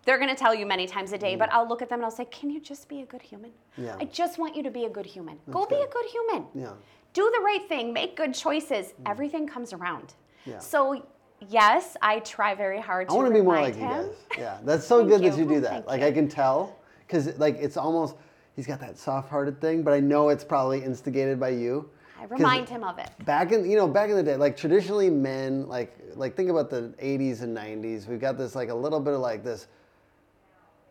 they're 0.05 0.17
going 0.17 0.29
to 0.29 0.35
tell 0.35 0.55
you 0.55 0.65
many 0.65 0.87
times 0.87 1.11
a 1.11 1.17
day, 1.19 1.35
Mm. 1.35 1.39
but 1.39 1.53
I'll 1.53 1.67
look 1.67 1.81
at 1.83 1.89
them 1.89 1.99
and 1.99 2.05
I'll 2.05 2.09
say, 2.11 2.25
"Can 2.25 2.49
you 2.49 2.59
just 2.59 2.87
be 2.89 3.01
a 3.01 3.05
good 3.05 3.21
human?" 3.21 3.51
Yeah. 3.77 3.95
I 3.99 4.05
just 4.05 4.39
want 4.39 4.55
you 4.55 4.63
to 4.63 4.71
be 4.71 4.85
a 4.85 4.89
good 4.89 5.05
human. 5.05 5.37
Go 5.51 5.65
be 5.67 5.75
a 5.75 5.79
good. 5.81 5.91
good 5.91 6.05
human. 6.05 6.45
Yeah. 6.55 6.71
Do 7.13 7.29
the 7.35 7.41
right 7.43 7.63
thing, 7.67 7.93
make 7.93 8.15
good 8.15 8.33
choices. 8.33 8.93
Everything 9.05 9.45
comes 9.45 9.71
around. 9.73 10.15
Yeah. 10.45 10.57
So, 10.59 11.05
yes, 11.47 11.95
I 12.01 12.19
try 12.19 12.55
very 12.55 12.79
hard 12.79 13.09
I 13.09 13.13
want 13.13 13.27
to 13.27 13.33
be 13.33 13.41
more 13.41 13.59
like 13.59 13.75
he 13.75 13.81
him. 13.81 13.89
does. 13.89 14.15
Yeah, 14.37 14.57
that's 14.63 14.85
so 14.85 15.03
good 15.05 15.21
that 15.21 15.37
you. 15.37 15.43
you 15.43 15.49
do 15.49 15.61
that. 15.61 15.71
Thank 15.71 15.87
like 15.87 16.01
you. 16.01 16.07
I 16.07 16.11
can 16.11 16.27
tell, 16.27 16.77
because 17.05 17.37
like 17.37 17.57
it's 17.57 17.77
almost 17.77 18.15
he's 18.55 18.67
got 18.67 18.79
that 18.79 18.97
soft-hearted 18.97 19.59
thing, 19.59 19.83
but 19.83 19.93
I 19.93 19.99
know 19.99 20.29
it's 20.29 20.43
probably 20.43 20.83
instigated 20.83 21.39
by 21.39 21.49
you. 21.49 21.89
I 22.19 22.25
remind 22.25 22.67
him 22.67 22.83
of 22.83 22.99
it. 22.99 23.09
Back 23.25 23.51
in 23.51 23.69
you 23.69 23.77
know 23.77 23.87
back 23.87 24.09
in 24.09 24.15
the 24.15 24.23
day, 24.23 24.35
like 24.35 24.57
traditionally 24.57 25.09
men 25.09 25.67
like 25.67 25.97
like 26.15 26.35
think 26.35 26.49
about 26.49 26.69
the 26.69 26.93
80s 27.01 27.41
and 27.41 27.55
90s. 27.55 28.07
We've 28.07 28.19
got 28.19 28.37
this 28.37 28.55
like 28.55 28.69
a 28.69 28.75
little 28.75 28.99
bit 28.99 29.13
of 29.13 29.21
like 29.21 29.43
this 29.43 29.67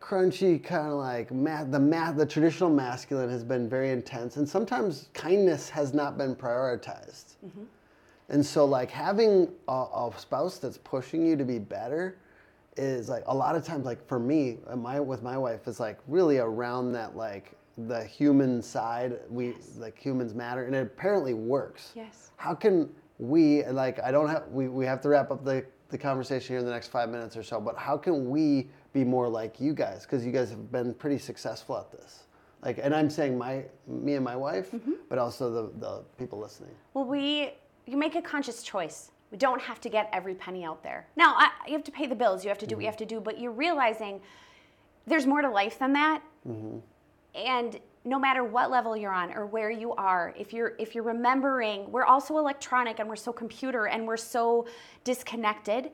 crunchy 0.01 0.63
kind 0.63 0.89
of 0.89 0.95
like 0.95 1.31
ma- 1.31 1.65
the 1.65 1.79
ma- 1.79 2.13
the 2.13 2.25
traditional 2.25 2.71
masculine 2.71 3.29
has 3.29 3.45
been 3.45 3.69
very 3.69 3.91
intense, 3.91 4.37
and 4.37 4.49
sometimes 4.49 5.09
kindness 5.13 5.69
has 5.69 5.93
not 5.93 6.17
been 6.17 6.35
prioritized. 6.35 7.37
Mm-hmm. 7.45 7.65
And 8.29 8.45
so 8.45 8.65
like 8.65 8.91
having 8.91 9.51
a, 9.69 9.73
a 9.73 10.13
spouse 10.17 10.59
that's 10.59 10.79
pushing 10.79 11.27
you 11.27 11.37
to 11.37 11.45
be 11.45 11.59
better 11.59 12.19
is 12.77 13.09
like 13.09 13.25
a 13.27 13.35
lot 13.35 13.57
of 13.57 13.65
times 13.65 13.85
like 13.85 14.07
for 14.07 14.21
me 14.21 14.59
my 14.77 15.01
with 15.01 15.23
my 15.23 15.37
wife 15.37 15.67
is 15.67 15.81
like 15.81 15.99
really 16.07 16.39
around 16.39 16.93
that 16.93 17.17
like 17.17 17.57
the 17.77 18.05
human 18.05 18.63
side 18.63 19.19
we 19.29 19.55
like 19.79 19.99
humans 19.99 20.35
matter 20.35 20.65
and 20.65 20.75
it 20.75 20.83
apparently 20.83 21.35
works. 21.35 21.93
Yes. 21.95 22.31
How 22.37 22.55
can 22.55 22.89
we 23.19 23.65
like 23.67 24.01
I 24.01 24.11
don't 24.11 24.29
have 24.29 24.49
we, 24.49 24.69
we 24.69 24.85
have 24.87 25.01
to 25.03 25.09
wrap 25.09 25.31
up 25.31 25.45
the 25.45 25.65
the 25.91 25.99
conversation 25.99 26.49
here 26.49 26.59
in 26.59 26.67
the 26.67 26.71
next 26.71 26.89
five 26.89 27.09
minutes 27.09 27.37
or 27.37 27.43
so, 27.43 27.61
but 27.61 27.77
how 27.77 27.97
can 27.97 28.29
we 28.29 28.69
be 28.93 29.05
more 29.05 29.29
like 29.29 29.61
you 29.61 29.73
guys? 29.73 30.03
Because 30.03 30.25
you 30.25 30.33
guys 30.33 30.51
have 30.51 30.71
been 30.71 30.95
pretty 30.95 31.19
successful 31.19 31.79
at 31.79 31.91
this. 31.91 32.25
Like, 32.63 32.79
and 32.83 32.95
I'm 32.95 33.09
saying 33.09 33.39
my, 33.39 33.65
me 33.87 34.15
and 34.15 34.25
my 34.25 34.37
wife, 34.37 34.73
mm-hmm. 34.73 34.93
but 35.09 35.19
also 35.19 35.51
the, 35.51 35.79
the 35.79 36.05
people 36.19 36.39
listening. 36.39 36.73
Well, 36.93 37.05
we 37.05 37.53
you 37.89 37.97
make 37.97 38.15
a 38.15 38.23
conscious 38.23 38.63
choice. 38.63 39.11
We 39.31 39.39
don't 39.39 39.61
have 39.61 39.81
to 39.81 39.89
get 39.89 40.09
every 40.13 40.35
penny 40.35 40.65
out 40.65 40.83
there. 40.83 41.07
Now, 41.17 41.35
I, 41.37 41.51
you 41.67 41.73
have 41.73 41.85
to 41.85 41.91
pay 41.91 42.07
the 42.07 42.15
bills. 42.15 42.45
You 42.45 42.49
have 42.49 42.59
to 42.59 42.67
do 42.67 42.77
what 42.77 42.83
you 42.83 42.89
have 42.89 42.97
to 42.99 43.07
do, 43.07 43.21
but 43.21 43.41
you're 43.41 43.53
realizing 43.53 44.21
there's 45.07 45.27
more 45.27 45.43
to 45.43 45.51
life 45.51 45.79
than 45.79 45.93
that. 45.95 46.23
Mm-hmm. 46.47 46.79
And 47.35 47.81
no 48.05 48.19
matter 48.19 48.45
what 48.45 48.71
level 48.71 48.97
you're 48.97 49.13
on 49.13 49.33
or 49.33 49.47
where 49.47 49.71
you 49.71 49.93
are, 49.95 50.35
if 50.39 50.53
you're 50.53 50.75
if 50.79 50.95
you're 50.95 51.05
remembering, 51.05 51.91
we're 51.91 52.05
also 52.05 52.39
electronic 52.39 53.01
and 53.01 53.09
we're 53.09 53.17
so 53.17 53.33
computer 53.33 53.87
and 53.87 54.07
we're 54.07 54.17
so 54.17 54.67
disconnected. 55.05 55.91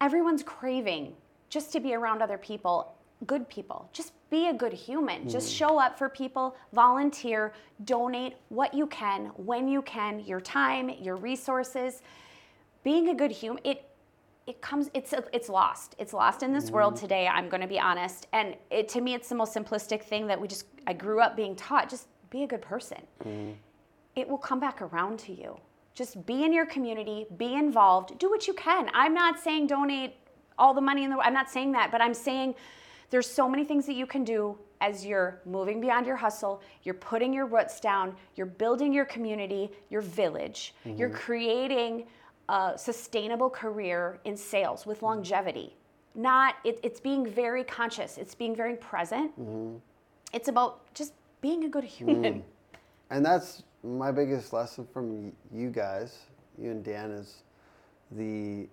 Everyone's 0.00 0.42
craving 0.42 1.14
just 1.50 1.72
to 1.72 1.80
be 1.80 1.94
around 1.94 2.22
other 2.22 2.38
people, 2.38 2.94
good 3.26 3.48
people. 3.48 3.88
Just 3.92 4.12
be 4.30 4.48
a 4.48 4.52
good 4.52 4.72
human. 4.72 5.28
Just 5.28 5.52
mm. 5.52 5.56
show 5.56 5.78
up 5.78 5.98
for 5.98 6.08
people, 6.08 6.56
volunteer, 6.72 7.52
donate 7.84 8.34
what 8.48 8.74
you 8.74 8.86
can, 8.86 9.26
when 9.36 9.68
you 9.68 9.82
can, 9.82 10.20
your 10.20 10.40
time, 10.40 10.90
your 11.00 11.16
resources. 11.16 12.02
Being 12.84 13.08
a 13.08 13.14
good 13.14 13.30
human, 13.30 13.62
it 13.64 13.84
it 14.46 14.62
comes 14.62 14.90
it's 14.94 15.12
it's 15.32 15.48
lost. 15.48 15.94
It's 15.98 16.12
lost 16.12 16.42
in 16.42 16.52
this 16.52 16.70
world 16.70 16.94
mm. 16.94 17.00
today 17.00 17.28
i'm 17.28 17.48
going 17.48 17.60
to 17.60 17.66
be 17.66 17.78
honest. 17.78 18.26
And 18.32 18.56
it 18.70 18.88
to 18.90 19.00
me 19.00 19.14
it's 19.14 19.28
the 19.28 19.34
most 19.34 19.54
simplistic 19.54 20.02
thing 20.02 20.26
that 20.26 20.40
we 20.40 20.48
just 20.48 20.66
i 20.86 20.92
grew 20.92 21.20
up 21.20 21.36
being 21.36 21.54
taught 21.54 21.88
just 21.88 22.08
be 22.30 22.44
a 22.44 22.46
good 22.46 22.62
person. 22.62 22.98
Mm. 23.24 23.54
It 24.16 24.28
will 24.28 24.38
come 24.38 24.58
back 24.58 24.82
around 24.82 25.18
to 25.20 25.32
you. 25.32 25.58
Just 25.94 26.24
be 26.26 26.44
in 26.44 26.52
your 26.52 26.66
community 26.66 27.26
be 27.36 27.54
involved 27.54 28.18
do 28.18 28.30
what 28.30 28.46
you 28.46 28.54
can. 28.54 28.90
I'm 28.94 29.12
not 29.12 29.38
saying 29.38 29.66
donate 29.66 30.14
all 30.58 30.74
the 30.74 30.80
money 30.80 31.04
in 31.04 31.10
the 31.10 31.16
world. 31.16 31.26
i'm 31.26 31.34
not 31.34 31.50
saying 31.50 31.72
that 31.72 31.90
but 31.92 32.00
i'm 32.00 32.14
saying 32.14 32.54
there's 33.10 33.28
so 33.28 33.48
many 33.48 33.64
things 33.64 33.86
that 33.86 33.94
you 33.94 34.06
can 34.06 34.24
do 34.24 34.56
as 34.80 35.04
you're 35.04 35.40
moving 35.44 35.80
beyond 35.80 36.06
your 36.06 36.16
hustle 36.16 36.62
you're 36.84 36.94
putting 36.94 37.32
your 37.32 37.46
roots 37.46 37.80
down 37.80 38.14
you're 38.36 38.46
building 38.46 38.92
your 38.92 39.04
community 39.04 39.70
your 39.90 40.00
village 40.00 40.74
mm-hmm. 40.84 40.96
you're 40.96 41.10
creating 41.10 42.04
a 42.48 42.72
sustainable 42.76 43.50
career 43.50 44.20
in 44.24 44.36
sales 44.36 44.86
with 44.86 44.98
mm-hmm. 44.98 45.06
longevity. 45.06 45.76
Not 46.14 46.56
it, 46.64 46.80
it's 46.82 47.00
being 47.00 47.26
very 47.26 47.62
conscious. 47.62 48.18
It's 48.18 48.34
being 48.34 48.56
very 48.56 48.76
present. 48.76 49.38
Mm-hmm. 49.38 49.76
It's 50.32 50.48
about 50.48 50.92
just 50.94 51.12
being 51.40 51.64
a 51.64 51.68
good 51.68 51.84
mm. 51.84 51.88
human. 51.88 52.44
And 53.10 53.24
that's 53.24 53.62
my 53.82 54.12
biggest 54.12 54.52
lesson 54.52 54.86
from 54.92 55.32
you 55.50 55.70
guys, 55.70 56.24
you 56.58 56.70
and 56.70 56.84
Dan, 56.84 57.10
is 57.10 57.42
the 58.10 58.68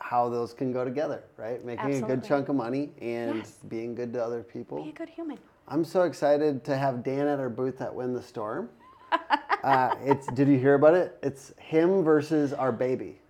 how 0.00 0.28
those 0.28 0.52
can 0.52 0.72
go 0.72 0.84
together, 0.84 1.22
right? 1.36 1.64
Making 1.64 2.02
a 2.02 2.06
good 2.06 2.24
chunk 2.24 2.48
of 2.48 2.56
money 2.56 2.90
and 3.00 3.36
Yes. 3.38 3.58
being 3.68 3.94
good 3.94 4.12
to 4.14 4.24
other 4.24 4.42
people. 4.42 4.82
Be 4.82 4.90
a 4.90 4.92
good 4.92 5.08
human. 5.10 5.38
I'm 5.68 5.84
so 5.84 6.02
excited 6.02 6.64
to 6.64 6.76
have 6.76 7.04
Dan 7.04 7.28
at 7.28 7.38
our 7.38 7.48
booth 7.50 7.80
at 7.80 7.94
Win 7.94 8.12
the 8.14 8.22
Storm. 8.22 8.68
uh, 9.62 9.94
it's 10.04 10.26
did 10.28 10.48
you 10.48 10.58
hear 10.58 10.74
about 10.74 10.94
it? 10.94 11.18
It's 11.22 11.52
him 11.58 12.02
versus 12.02 12.52
our 12.52 12.72
baby. 12.72 13.20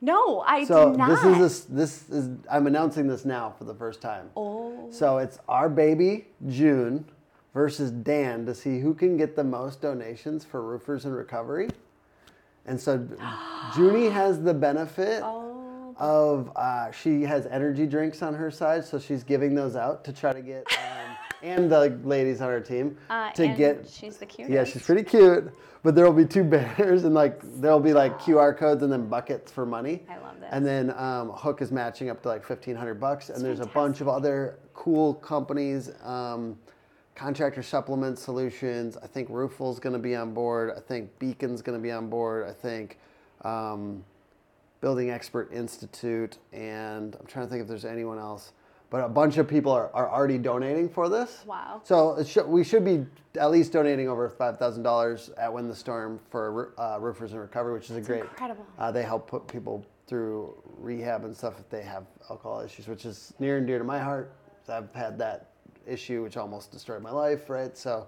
No, 0.00 0.40
I 0.46 0.64
So 0.64 0.90
did 0.90 0.98
not. 0.98 1.08
this 1.10 1.24
is 1.24 1.38
this 1.38 1.60
this 1.64 2.10
is 2.10 2.30
I'm 2.50 2.66
announcing 2.66 3.06
this 3.06 3.24
now 3.24 3.54
for 3.58 3.64
the 3.64 3.74
first 3.74 4.00
time. 4.00 4.30
Oh. 4.36 4.88
So 4.90 5.18
it's 5.18 5.38
our 5.48 5.68
baby 5.68 6.26
June 6.48 7.04
versus 7.52 7.90
Dan 7.90 8.46
to 8.46 8.54
see 8.54 8.78
who 8.80 8.94
can 8.94 9.16
get 9.16 9.34
the 9.36 9.44
most 9.44 9.80
donations 9.82 10.44
for 10.44 10.62
roofers 10.62 11.04
in 11.04 11.12
recovery. 11.12 11.68
And 12.66 12.80
so 12.80 13.06
Junie 13.76 14.08
has 14.08 14.40
the 14.42 14.54
benefit 14.54 15.22
Oh. 15.24 15.57
Of 15.98 16.50
uh, 16.56 16.90
she 16.92 17.22
has 17.22 17.46
energy 17.46 17.86
drinks 17.86 18.22
on 18.22 18.34
her 18.34 18.50
side, 18.50 18.84
so 18.84 18.98
she's 18.98 19.24
giving 19.24 19.54
those 19.54 19.74
out 19.76 20.04
to 20.04 20.12
try 20.12 20.32
to 20.32 20.40
get 20.40 20.64
um, 20.72 21.16
and 21.42 21.70
the 21.70 21.98
ladies 22.04 22.40
on 22.40 22.48
our 22.48 22.60
team 22.60 22.96
Uh, 23.10 23.30
to 23.32 23.48
get 23.48 23.88
she's 23.88 24.16
the 24.16 24.26
cutest. 24.26 24.52
yeah, 24.52 24.64
she's 24.64 24.82
pretty 24.84 25.02
cute. 25.02 25.52
But 25.82 25.94
there 25.94 26.04
will 26.04 26.12
be 26.12 26.24
two 26.26 26.44
banners 26.54 27.04
and 27.04 27.14
like 27.14 27.40
there'll 27.60 27.80
be 27.80 27.92
like 27.92 28.18
QR 28.20 28.56
codes 28.56 28.82
and 28.82 28.92
then 28.92 29.08
buckets 29.08 29.50
for 29.50 29.64
money. 29.66 30.02
I 30.08 30.18
love 30.18 30.38
this. 30.40 30.48
And 30.52 30.64
then 30.66 30.90
um, 30.96 31.30
Hook 31.30 31.62
is 31.62 31.70
matching 31.72 32.10
up 32.10 32.22
to 32.22 32.28
like 32.28 32.44
fifteen 32.44 32.76
hundred 32.76 33.00
bucks, 33.00 33.28
and 33.30 33.44
there's 33.44 33.60
a 33.60 33.66
bunch 33.66 34.00
of 34.00 34.08
other 34.08 34.58
cool 34.74 35.14
companies. 35.14 35.90
Um, 36.04 36.56
Contractor 37.16 37.64
Supplement 37.64 38.16
Solutions. 38.16 38.96
I 38.96 39.08
think 39.08 39.28
Roofle's 39.30 39.80
going 39.80 39.92
to 39.94 39.98
be 39.98 40.14
on 40.14 40.32
board. 40.32 40.72
I 40.76 40.80
think 40.80 41.10
Beacon's 41.18 41.62
going 41.62 41.76
to 41.76 41.82
be 41.82 41.90
on 41.90 42.08
board. 42.08 42.48
I 42.48 42.52
think 42.52 42.98
um, 43.42 44.04
Building 44.80 45.10
Expert 45.10 45.52
Institute, 45.52 46.38
and 46.52 47.16
I'm 47.18 47.26
trying 47.26 47.46
to 47.46 47.50
think 47.50 47.62
if 47.62 47.68
there's 47.68 47.84
anyone 47.84 48.18
else. 48.18 48.52
But 48.90 49.04
a 49.04 49.08
bunch 49.08 49.36
of 49.36 49.46
people 49.46 49.70
are, 49.70 49.90
are 49.92 50.08
already 50.08 50.38
donating 50.38 50.88
for 50.88 51.10
this. 51.10 51.44
Wow. 51.46 51.82
So 51.84 52.14
it 52.14 52.26
should, 52.26 52.46
we 52.46 52.64
should 52.64 52.86
be 52.86 53.04
at 53.38 53.50
least 53.50 53.72
donating 53.72 54.08
over 54.08 54.30
five 54.30 54.58
thousand 54.58 54.82
dollars 54.82 55.30
at 55.36 55.52
Win 55.52 55.68
the 55.68 55.76
Storm 55.76 56.18
for 56.30 56.72
uh, 56.78 56.98
roofers 56.98 57.32
in 57.32 57.38
recovery, 57.38 57.74
which 57.74 57.90
is 57.90 57.96
a 57.96 58.00
great. 58.00 58.22
incredible. 58.22 58.64
Uh, 58.78 58.90
they 58.90 59.02
help 59.02 59.28
put 59.28 59.46
people 59.46 59.84
through 60.06 60.54
rehab 60.78 61.24
and 61.24 61.36
stuff 61.36 61.60
if 61.60 61.68
they 61.68 61.82
have 61.82 62.04
alcohol 62.30 62.60
issues, 62.60 62.88
which 62.88 63.04
is 63.04 63.34
near 63.38 63.58
and 63.58 63.66
dear 63.66 63.76
to 63.76 63.84
my 63.84 63.98
heart. 63.98 64.32
I've 64.70 64.94
had 64.94 65.18
that 65.18 65.50
issue, 65.86 66.22
which 66.22 66.36
almost 66.36 66.70
destroyed 66.70 67.02
my 67.02 67.10
life. 67.10 67.50
Right. 67.50 67.76
So, 67.76 68.06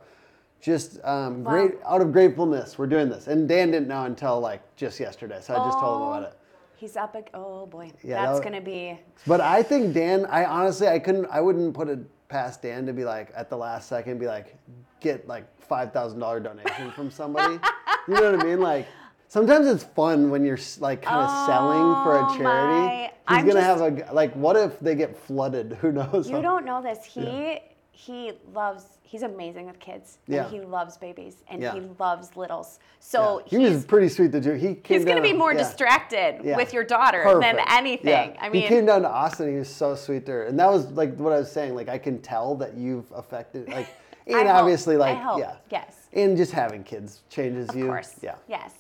just 0.63 0.99
um, 1.05 1.43
great 1.43 1.73
out 1.87 2.01
of 2.01 2.13
gratefulness, 2.13 2.79
we're 2.79 2.87
doing 2.87 3.09
this. 3.11 3.27
And 3.27 3.47
Dan 3.49 3.71
didn't 3.71 3.89
know 3.89 4.05
until 4.05 4.41
like 4.41 4.63
just 4.77 4.99
yesterday, 4.99 5.41
so 5.43 5.55
I 5.55 5.59
just 5.59 5.79
told 5.79 6.01
him 6.03 6.09
about 6.09 6.23
it. 6.23 6.39
He's 6.81 6.97
up. 6.97 7.15
ag- 7.15 7.29
Oh 7.35 7.67
boy, 7.67 7.93
Yeah, 8.03 8.25
that's 8.25 8.39
that- 8.39 8.45
gonna 8.45 8.61
be. 8.63 8.99
But 9.27 9.43
I 9.43 9.63
think 9.63 9.93
Dan, 9.93 10.25
I 10.27 10.47
honestly, 10.47 10.89
I 10.89 10.99
couldn't, 10.99 11.27
I 11.31 11.41
wouldn't 11.43 11.75
put 11.75 11.89
it 11.89 11.99
past 12.29 12.63
Dan 12.63 12.87
to 12.87 12.95
be 12.95 13.05
like 13.05 13.31
at 13.37 13.51
the 13.51 13.57
last 13.59 13.87
second, 13.87 14.19
be 14.19 14.27
like, 14.27 14.57
get 15.01 15.29
like 15.29 15.45
five 15.61 15.93
thousand 15.93 16.21
dollar 16.21 16.41
donation 16.41 16.91
from 16.93 17.11
somebody. 17.11 17.55
you 18.09 18.15
know 18.15 18.33
what 18.33 18.41
I 18.41 18.45
mean? 18.45 18.61
Like 18.61 18.87
sometimes 19.29 19.67
it's 19.67 19.85
fun 19.85 20.31
when 20.31 20.43
you're 20.43 20.59
like 20.79 21.03
kind 21.03 21.21
of 21.21 21.47
selling 21.47 22.03
for 22.03 22.17
Oh, 22.19 22.25
a 22.35 22.39
charity. 22.39 22.45
my. 22.45 23.11
He's 23.29 23.39
I'm 23.39 23.47
gonna 23.47 23.61
just- 23.61 23.81
have 23.81 24.09
a 24.09 24.13
like, 24.15 24.33
what 24.35 24.57
if 24.57 24.81
they 24.81 24.95
get 24.95 25.17
flooded? 25.19 25.75
Who 25.83 25.93
knows? 25.93 26.31
You 26.31 26.41
don't 26.41 26.65
know 26.65 26.81
this. 26.83 27.05
He 27.05 27.59
he 27.93 28.33
loves. 28.55 28.99
He's 29.03 29.23
amazing 29.23 29.67
with 29.67 29.79
kids. 29.81 30.19
Yeah. 30.27 30.45
And 30.45 30.53
he 30.55 30.61
loves 30.61 30.97
babies 30.97 31.43
and 31.49 31.61
Yeah. 31.61 31.75
he 31.75 31.81
loves 31.99 32.37
littles. 32.37 32.79
So 33.01 33.43
he 33.47 33.59
was 33.59 33.85
pretty 33.85 34.09
sweet 34.09 34.31
to 34.33 34.41
do. 34.41 34.53
He 34.53 34.75
came 34.77 34.99
he's 34.99 35.05
gonna 35.05 35.21
be 35.21 35.33
more 35.33 35.53
yeah. 35.53 35.59
distracted 35.59 36.41
Yeah. 36.45 36.57
with 36.57 36.73
your 36.73 36.85
daughter 36.85 37.25
than 37.41 37.59
anything. 37.69 38.09
Yeah. 38.35 38.41
I 38.41 38.49
mean, 38.49 38.63
he 38.63 38.69
came 38.69 38.87
down 38.87 39.03
to 39.03 39.09
Austin. 39.11 39.51
He 39.53 39.59
was 39.59 39.69
so 39.69 39.95
sweet 39.95 40.27
to 40.27 40.33
her, 40.33 40.45
and 40.45 40.59
that 40.61 40.71
was 40.71 40.87
like 40.93 41.17
what 41.17 41.33
I 41.33 41.39
was 41.39 41.51
saying. 41.51 41.75
Like 41.75 41.89
I 41.89 41.99
can 41.99 42.21
tell 42.23 42.55
that 42.57 42.75
you've 42.77 43.11
affected, 43.13 43.69
like, 43.69 43.89
and 44.27 44.37
hope- 44.37 44.57
obviously, 44.57 44.97
like, 44.97 45.19
yeah, 45.37 45.57
yes. 45.71 46.09
and 46.13 46.37
just 46.37 46.53
having 46.53 46.85
kids 46.85 47.23
changes 47.29 47.69
of 47.69 47.77
you. 47.77 47.87
course. 47.87 48.15
Yeah. 48.23 48.37
Yes. 48.49 48.75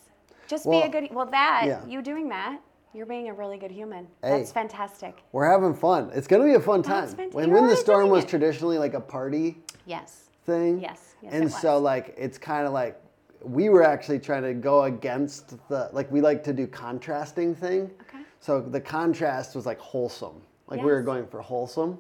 Just 0.46 0.66
Well, 0.66 0.80
be 0.80 0.86
a 0.86 0.90
good. 0.90 1.12
Well, 1.14 1.26
that 1.26 1.64
yeah. 1.66 1.84
you 1.86 2.02
doing 2.02 2.28
that, 2.30 2.61
you're 2.93 3.07
being 3.07 3.28
a 3.28 3.32
really 3.34 3.59
good 3.59 3.70
human. 3.70 4.07
Hey. 4.22 4.38
That's 4.38 4.53
fantastic. 4.53 5.22
We're 5.32 5.51
having 5.51 5.74
fun. 5.74 6.11
It's 6.14 6.26
going 6.26 6.43
to 6.43 6.49
be 6.49 6.55
a 6.55 6.61
fun 6.61 6.80
oh, 6.80 6.82
time. 6.82 7.01
That's 7.07 7.14
fant- 7.14 7.32
When 7.32 7.49
you're 7.49 7.66
the 7.68 7.76
Storm 7.76 8.11
was 8.11 8.24
it. 8.24 8.28
traditionally 8.30 8.78
like 8.78 8.95
a 8.95 9.01
party 9.01 9.59
Yes. 9.86 10.30
thing. 10.45 10.80
Yes, 10.80 11.14
yes, 11.22 11.32
and 11.32 11.51
so 11.51 11.78
like 11.78 12.14
it's 12.16 12.38
kind 12.38 12.66
of 12.66 12.72
like 12.72 13.01
we 13.43 13.68
were 13.68 13.82
actually 13.82 14.18
trying 14.18 14.43
to 14.43 14.55
go 14.55 14.84
against 14.84 15.57
the 15.68 15.88
like 15.93 16.11
we 16.11 16.20
like 16.20 16.43
to 16.45 16.53
do 16.53 16.66
contrasting 16.66 17.55
thing. 17.55 17.91
Okay. 18.03 18.24
So 18.41 18.61
the 18.61 18.80
contrast 18.80 19.55
was 19.55 19.66
like 19.66 19.78
wholesome. 19.78 20.41
Like 20.68 20.80
we 20.80 20.86
were 20.86 21.03
going 21.03 21.26
for 21.26 21.41
wholesome, 21.41 21.99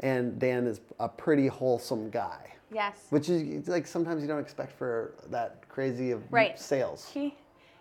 and 0.00 0.38
Dan 0.40 0.66
is 0.66 0.80
a 0.98 1.08
pretty 1.08 1.46
wholesome 1.46 2.10
guy. 2.10 2.52
Yes. 2.72 3.06
Which 3.10 3.28
is 3.28 3.68
like 3.68 3.86
sometimes 3.86 4.22
you 4.22 4.28
don't 4.28 4.40
expect 4.40 4.72
for 4.72 5.14
that 5.30 5.68
crazy 5.68 6.10
of 6.10 6.22
Right. 6.30 6.58
sales. 6.58 7.08
He 7.12 7.34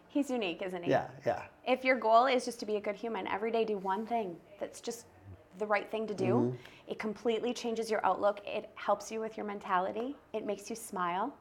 he's 0.08 0.30
unique, 0.30 0.62
isn't 0.62 0.84
he? 0.84 0.92
Yeah, 0.92 1.08
yeah. 1.26 1.44
If 1.68 1.84
your 1.84 1.98
goal 1.98 2.26
is 2.26 2.46
just 2.46 2.60
to 2.62 2.66
be 2.66 2.78
a 2.78 2.82
good 2.82 2.96
human, 2.96 3.28
every 3.28 3.52
day 3.52 3.66
do 3.66 3.78
one 3.78 4.06
thing 4.06 4.38
that's 4.60 4.80
just 4.80 5.06
the 5.58 5.66
right 5.66 5.90
thing 5.92 6.08
to 6.08 6.14
do. 6.14 6.26
Mm-hmm. 6.26 6.56
It 6.88 6.98
completely 6.98 7.54
changes 7.54 7.92
your 7.92 8.04
outlook. 8.06 8.40
It 8.46 8.70
helps 8.76 9.12
you 9.12 9.20
with 9.20 9.36
your 9.36 9.46
mentality. 9.46 10.16
It 10.32 10.46
makes 10.46 10.70
you 10.70 10.76
smile. 10.76 11.34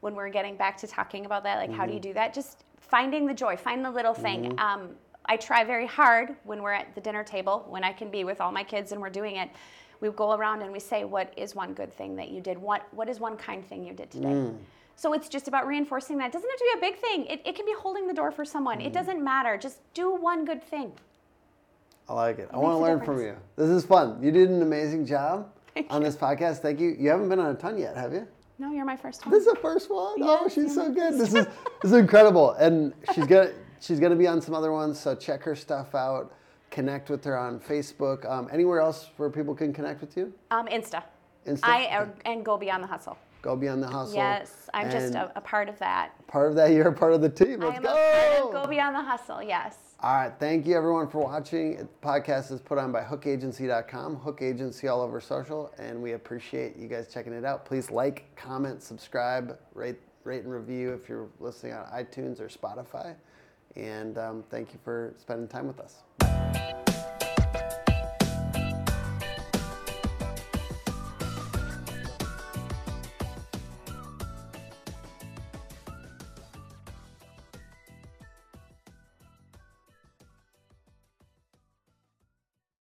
When 0.00 0.14
we're 0.14 0.30
getting 0.30 0.56
back 0.56 0.76
to 0.78 0.86
talking 0.86 1.26
about 1.26 1.42
that, 1.42 1.58
like 1.58 1.72
how 1.72 1.84
do 1.84 1.92
you 1.92 1.98
Mm-hmm. 1.98 2.08
do 2.10 2.14
that? 2.14 2.32
Just 2.32 2.64
finding 2.80 3.26
the 3.26 3.34
joy, 3.34 3.56
find 3.56 3.84
the 3.84 3.90
little 3.90 4.14
thing. 4.14 4.58
Um, 4.58 4.90
I 5.26 5.36
try 5.36 5.64
very 5.64 5.86
hard 5.86 6.36
when 6.44 6.62
we're 6.62 6.72
at 6.72 6.94
the 6.94 7.00
dinner 7.02 7.22
table, 7.22 7.66
when 7.68 7.84
I 7.84 7.92
can 7.92 8.10
be 8.10 8.24
with 8.24 8.40
all 8.40 8.50
my 8.52 8.64
kids 8.64 8.92
and 8.92 9.00
we're 9.00 9.10
doing 9.10 9.36
it. 9.36 9.50
We 10.00 10.08
go 10.10 10.32
around 10.32 10.62
and 10.62 10.72
we 10.72 10.78
say, 10.78 11.04
"What 11.04 11.34
is 11.36 11.54
one 11.56 11.74
good 11.74 11.92
thing 11.92 12.16
that 12.16 12.28
you 12.30 12.40
did? 12.40 12.56
What 12.56 12.86
What 12.94 13.08
is 13.08 13.20
one 13.20 13.36
kind 13.36 13.66
thing 13.66 13.84
you 13.84 13.92
did 13.92 14.10
today?" 14.10 14.52
So 14.98 15.12
it's 15.12 15.28
just 15.28 15.46
about 15.46 15.64
reinforcing 15.68 16.18
that. 16.18 16.26
It 16.26 16.32
doesn't 16.32 16.50
have 16.50 16.58
to 16.58 16.64
be 16.72 16.78
a 16.78 16.90
big 16.90 17.00
thing. 17.00 17.26
It, 17.26 17.40
it 17.46 17.54
can 17.54 17.64
be 17.64 17.72
holding 17.78 18.08
the 18.08 18.12
door 18.12 18.32
for 18.32 18.44
someone. 18.44 18.80
Mm. 18.80 18.86
It 18.86 18.92
doesn't 18.92 19.22
matter. 19.22 19.56
Just 19.56 19.78
do 19.94 20.12
one 20.12 20.44
good 20.44 20.60
thing. 20.60 20.90
I 22.08 22.14
like 22.14 22.40
it. 22.40 22.48
I 22.52 22.56
want 22.56 22.74
to 22.74 22.78
learn 22.78 23.04
from 23.04 23.20
you. 23.20 23.36
This 23.54 23.68
is 23.68 23.84
fun. 23.84 24.20
You 24.20 24.32
did 24.32 24.50
an 24.50 24.60
amazing 24.60 25.06
job 25.06 25.52
on 25.90 26.02
this 26.02 26.16
podcast. 26.16 26.58
Thank 26.58 26.80
you. 26.80 26.96
You 26.98 27.10
haven't 27.10 27.28
been 27.28 27.38
on 27.38 27.54
a 27.54 27.54
ton 27.54 27.78
yet, 27.78 27.96
have 27.96 28.12
you? 28.12 28.26
No, 28.58 28.72
you're 28.72 28.84
my 28.84 28.96
first 28.96 29.24
one. 29.24 29.32
This 29.32 29.46
is 29.46 29.52
the 29.54 29.60
first 29.60 29.88
one. 29.88 30.16
oh, 30.20 30.40
Yes, 30.42 30.54
she's 30.54 30.74
so 30.74 30.90
good. 30.92 31.14
This 31.14 31.28
is 31.32 31.44
this 31.44 31.46
is 31.84 31.92
incredible, 31.92 32.54
and 32.54 32.92
she's 33.14 33.24
gonna 33.24 33.52
she's 33.78 34.00
gonna 34.00 34.16
be 34.16 34.26
on 34.26 34.42
some 34.42 34.52
other 34.52 34.72
ones. 34.72 34.98
So 34.98 35.14
check 35.14 35.44
her 35.44 35.54
stuff 35.54 35.94
out. 35.94 36.34
Connect 36.72 37.08
with 37.08 37.24
her 37.24 37.38
on 37.38 37.60
Facebook. 37.60 38.28
Um, 38.28 38.48
anywhere 38.52 38.80
else 38.80 39.10
where 39.16 39.30
people 39.30 39.54
can 39.54 39.72
connect 39.72 40.00
with 40.00 40.16
you? 40.16 40.32
Um, 40.50 40.66
Insta. 40.66 41.04
Insta? 41.46 41.60
I 41.62 41.84
uh, 41.84 42.06
and 42.24 42.44
go 42.44 42.56
beyond 42.56 42.82
the 42.82 42.88
hustle. 42.88 43.16
Go 43.42 43.56
beyond 43.56 43.82
the 43.82 43.88
hustle. 43.88 44.16
Yes, 44.16 44.68
I'm 44.74 44.90
just 44.90 45.14
a, 45.14 45.32
a 45.36 45.40
part 45.40 45.68
of 45.68 45.78
that. 45.78 46.12
part 46.26 46.50
of 46.50 46.56
that. 46.56 46.72
You're 46.72 46.88
a 46.88 46.92
part 46.92 47.12
of 47.12 47.20
the 47.20 47.28
team. 47.28 47.60
Let's 47.60 47.78
go. 47.80 47.88
a 47.88 48.40
part 48.40 48.56
of 48.56 48.62
go 48.64 48.68
beyond 48.68 48.96
the 48.96 49.02
hustle. 49.02 49.42
Yes. 49.42 49.76
All 50.00 50.14
right. 50.14 50.32
Thank 50.38 50.66
you, 50.66 50.76
everyone, 50.76 51.08
for 51.08 51.18
watching. 51.18 51.76
The 51.76 51.88
podcast 52.02 52.52
is 52.52 52.60
put 52.60 52.78
on 52.78 52.92
by 52.92 53.02
hookagency.com, 53.02 54.16
Hook 54.16 54.42
Agency 54.42 54.86
all 54.86 55.00
over 55.00 55.20
social, 55.20 55.72
and 55.78 56.00
we 56.00 56.12
appreciate 56.12 56.76
you 56.76 56.86
guys 56.86 57.08
checking 57.12 57.32
it 57.32 57.44
out. 57.44 57.64
Please 57.64 57.90
like, 57.90 58.24
comment, 58.36 58.82
subscribe, 58.82 59.58
rate, 59.74 59.98
rate 60.24 60.44
and 60.44 60.52
review 60.52 60.92
if 60.92 61.08
you're 61.08 61.28
listening 61.40 61.72
on 61.72 61.84
iTunes 61.86 62.40
or 62.40 62.48
Spotify. 62.48 63.14
And 63.76 64.18
um, 64.18 64.44
thank 64.50 64.72
you 64.72 64.78
for 64.84 65.14
spending 65.18 65.48
time 65.48 65.66
with 65.66 65.80
us. 65.80 66.27